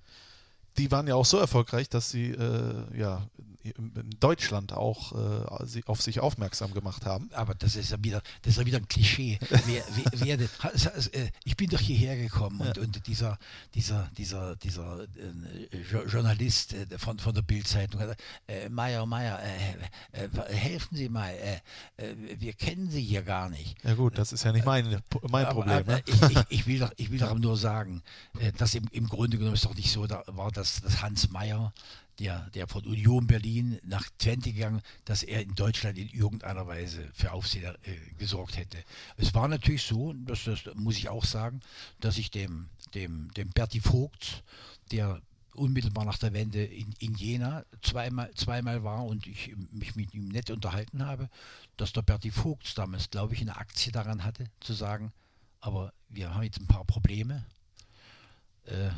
[0.78, 3.28] die waren ja auch so erfolgreich, dass sie äh, ja
[3.66, 7.30] in Deutschland auch äh, auf sich aufmerksam gemacht haben.
[7.34, 9.40] Aber das ist ja wieder, das ist ja wieder ein Klischee.
[9.50, 9.84] wer,
[10.14, 12.84] wer, wer, äh, ich bin doch hierher gekommen und, ja.
[12.84, 13.38] und dieser,
[13.74, 18.18] dieser, dieser, dieser äh, Journalist äh, von, von der Bildzeitung hat
[18.48, 21.34] äh, Meier, Meier, äh, helfen Sie mal,
[22.38, 23.76] wir kennen Sie hier gar nicht.
[23.84, 25.86] Ja gut, das ist ja nicht mein, mein aber, Problem.
[25.86, 26.02] Ne?
[26.06, 28.02] ich, ich, ich, will doch, ich will doch nur sagen,
[28.58, 31.74] dass im, im Grunde genommen ist doch nicht so, da war das, das Hans Meyer
[32.20, 37.10] der, der von Union Berlin nach Twente gegangen, dass er in Deutschland in irgendeiner Weise
[37.14, 38.78] für Aufsehen äh, gesorgt hätte.
[39.18, 41.62] Es war natürlich so, das, das muss ich auch sagen,
[42.00, 44.44] dass ich dem, dem, dem Berti Vogt,
[44.92, 45.22] der
[45.54, 50.28] unmittelbar nach der Wende in, in Jena zweimal, zweimal war und ich mich mit ihm
[50.28, 51.30] nett unterhalten habe,
[51.78, 55.12] dass der Berti Vogt damals, glaube ich, eine Aktie daran hatte, zu sagen,
[55.62, 57.46] aber wir haben jetzt ein paar Probleme
[58.66, 58.90] äh,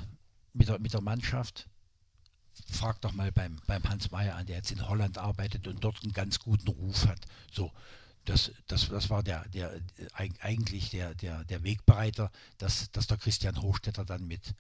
[0.54, 1.68] mit, der, mit der Mannschaft
[2.72, 6.04] frag doch mal beim, beim Hans Meyer an, der jetzt in Holland arbeitet und dort
[6.04, 7.20] einen ganz guten Ruf hat.
[7.52, 7.72] So,
[8.26, 9.80] das, das, das war der, der
[10.14, 14.54] eigentlich der, der, der Wegbereiter, dass, dass der Christian Hochstetter dann mit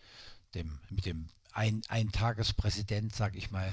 [0.56, 3.72] dem, mit dem ein, Eintagespräsident, sag ich mal,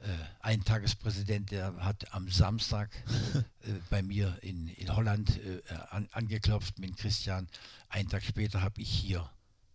[0.00, 0.06] äh,
[0.40, 2.90] Eintagespräsident, der hat am Samstag
[3.34, 5.60] äh, bei mir in, in Holland äh,
[5.90, 7.48] an, angeklopft mit Christian.
[7.88, 9.28] Einen Tag später habe ich hier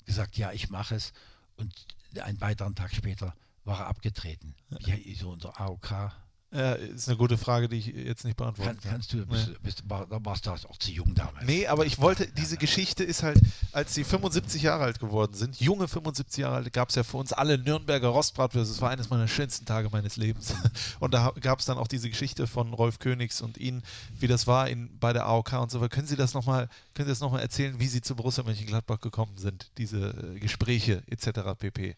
[0.05, 1.13] gesagt, ja, ich mache es.
[1.57, 1.73] Und
[2.21, 3.35] einen weiteren Tag später
[3.65, 4.55] war er abgetreten.
[4.79, 6.11] Wie so unser AOK.
[6.55, 8.91] Ja, ist eine gute Frage, die ich jetzt nicht beantworten kann.
[8.91, 11.45] Kannst du, bist, bist, da warst du auch zu jung damals.
[11.45, 13.41] Nee, aber ich wollte, diese Geschichte ist halt,
[13.73, 17.17] als sie 75 Jahre alt geworden sind, junge 75 Jahre alt, gab es ja für
[17.17, 18.73] uns alle Nürnberger Rostbratwürste.
[18.73, 20.53] Das war eines meiner schönsten Tage meines Lebens.
[21.01, 23.83] Und da gab es dann auch diese Geschichte von Rolf Königs und Ihnen,
[24.19, 25.89] wie das war in, bei der AOK und so weiter.
[25.89, 30.39] Können Sie das nochmal noch erzählen, wie Sie zu Borussia Mönchengladbach gekommen sind, diese äh,
[30.39, 31.57] Gespräche etc.
[31.57, 31.95] pp.?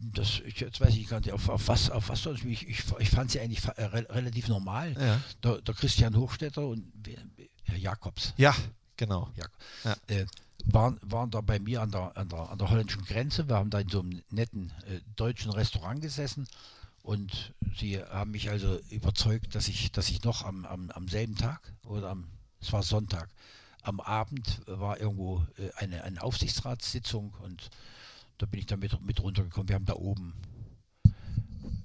[0.00, 3.10] Das, ich, jetzt weiß ich gar nicht, auf, auf was, auf was ich, ich, ich
[3.10, 4.94] fand sie eigentlich äh, re relativ normal.
[4.98, 5.20] Ja.
[5.42, 6.92] Der, der, Christian Hochstetter und
[7.64, 8.34] Herr Jakobs.
[8.36, 8.54] Ja,
[8.96, 9.30] genau.
[9.36, 9.50] Jak
[9.84, 9.96] ja.
[10.06, 10.26] Äh,
[10.64, 13.48] waren, waren da bei mir an der, an, der, an der holländischen Grenze.
[13.48, 16.46] Wir haben da in so einem netten äh, deutschen Restaurant gesessen
[17.02, 21.36] und sie haben mich also überzeugt, dass ich, dass ich noch am, am, am selben
[21.36, 22.28] Tag oder am,
[22.60, 23.30] es war Sonntag,
[23.82, 27.70] am Abend war irgendwo äh, eine, eine Aufsichtsratssitzung und
[28.38, 29.68] da bin ich dann mit, mit runtergekommen.
[29.68, 30.34] Wir haben da oben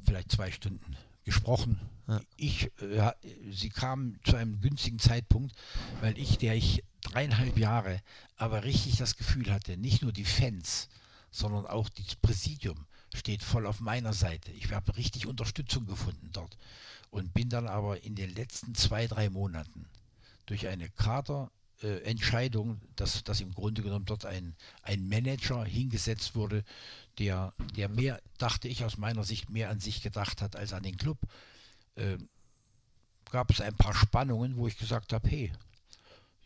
[0.06, 1.80] vielleicht zwei Stunden gesprochen.
[2.08, 2.22] Ja.
[2.38, 3.12] Ich, äh,
[3.52, 5.56] sie kam zu einem günstigen Zeitpunkt,
[6.02, 8.02] weil ich, der ich dreieinhalb Jahre,
[8.36, 10.90] aber richtig das Gefühl hatte, nicht nur die Fans,
[11.32, 14.52] sondern auch das Präsidium steht voll auf meiner Seite.
[14.52, 16.58] Ich habe richtig Unterstützung gefunden dort
[17.10, 19.86] und bin dann aber in den letzten zwei, drei Monaten
[20.46, 21.52] durch eine Kader
[21.84, 26.64] äh, Entscheidung, dass, dass im Grunde genommen dort ein, ein Manager hingesetzt wurde,
[27.20, 30.84] der, der mehr, dachte ich aus meiner Sicht, mehr an sich gedacht hat als an
[30.84, 31.20] den Club.
[31.96, 32.18] Äh,
[33.32, 35.52] gab es ein paar Spannungen, wo ich gesagt habe, hey,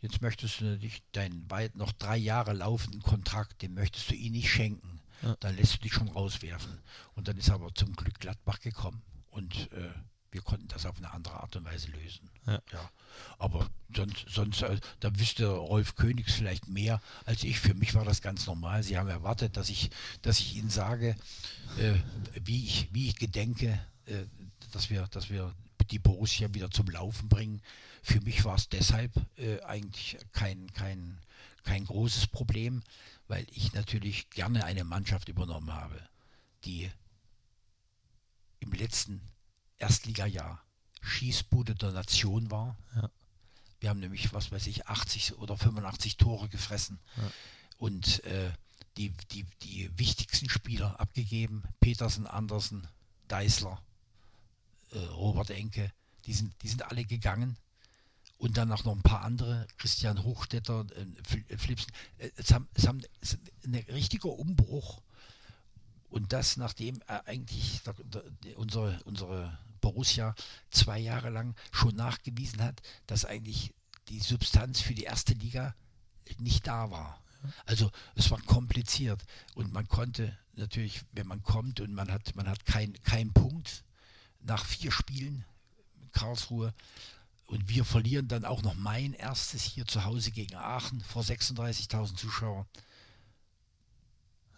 [0.00, 4.32] jetzt möchtest du nicht deinen weit noch drei Jahre laufenden Kontrakt, den möchtest du ihn
[4.32, 5.00] nicht schenken.
[5.22, 5.36] Ja.
[5.40, 6.78] Dann lässt du dich schon rauswerfen.
[7.14, 9.02] Und dann ist aber zum Glück Gladbach gekommen.
[9.30, 9.90] Und äh,
[10.30, 12.28] wir konnten das auf eine andere Art und Weise lösen.
[12.46, 12.60] Ja.
[12.72, 12.90] ja.
[13.38, 17.58] Aber sonst, sonst äh, da wüsste Rolf Königs vielleicht mehr als ich.
[17.58, 18.82] Für mich war das ganz normal.
[18.82, 19.90] Sie haben erwartet, dass ich,
[20.22, 21.16] dass ich Ihnen sage,
[21.78, 21.94] äh,
[22.44, 24.24] wie, ich, wie ich gedenke, äh,
[24.72, 25.54] dass, wir, dass wir
[25.90, 27.62] die Borussia wieder zum Laufen bringen.
[28.02, 31.18] Für mich war es deshalb äh, eigentlich kein, kein,
[31.64, 32.82] kein großes Problem,
[33.28, 35.98] weil ich natürlich gerne eine Mannschaft übernommen habe,
[36.64, 36.90] die
[38.60, 39.20] im letzten
[39.78, 40.62] Erstligajahr
[41.00, 42.76] Schießbude der Nation war.
[42.94, 43.10] Ja.
[43.80, 47.30] Wir haben nämlich, was weiß ich, 80 oder 85 Tore gefressen ja.
[47.78, 48.50] und äh,
[48.96, 51.62] die, die, die wichtigsten Spieler abgegeben.
[51.80, 52.88] Petersen, Andersen,
[53.28, 53.80] Deißler,
[54.90, 55.92] äh, Robert Enke,
[56.26, 57.56] die sind, die sind alle gegangen.
[58.36, 60.86] Und dann noch ein paar andere, Christian Hochstetter,
[61.48, 61.92] äh, Flipsen.
[62.18, 65.02] Äh, es haben, es haben es ein richtiger Umbruch.
[66.08, 69.58] Und das, nachdem eigentlich der, der, unsere, unsere
[69.88, 70.34] Borussia
[70.70, 73.72] zwei Jahre lang schon nachgewiesen hat, dass eigentlich
[74.10, 75.74] die Substanz für die erste Liga
[76.38, 77.22] nicht da war.
[77.64, 79.24] Also es war kompliziert
[79.54, 83.82] und man konnte natürlich, wenn man kommt und man hat, man hat keinen kein Punkt
[84.40, 85.46] nach vier Spielen
[86.02, 86.74] in Karlsruhe
[87.46, 92.14] und wir verlieren dann auch noch mein erstes hier zu Hause gegen Aachen vor 36.000
[92.14, 92.66] Zuschauern.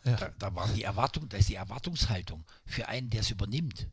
[0.02, 0.16] Ja.
[0.16, 3.86] Da, da war die Erwartung, da ist die Erwartungshaltung für einen, der es übernimmt,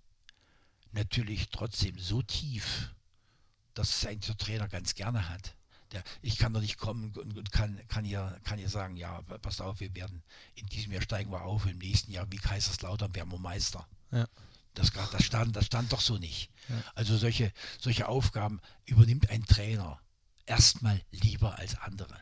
[0.98, 2.94] natürlich trotzdem so tief,
[3.74, 5.56] dass es eigentlich der Trainer ganz gerne hat.
[5.92, 9.22] Der, ich kann doch nicht kommen und, und kann, kann, hier, kann hier sagen, ja,
[9.22, 10.22] pass auf, wir werden
[10.56, 13.88] in diesem Jahr steigen wir auf, im nächsten Jahr wie Kaiserslautern werden wir Meister.
[14.12, 14.28] Ja.
[14.74, 16.52] Das, das, stand, das stand doch so nicht.
[16.94, 20.00] Also solche, solche Aufgaben übernimmt ein Trainer
[20.46, 22.20] erstmal lieber als andere.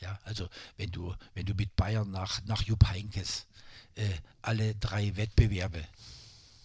[0.00, 3.46] Ja, also wenn du, wenn du mit Bayern nach, nach Jupp Heynckes
[3.94, 4.08] äh,
[4.42, 5.84] alle drei Wettbewerbe,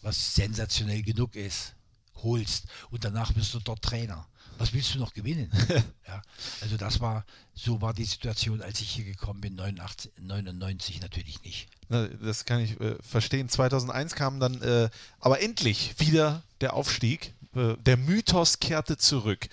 [0.03, 1.73] was sensationell genug ist,
[2.15, 4.27] holst und danach bist du dort Trainer.
[4.59, 5.49] Was willst du noch gewinnen?
[6.07, 6.21] ja,
[6.61, 7.25] also das war,
[7.55, 11.69] so war die Situation, als ich hier gekommen bin, 89, 99 natürlich nicht.
[11.89, 13.49] Das kann ich äh, verstehen.
[13.49, 14.89] 2001 kam dann äh,
[15.19, 17.33] aber endlich wieder der Aufstieg.
[17.55, 19.49] Äh, der Mythos kehrte zurück.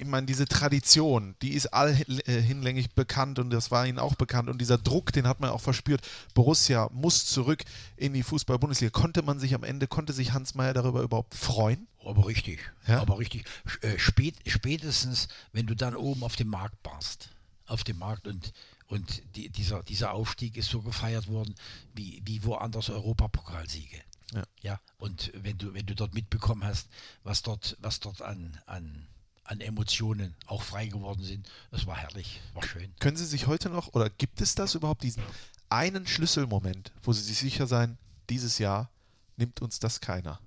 [0.00, 4.14] Ich meine, diese Tradition, die ist all äh, hinlänglich bekannt und das war ihnen auch
[4.14, 4.48] bekannt.
[4.48, 6.00] Und dieser Druck, den hat man auch verspürt.
[6.32, 7.64] Borussia muss zurück
[7.96, 8.90] in die Fußball-Bundesliga.
[8.90, 11.86] Konnte man sich am Ende, konnte sich Hans Meyer darüber überhaupt freuen?
[12.02, 13.02] Aber richtig, Ja?
[13.02, 13.44] aber richtig.
[13.82, 17.28] Äh, Spät, spätestens, wenn du dann oben auf dem Markt warst,
[17.66, 18.54] auf dem Markt und,
[18.86, 21.54] und die, dieser, dieser Aufstieg ist so gefeiert worden
[21.94, 24.00] wie, wie woanders Europapokalsiege.
[24.32, 24.42] Ja.
[24.62, 26.88] ja, und wenn du, wenn du dort mitbekommen hast,
[27.22, 29.06] was dort, was dort an, an,
[29.50, 32.94] an Emotionen auch frei geworden sind, das war herrlich, war schön.
[33.00, 35.22] Können Sie sich heute noch, oder gibt es das überhaupt, diesen
[35.68, 37.98] einen Schlüsselmoment, wo Sie sich sicher sein,
[38.28, 38.90] dieses Jahr
[39.36, 40.40] nimmt uns das keiner,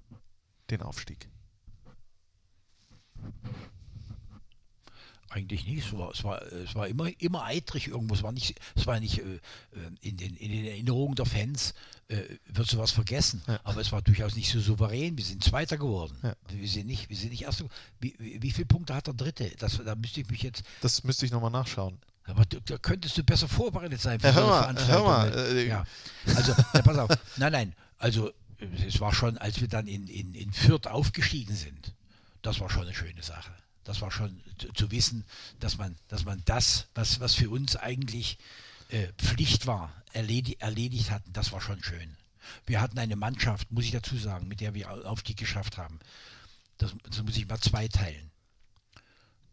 [0.69, 1.27] den Aufstieg?
[5.29, 5.87] Eigentlich nicht.
[5.87, 8.13] Es war, es war, es war immer, immer eitrig irgendwo.
[8.13, 9.39] Es war nicht, es war nicht äh, äh,
[10.01, 11.73] in, den, in den Erinnerungen der Fans,
[12.13, 13.41] äh, wird sowas vergessen.
[13.47, 13.59] Ja.
[13.63, 15.17] Aber es war durchaus nicht so souverän.
[15.17, 16.15] Wir sind Zweiter geworden.
[16.21, 16.35] Ja.
[16.49, 17.65] Wir sind nicht, wir sind nicht Erster.
[17.99, 19.51] Wie, wie, wie viele Punkte hat der Dritte?
[19.59, 20.63] Das, da müsste ich mich jetzt.
[20.81, 21.97] Das müsste ich nochmal nachschauen.
[22.25, 25.57] Aber du, da könntest du besser vorbereitet sein für Ja, hör mal, hör mal, Veranstaltung.
[25.57, 25.85] äh, ja.
[26.35, 27.09] Also, ja, pass auf.
[27.37, 27.75] Nein, nein.
[27.97, 28.31] Also,
[28.87, 31.93] es war schon, als wir dann in, in, in Fürth aufgestiegen sind,
[32.41, 33.51] das war schon eine schöne Sache.
[33.83, 35.25] Das war schon zu, zu wissen,
[35.59, 38.37] dass man, dass man das, was, was für uns eigentlich
[38.93, 42.15] äh, Pflicht war, erledi erledigt hatten, das war schon schön.
[42.65, 45.99] Wir hatten eine Mannschaft, muss ich dazu sagen, mit der wir Au- Aufstieg geschafft haben.
[46.77, 48.31] Das, das muss ich mal zweiteilen.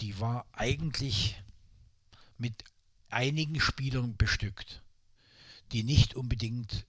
[0.01, 1.41] Die war eigentlich
[2.39, 2.65] mit
[3.09, 4.83] einigen Spielern bestückt,
[5.73, 6.87] die nicht unbedingt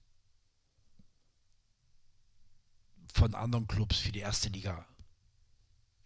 [3.14, 4.86] von anderen Clubs für die erste Liga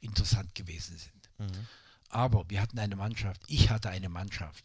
[0.01, 1.29] interessant gewesen sind.
[2.09, 4.63] Aber wir hatten eine Mannschaft, ich hatte eine Mannschaft,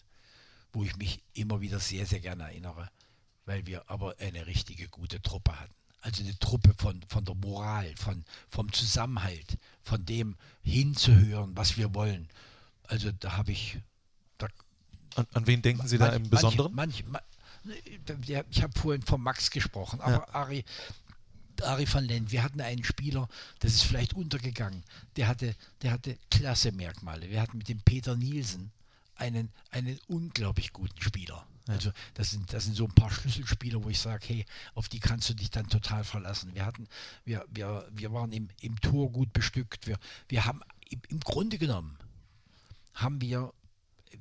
[0.73, 2.91] wo ich mich immer wieder sehr, sehr gerne erinnere,
[3.47, 5.75] weil wir aber eine richtige gute Truppe hatten.
[6.03, 11.95] Also eine Truppe von, von der Moral, von, vom Zusammenhalt, von dem hinzuhören, was wir
[11.95, 12.29] wollen.
[12.85, 13.77] Also da habe ich,
[14.39, 14.49] da
[15.17, 16.75] An, an wen denken Sie da Manch- im Besonderen?
[16.75, 17.23] Manch, manch,
[17.65, 20.65] ma- der- ich habe vorhin von Max gesprochen, aber Ari,
[21.61, 23.29] Ari van Lent, wir hatten einen Spieler,
[23.59, 24.83] das ist vielleicht untergegangen,
[25.17, 27.29] der hatte, der hatte klasse Merkmale.
[27.29, 28.73] Wir hatten mit dem Peter Nielsen
[29.21, 31.47] einen, einen unglaublich guten Spieler.
[31.67, 34.99] Also das sind, das sind so ein paar Schlüsselspieler, wo ich sage, hey, auf die
[34.99, 36.55] kannst du dich dann total verlassen.
[36.55, 36.89] Wir hatten,
[37.25, 39.87] wir, wir, wir waren im, im Tor gut bestückt.
[39.87, 39.99] Wir,
[40.29, 41.97] wir haben im, im Grunde genommen
[42.95, 43.53] haben wir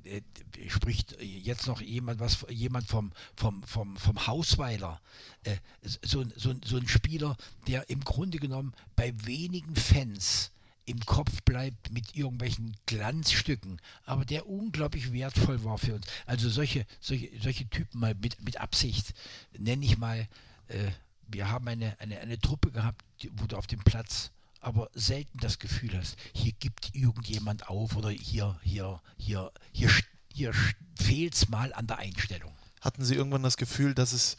[0.04, 0.20] äh,
[0.68, 5.00] spricht jetzt noch jemand was jemand vom vom vom vom Hausweiler
[5.42, 7.36] äh, so, so, so ein Spieler
[7.66, 10.52] der im Grunde genommen bei wenigen Fans
[10.90, 16.06] im Kopf bleibt mit irgendwelchen Glanzstücken, aber der unglaublich wertvoll war für uns.
[16.26, 19.14] Also solche, solche, solche Typen mal mit, mit Absicht,
[19.58, 20.28] nenne ich mal,
[20.68, 20.90] äh,
[21.28, 24.30] wir haben eine, eine, eine Truppe gehabt, wo du auf dem Platz
[24.60, 29.90] aber selten das Gefühl hast, hier gibt irgendjemand auf oder hier, hier, hier, hier,
[30.32, 30.52] hier
[30.98, 32.52] fehlt es mal an der Einstellung.
[32.80, 34.36] Hatten Sie irgendwann das Gefühl, dass es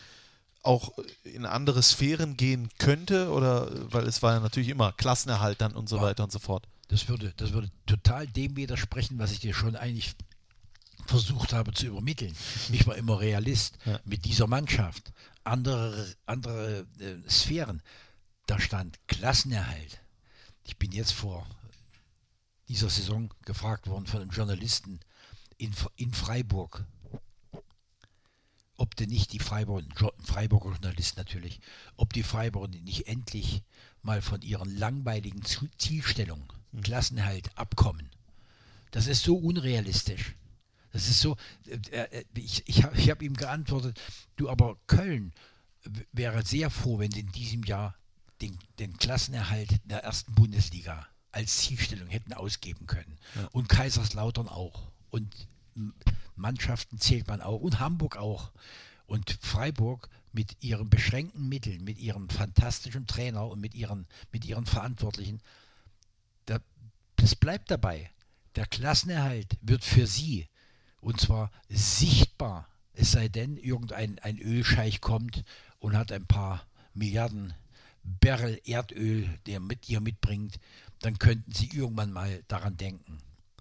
[0.63, 0.91] auch
[1.23, 3.31] in andere Sphären gehen könnte?
[3.31, 6.03] Oder weil es war ja natürlich immer Klassenerhalt dann und so Ja.
[6.03, 6.67] weiter und so fort.
[6.87, 10.13] Das würde, das würde total dem widersprechen, was ich dir schon eigentlich
[11.07, 12.35] versucht habe zu übermitteln.
[12.71, 13.99] Ich war immer Realist Ja.
[14.05, 15.11] mit dieser Mannschaft.
[15.43, 17.81] Andere, andere äh, Sphären.
[18.45, 19.99] Da stand Klassenerhalt.
[20.65, 21.47] Ich bin jetzt vor
[22.67, 24.99] dieser Saison gefragt worden von einem Journalisten
[25.57, 26.85] in, in Freiburg,
[28.81, 31.59] ob denn nicht die Freiburger, Freiburger Journalist natürlich,
[31.97, 33.61] ob die Freiburger nicht endlich
[34.01, 35.43] mal von ihren langweiligen
[35.77, 36.47] Zielstellungen,
[36.81, 38.09] Klassenhalt, abkommen.
[38.89, 40.35] Das ist so unrealistisch.
[40.91, 41.37] Das ist so,
[41.91, 44.01] äh, äh, ich, ich habe hab ihm geantwortet,
[44.35, 45.31] du aber Köln
[46.11, 47.95] wäre sehr froh, wenn sie in diesem Jahr
[48.41, 53.19] den, den Klassenerhalt der ersten Bundesliga als Zielstellung hätten ausgeben können.
[53.51, 54.91] Und Kaiserslautern auch.
[55.11, 55.47] Und
[56.41, 57.61] Mannschaften zählt man auch.
[57.61, 58.51] Und Hamburg auch.
[59.05, 64.65] Und Freiburg mit ihren beschränkten Mitteln, mit ihrem fantastischen Trainer und mit ihren, mit ihren
[64.65, 65.41] Verantwortlichen,
[66.45, 66.59] da,
[67.17, 68.09] das bleibt dabei.
[68.55, 70.47] Der Klassenerhalt wird für sie,
[70.99, 75.43] und zwar sichtbar, es sei denn, irgendein ein Ölscheich kommt
[75.79, 77.53] und hat ein paar Milliarden
[78.03, 80.59] Barrel Erdöl, der mit ihr mitbringt,
[80.99, 83.19] dann könnten sie irgendwann mal daran denken,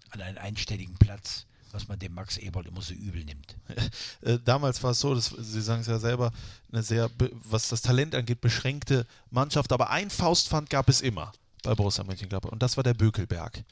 [0.09, 3.55] an einen einstelligen Platz, was man dem Max Eberl immer so übel nimmt.
[4.21, 6.31] Äh, damals war es so, dass, Sie sagen es ja selber,
[6.71, 7.09] eine sehr,
[7.43, 9.71] was das Talent angeht, beschränkte Mannschaft.
[9.71, 11.31] Aber ein Faustpfand gab es immer
[11.63, 13.63] bei Borussia Mönchengladbach und das war der Bökelberg.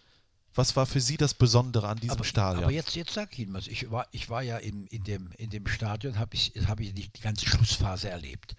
[0.56, 2.64] Was war für Sie das Besondere an diesem aber, Stadion?
[2.64, 3.68] Aber jetzt, jetzt sag ich Ihnen was.
[3.68, 6.94] Ich war, ich war ja in, in, dem, in dem Stadion, habe ich, hab ich
[6.94, 8.56] die, die ganze Schlussphase erlebt.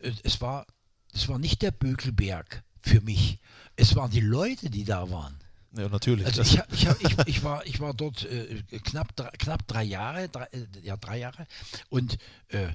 [0.00, 0.66] Äh, Es war,
[1.12, 3.38] es war nicht der Bökelberg für mich.
[3.76, 5.38] Es waren die Leute, die da waren.
[5.76, 6.26] Ja, natürlich.
[6.26, 10.44] Also ich, ich, ich, ich, war, ich war dort äh, knapp, knapp drei Jahre, drei,
[10.46, 11.46] äh, ja drei Jahre
[11.88, 12.18] und
[12.48, 12.68] äh,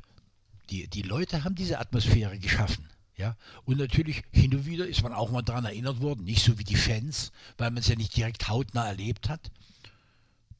[0.70, 2.88] die, die Leute haben diese Atmosphäre geschaffen.
[3.18, 3.36] Ja?
[3.66, 6.64] Und natürlich hin und wieder ist man auch mal daran erinnert worden, nicht so wie
[6.64, 9.52] die Fans, weil man es ja nicht direkt hautnah erlebt hat,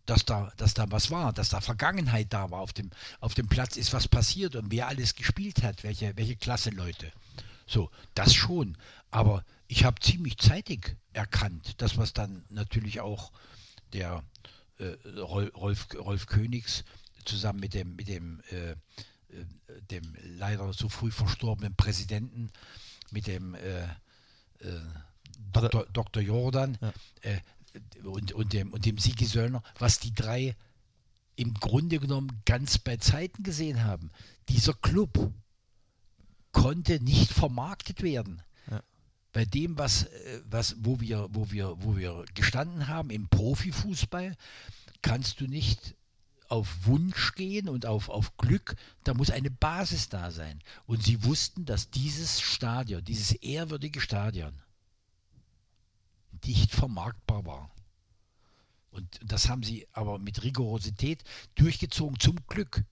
[0.06, 2.60] dass da, dass da was war, dass da Vergangenheit da war.
[2.60, 6.36] Auf dem, auf dem Platz ist was passiert und wer alles gespielt hat, welche, welche
[6.36, 7.12] Klasse Leute.
[7.68, 8.78] So, das schon.
[9.10, 13.32] Aber ich habe ziemlich zeitig erkannt, das was dann natürlich auch
[13.94, 14.24] der
[14.78, 16.84] äh, Rol- Rolf, Rolf Königs
[17.26, 18.76] zusammen mit dem, mit dem, äh, äh,
[19.92, 22.52] dem leider so früh verstorbenen Präsidenten,
[23.12, 23.84] mit dem äh,
[24.60, 24.82] äh,
[25.52, 25.86] Dr.
[25.92, 26.22] Dr.
[26.22, 26.94] Jordan Ja.
[27.22, 27.40] äh,
[28.04, 30.56] und, und, dem, und dem Sigi Söllner, was die drei
[31.36, 34.12] im Grunde genommen ganz bei Zeiten gesehen haben.
[34.48, 35.34] Dieser Club
[36.54, 38.42] konnte nicht vermarktet werden.
[39.36, 44.34] Bei dem, was, äh, was, wo, wir, wo, wir, wo wir gestanden haben im Profifußball,
[45.02, 45.94] kannst du nicht
[46.48, 50.62] auf Wunsch gehen und auf, auf Glück, da muss eine Basis da sein.
[50.86, 54.54] Und sie wussten, dass dieses Stadion, dieses ehrwürdige Stadion,
[56.46, 57.76] nicht vermarktbar war.
[58.92, 61.26] Und das haben sie aber mit Rigorosität
[61.56, 62.86] durchgezogen, zum Glück.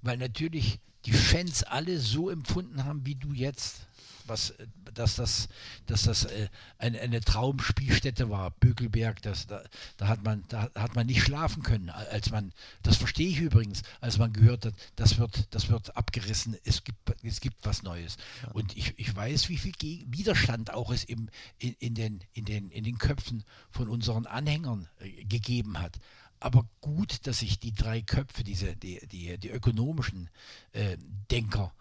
[0.00, 3.86] Weil natürlich die Fans alle so empfunden haben, wie du jetzt.
[4.26, 5.48] Was, äh, dass das,
[5.86, 6.48] dass das äh,
[6.78, 9.62] eine, eine Traumspielstätte war, Bökelberg, das, da,
[9.96, 13.82] da, hat man, da hat man nicht schlafen können, als man, das verstehe ich übrigens,
[14.00, 18.16] als man gehört hat, das wird, das wird abgerissen, es gibt, es gibt was Neues.
[18.52, 21.28] Und ich, ich weiß, wie viel Ge Widerstand auch es im,
[21.58, 25.98] in, in, den, in, den, in den Köpfen von unseren Anhängern äh, gegeben hat.
[26.40, 30.28] Aber gut, dass sich die drei Köpfe, diese, die, die, die ökonomischen
[30.72, 30.96] äh,
[31.30, 31.72] Denker,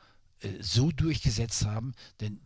[0.60, 2.40] so durchgesetzt haben, denn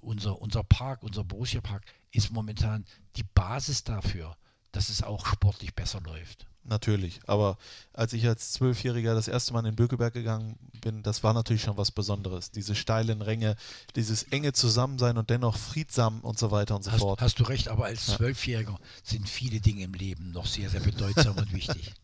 [0.00, 2.84] unser, unser Park, unser Borussia Park ist momentan
[3.16, 4.36] die Basis dafür,
[4.72, 6.46] dass es auch sportlich besser läuft.
[6.64, 7.58] Natürlich, aber
[7.92, 11.62] als ich als Zwölfjähriger das erste Mal in den Bökelberg gegangen bin, das war natürlich
[11.62, 12.52] schon was Besonderes.
[12.52, 13.56] Diese steilen Ränge,
[13.96, 17.20] dieses enge Zusammensein und dennoch friedsam und so weiter und so Hast, fort.
[17.20, 21.36] hast du recht, aber als Zwölfjähriger sind viele Dinge im Leben noch sehr, sehr bedeutsam
[21.36, 21.94] und wichtig.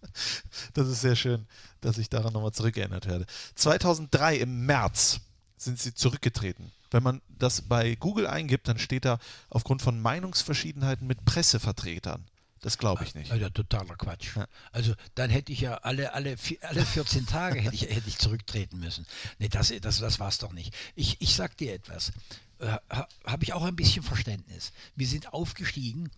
[0.75, 1.47] Das ist sehr schön,
[1.81, 3.27] dass ich daran nochmal zurückerinnert werde.
[3.55, 5.21] 2003 im März
[5.61, 6.73] sind sie zurückgetreten.
[6.91, 9.19] Wenn man das bei Google eingibt, dann steht da
[9.51, 12.25] aufgrund von Meinungsverschiedenheiten mit Pressevertretern.
[12.61, 13.31] Das glaube ich nicht.
[13.31, 14.37] Also totaler Quatsch.
[14.37, 14.49] Ja.
[14.73, 18.81] Also dann hätte ich ja alle, alle, alle 14 Tage hätte ich, hätte ich zurücktreten
[18.81, 19.07] müssen.
[19.39, 20.75] Nee, das, das, das war es doch nicht.
[20.97, 22.13] Ich, ich sag dir etwas.
[22.59, 24.73] Äh, ha, Habe ich auch ein bisschen Verständnis.
[24.97, 26.11] Wir sind aufgestiegen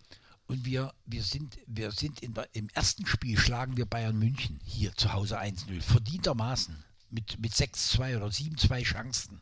[0.47, 4.95] und wir, wir sind, wir sind in, im ersten Spiel schlagen wir Bayern München hier
[4.95, 5.81] zu Hause 1-0.
[5.81, 6.83] Verdientermaßen.
[7.11, 9.41] Mit, mit 6-2 oder 7-2 Chancen.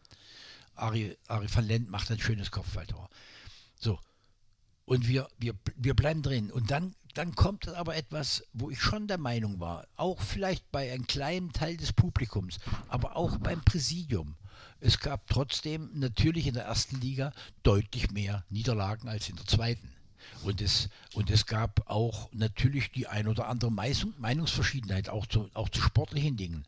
[0.76, 3.10] Ari, Ari van Lent macht ein schönes Kopfballtor.
[3.80, 4.00] So,
[4.90, 6.52] und wir, wir, wir bleiben drin.
[6.52, 10.92] Und dann, dann kommt aber etwas, wo ich schon der Meinung war, auch vielleicht bei
[10.92, 14.36] einem kleinen Teil des Publikums, aber auch beim Präsidium.
[14.80, 17.32] Es gab trotzdem natürlich in der ersten Liga
[17.62, 19.94] deutlich mehr Niederlagen als in der zweiten.
[20.44, 25.50] Und es, und es gab auch natürlich die ein oder andere Meinung, Meinungsverschiedenheit, auch zu,
[25.54, 26.66] auch zu sportlichen Dingen.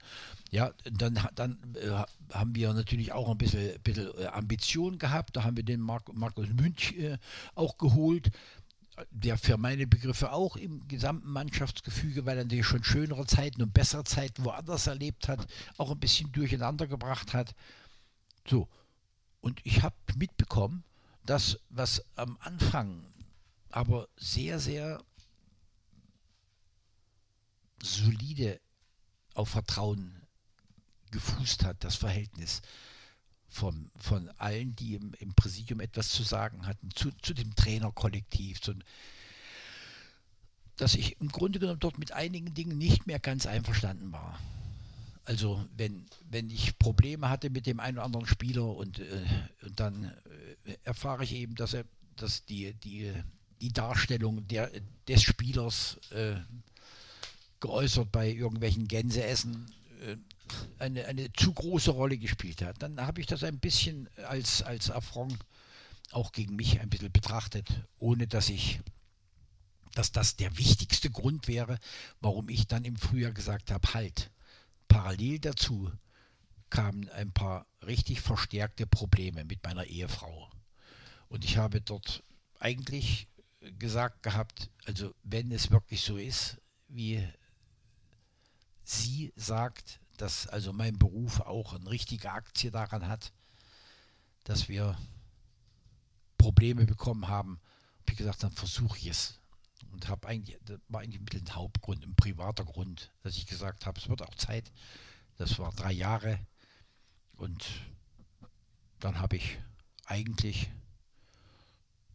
[0.51, 5.35] Ja, dann, dann äh, haben wir natürlich auch ein bisschen, bisschen äh, Ambition gehabt.
[5.35, 7.17] Da haben wir den Mark, Markus Münch äh,
[7.55, 8.31] auch geholt,
[9.09, 13.73] der für meine Begriffe auch im gesamten Mannschaftsgefüge, weil er natürlich schon schönere Zeiten und
[13.73, 15.47] bessere Zeiten woanders erlebt hat,
[15.77, 17.55] auch ein bisschen durcheinander gebracht hat.
[18.45, 18.67] So,
[19.39, 20.83] und ich habe mitbekommen,
[21.25, 23.03] dass was am Anfang
[23.71, 25.03] aber sehr, sehr
[27.81, 28.59] solide
[29.33, 30.21] auf Vertrauen
[31.11, 32.61] gefußt hat, das Verhältnis
[33.49, 38.61] von, von allen, die im, im Präsidium etwas zu sagen hatten, zu, zu dem Trainerkollektiv,
[38.61, 38.73] zu,
[40.77, 44.39] dass ich im Grunde genommen dort mit einigen Dingen nicht mehr ganz einverstanden war.
[45.25, 49.25] Also wenn, wenn ich Probleme hatte mit dem einen oder anderen Spieler und, äh,
[49.63, 50.05] und dann
[50.65, 51.85] äh, erfahre ich eben, dass er
[52.21, 53.13] dass die, die,
[53.61, 54.71] die Darstellung der,
[55.07, 56.35] des Spielers äh,
[57.59, 59.71] geäußert bei irgendwelchen Gänseessen
[60.01, 60.17] äh,
[60.79, 62.81] eine, eine zu große Rolle gespielt hat.
[62.81, 65.37] Dann habe ich das ein bisschen als, als Affront
[66.11, 67.69] auch gegen mich ein bisschen betrachtet,
[67.99, 68.81] ohne dass ich
[69.93, 71.77] dass das der wichtigste Grund wäre,
[72.21, 74.31] warum ich dann im Frühjahr gesagt habe, halt,
[74.87, 75.91] parallel dazu
[76.69, 80.49] kamen ein paar richtig verstärkte Probleme mit meiner Ehefrau.
[81.27, 82.23] Und ich habe dort
[82.59, 83.27] eigentlich
[83.79, 87.27] gesagt gehabt, also wenn es wirklich so ist, wie
[88.83, 93.31] sie sagt, dass also mein Beruf auch eine richtige Aktie daran hat,
[94.43, 94.97] dass wir
[96.37, 97.59] Probleme bekommen haben,
[98.01, 99.39] habe ich gesagt, dann versuche ich es.
[99.91, 103.85] Und habe eigentlich, das war eigentlich mit dem Hauptgrund, ein privater Grund, dass ich gesagt
[103.85, 104.71] habe, es wird auch Zeit.
[105.37, 106.39] Das war drei Jahre.
[107.33, 107.67] Und
[108.99, 109.59] dann habe ich
[110.05, 110.69] eigentlich,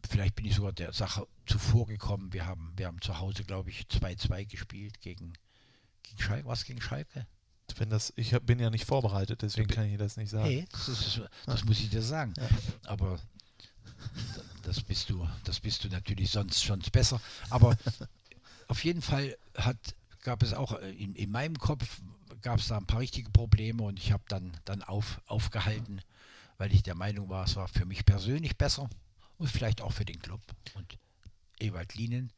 [0.09, 2.33] vielleicht bin ich sogar der Sache zuvor gekommen.
[2.33, 5.33] Wir haben, wir haben zu Hause, glaube ich, 2-2 gespielt gegen,
[6.03, 6.47] gegen Schalke.
[6.47, 7.25] Was gegen Schalke?
[7.77, 10.45] Wenn das, ich hab, bin ja nicht vorbereitet, deswegen kann ich das nicht sagen.
[10.45, 12.33] Hey, das, ist, das muss ich dir sagen.
[12.37, 12.47] Ja.
[12.85, 13.19] Aber
[14.63, 17.21] das bist du, das bist du natürlich sonst schon besser.
[17.49, 17.77] Aber
[18.67, 19.77] auf jeden Fall hat,
[20.21, 22.01] gab es auch äh, in, in meinem Kopf
[22.41, 26.01] gab es da ein paar richtige Probleme und ich habe dann, dann auf, aufgehalten,
[26.57, 28.89] weil ich der Meinung war, es war für mich persönlich besser
[29.37, 30.41] und vielleicht auch für den Club.
[30.75, 30.97] Und
[31.59, 32.31] Ewald Lienen,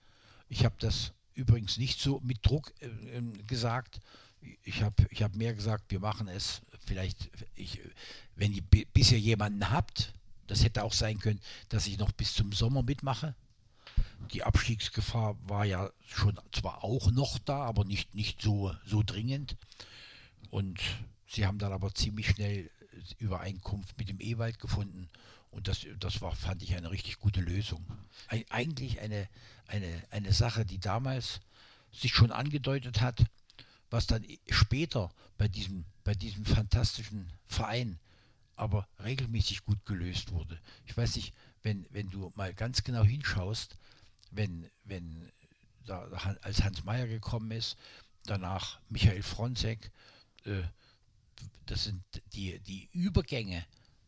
[0.48, 4.00] ich habe das übrigens nicht so mit Druck äh, ähm, gesagt,
[4.64, 7.82] ich habe ich hab mehr gesagt, wir machen es vielleicht, ich,
[8.36, 8.64] wenn ihr
[8.94, 10.14] bisher jemanden habt,
[10.48, 13.36] das hätte auch sein können, dass ich noch bis zum Sommer mitmache.
[14.32, 19.58] Die Abstiegsgefahr war ja schon zwar auch noch da, aber nicht, nicht so, so dringend.
[20.50, 20.80] Und
[21.28, 22.72] sie haben dann aber ziemlich schnell
[23.18, 25.10] Übereinkunft mit dem Ewald gefunden.
[25.52, 27.86] Und das, das war, fand ich, eine richtig gute Lösung.
[28.50, 29.28] Eigentlich eine,
[29.68, 31.42] eine, eine Sache, die damals
[31.92, 33.24] sich schon angedeutet hat,
[33.90, 38.00] was dann später bei diesem, bei diesem fantastischen Verein
[38.56, 40.60] aber regelmäßig gut gelöst wurde.
[40.86, 43.78] Ich weiß nicht, wenn, wenn du mal ganz genau hinschaust,
[44.32, 45.32] wenn, wenn
[45.86, 46.04] da,
[46.42, 47.78] als Hans Meyer gekommen ist,
[48.26, 49.92] danach Michael Fronzek,
[50.46, 50.62] äh,
[51.66, 52.04] das sind
[52.34, 53.66] die, die Übergänge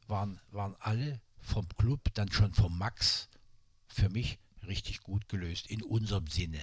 [0.07, 3.29] waren, waren alle vom Club, dann schon vom Max,
[3.87, 6.59] für mich richtig gut gelöst, in unserem Sinne.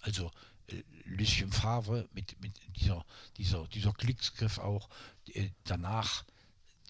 [0.00, 0.30] Also
[0.68, 3.04] äh, Lucien Favre mit, mit dieser,
[3.36, 4.88] dieser, dieser Glücksgriff auch,
[5.32, 6.24] äh, danach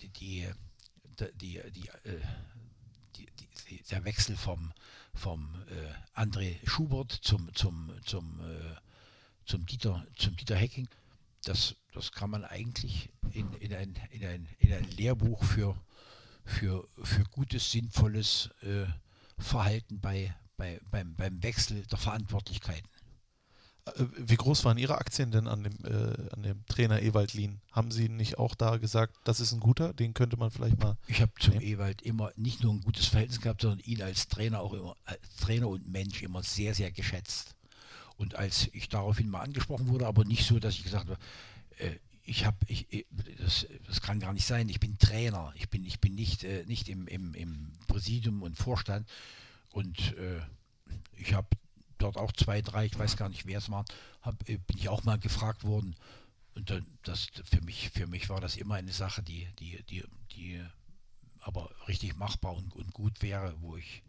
[0.01, 0.49] die, die,
[1.35, 2.21] die, die, äh,
[3.17, 4.73] die, die der Wechsel vom,
[5.15, 8.77] vom äh, André Schubert zum, zum, zum, äh,
[9.47, 10.89] zum, Dieter, zum Dieter Hecking,
[11.45, 15.77] das, das kann man eigentlich in, in, ein, in, ein, in ein Lehrbuch für,
[16.45, 18.87] für, für gutes, sinnvolles äh,
[19.39, 22.89] Verhalten bei, bei, beim, beim Wechsel der Verantwortlichkeiten.
[23.87, 27.61] Äh, wie groß waren Ihre Aktien denn an dem, äh, an dem Trainer Ewald Lien?
[27.73, 30.97] Haben Sie nicht auch da gesagt, das ist ein guter, den könnte man vielleicht mal.
[31.07, 31.67] Ich habe zum nehmen?
[31.67, 35.37] Ewald immer nicht nur ein gutes Verhältnis gehabt, sondern ihn als Trainer auch immer, als
[35.37, 37.55] Trainer und Mensch immer sehr, sehr geschätzt.
[38.17, 41.19] Und als ich daraufhin mal angesprochen wurde, aber nicht so, dass ich gesagt habe,
[41.79, 43.07] äh, ich habe, ich,
[43.39, 46.65] das, das, kann gar nicht sein, ich bin Trainer, ich bin, ich bin nicht, äh,
[46.67, 49.09] nicht im, im, im Präsidium und Vorstand.
[49.71, 50.41] Und äh,
[51.17, 51.49] ich habe
[51.99, 53.85] dort auch zwei, drei, ich weiß gar nicht, wer es war,
[54.23, 55.97] hab, äh, bin ich auch mal gefragt worden.
[56.55, 60.65] Und das für mich, für mich war das immer eine Sache, die, die, die, die
[61.41, 64.03] aber richtig machbar und, und gut wäre, wo ich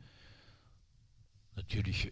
[1.56, 2.12] natürlich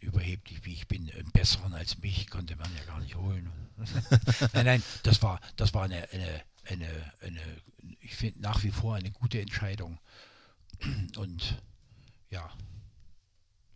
[0.00, 3.50] überheblich wie ich bin, einen besseren als mich konnte man ja gar nicht holen.
[4.52, 7.40] nein, nein, das war, das war eine, eine, eine, eine
[8.00, 9.98] ich finde nach wie vor eine gute Entscheidung.
[11.16, 11.62] Und
[12.30, 12.50] ja,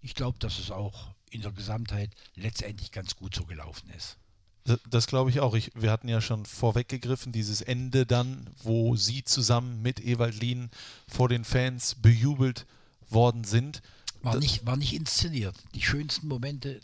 [0.00, 4.18] ich glaube, dass es auch in der Gesamtheit letztendlich ganz gut so gelaufen ist.
[4.64, 5.54] Das, das glaube ich auch.
[5.54, 10.70] Ich, wir hatten ja schon vorweggegriffen, dieses Ende dann, wo Sie zusammen mit Ewald Lien
[11.06, 12.66] vor den Fans bejubelt
[13.10, 13.82] worden sind.
[14.24, 15.56] War nicht, war nicht inszeniert.
[15.74, 16.80] Die schönsten Momente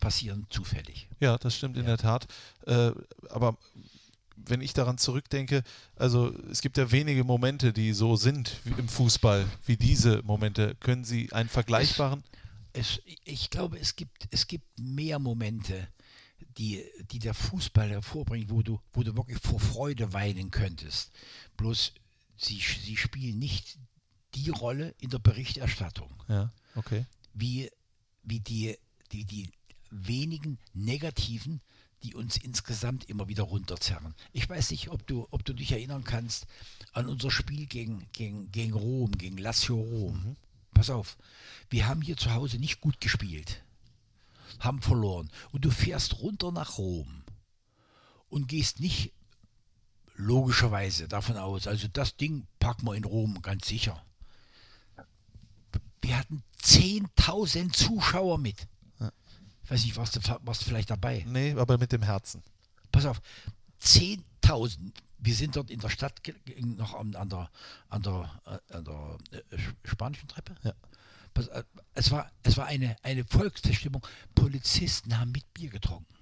[0.00, 1.08] passieren zufällig.
[1.20, 1.80] Ja, das stimmt ja.
[1.80, 2.26] in der Tat.
[2.66, 2.92] Äh,
[3.30, 3.56] aber
[4.36, 5.62] wenn ich daran zurückdenke,
[5.96, 10.74] also es gibt ja wenige Momente, die so sind im Fußball wie diese Momente.
[10.80, 12.22] Können Sie einen vergleichbaren?
[12.72, 15.88] Es, es, ich glaube, es gibt, es gibt mehr Momente,
[16.58, 21.10] die, die der Fußball hervorbringt, wo du, wo du wirklich vor Freude weinen könntest.
[21.56, 21.92] Bloß
[22.36, 23.78] sie, sie spielen nicht
[24.34, 27.06] die Rolle in der Berichterstattung, Ja, okay.
[27.32, 27.70] wie,
[28.22, 28.76] wie die,
[29.12, 29.50] die, die
[29.90, 31.60] wenigen negativen,
[32.02, 34.14] die uns insgesamt immer wieder runterzerren.
[34.32, 36.46] Ich weiß nicht, ob du, ob du dich erinnern kannst
[36.92, 40.36] an unser Spiel gegen, gegen, gegen Rom, gegen Lazio Rom.
[40.74, 41.16] Pass auf,
[41.70, 43.62] wir haben hier zu Hause nicht gut gespielt,
[44.58, 45.30] haben verloren.
[45.52, 47.22] Und du fährst runter nach Rom
[48.28, 49.12] und gehst nicht
[50.16, 54.04] logischerweise davon aus, also das Ding packen wir in Rom ganz sicher.
[56.02, 58.66] Wir hatten 10.000 Zuschauer mit.
[59.62, 61.24] Ich weiß nicht, warst du, warst du vielleicht dabei?
[61.26, 62.42] Nee, aber mit dem Herzen.
[62.92, 63.20] Pass auf,
[63.82, 64.92] 10.000.
[65.18, 66.20] Wir sind dort in der Stadt
[66.60, 67.50] noch an, an der,
[67.88, 70.54] an der, äh, an der äh, Sch- spanischen Treppe.
[70.62, 70.74] Ja.
[71.32, 71.64] Pass, äh,
[71.94, 74.06] es war, es war eine, eine Volksverstimmung.
[74.34, 76.14] Polizisten haben mit Bier getrunken.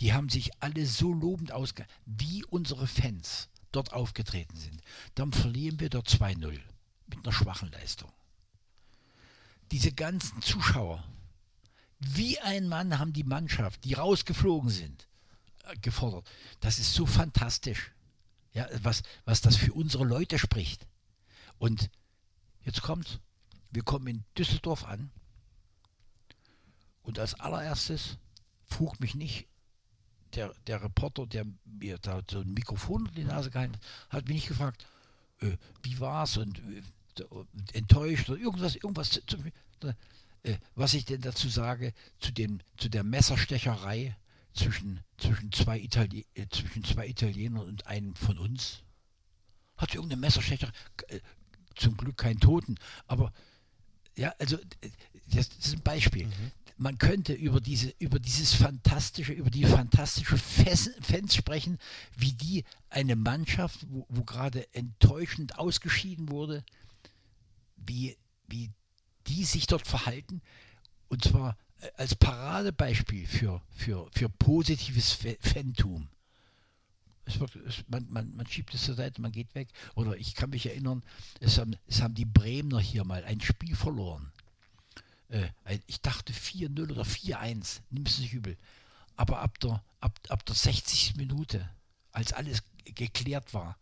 [0.00, 1.86] Die haben sich alle so lobend ausge...
[2.04, 4.82] Wie unsere Fans dort aufgetreten sind.
[5.14, 6.58] Dann verlieren wir dort 2-0
[7.06, 8.12] mit einer schwachen Leistung.
[9.70, 11.04] Diese ganzen Zuschauer,
[11.98, 15.08] wie ein Mann haben die Mannschaft, die rausgeflogen sind,
[15.64, 16.30] äh, gefordert.
[16.60, 17.92] Das ist so fantastisch.
[18.52, 20.86] Ja, was, was das für unsere Leute spricht.
[21.58, 21.90] Und
[22.62, 23.20] jetzt kommt,
[23.70, 25.10] wir kommen in Düsseldorf an
[27.02, 28.18] und als allererstes
[28.64, 29.46] frug mich nicht
[30.34, 34.24] der, der Reporter, der mir da so ein Mikrofon unter die Nase gehalten hat, hat
[34.26, 34.86] mich nicht gefragt,
[35.40, 36.82] äh, wie war's und äh,
[37.72, 39.20] enttäuscht oder irgendwas, irgendwas
[40.46, 44.16] äh, was ich denn dazu sage, zu, dem, zu der Messerstecherei
[44.54, 48.82] zwischen, zwischen, zwei Itali äh, zwischen zwei Italienern und einem von uns.
[49.76, 50.72] Hat irgendeine Messerstecherei,
[51.08, 51.20] äh,
[51.74, 52.76] zum Glück keinen Toten,
[53.06, 53.32] aber
[54.16, 54.56] ja, also
[55.26, 56.28] das, ist ein Beispiel.
[56.78, 61.78] Man könnte über diese, über dieses fantastische, über die fantastische Fans sprechen,
[62.16, 66.64] wie die eine Mannschaft, wo, wo gerade enttäuschend ausgeschieden wurde,
[67.76, 68.16] wie,
[68.46, 68.70] wie
[69.26, 70.40] die sich dort verhalten.
[71.08, 76.08] Und zwar äh, als Paradebeispiel für, für, für positives Fa- Fantum.
[77.24, 79.68] Es wird, es, man, man, man schiebt es zur Seite, man geht weg.
[79.94, 81.02] Oder ich kann mich erinnern,
[81.40, 84.30] es haben, es haben die Bremer hier mal ein Spiel verloren.
[85.28, 85.48] Äh,
[85.88, 88.56] ich dachte 4-0 oder 4-1, nimm es nicht übel.
[89.16, 91.16] Aber ab der, ab, ab der 60.
[91.16, 91.68] Minute,
[92.12, 93.76] als alles geklärt war,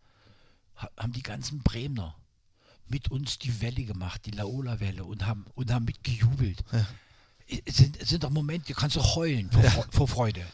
[0.77, 2.15] ha- haben die ganzen Bremer
[2.87, 6.63] mit uns die Welle gemacht, die Laola-Welle und haben, und haben mitgejubelt.
[7.65, 10.45] Es sind, es sind doch Momente, da kannst du heulen vor, Fre- vor Freude.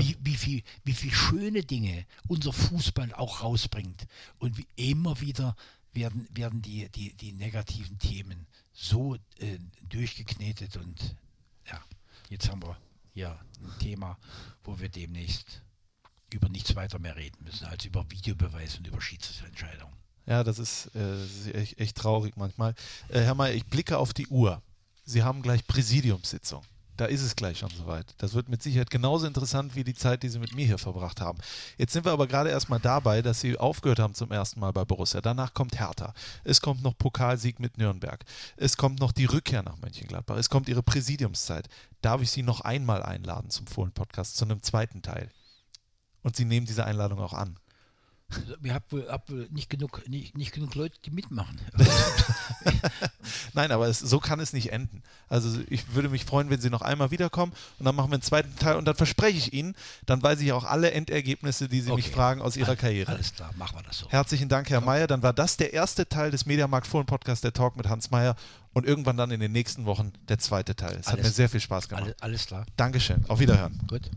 [0.00, 4.06] Wie, wie, viel, wie viel schöne Dinge unser Fußball auch rausbringt.
[4.38, 5.56] Und wie immer wieder
[5.92, 9.58] werden, werden die, die, die negativen Themen so äh,
[9.88, 10.76] durchgeknetet.
[10.76, 11.16] Und
[11.70, 11.82] ja,
[12.30, 12.78] jetzt haben wir
[13.12, 14.18] hier ein Thema,
[14.64, 15.62] wo wir demnächst
[16.32, 19.94] über nichts weiter mehr reden müssen, als über Videobeweis und über Schiedsrichterentscheidungen.
[20.28, 22.74] Ja, das ist, äh, das ist echt, echt traurig manchmal.
[23.08, 24.60] Äh, Herr Mayer, ich blicke auf die Uhr.
[25.04, 26.62] Sie haben gleich Präsidiumssitzung.
[26.98, 28.12] Da ist es gleich schon soweit.
[28.18, 31.20] Das wird mit Sicherheit genauso interessant wie die Zeit, die Sie mit mir hier verbracht
[31.20, 31.38] haben.
[31.78, 34.84] Jetzt sind wir aber gerade erstmal dabei, dass Sie aufgehört haben zum ersten Mal bei
[34.84, 35.20] Borussia.
[35.20, 36.12] Danach kommt Hertha.
[36.42, 38.24] Es kommt noch Pokalsieg mit Nürnberg.
[38.56, 40.36] Es kommt noch die Rückkehr nach Mönchengladbach.
[40.36, 41.68] Es kommt Ihre Präsidiumszeit.
[42.02, 45.30] Darf ich Sie noch einmal einladen zum Fohlen-Podcast, zu einem zweiten Teil?
[46.22, 47.56] Und Sie nehmen diese Einladung auch an.
[48.60, 51.58] Wir haben wohl, hab wohl nicht, genug, nicht, nicht genug Leute, die mitmachen.
[53.54, 55.02] Nein, aber es, so kann es nicht enden.
[55.28, 58.22] Also ich würde mich freuen, wenn Sie noch einmal wiederkommen und dann machen wir einen
[58.22, 59.74] zweiten Teil und dann verspreche ich Ihnen,
[60.04, 62.14] dann weiß ich auch alle Endergebnisse, die Sie mich Okay.
[62.14, 63.12] fragen aus Ihrer Karriere.
[63.12, 64.10] Alles klar, machen wir das so.
[64.10, 65.06] Herzlichen Dank, Herr Mayer.
[65.06, 68.36] Dann war das der erste Teil des Mediamarkt Fohlen Podcast, der Talk mit Hans Mayer
[68.74, 70.98] und irgendwann dann in den nächsten Wochen der zweite Teil.
[71.00, 72.04] Es hat Alles- mir sehr viel Spaß gemacht.
[72.04, 72.66] Alles, alles klar.
[72.76, 73.24] Dankeschön.
[73.28, 73.80] Auf Wiederhören.
[73.88, 74.10] Gut.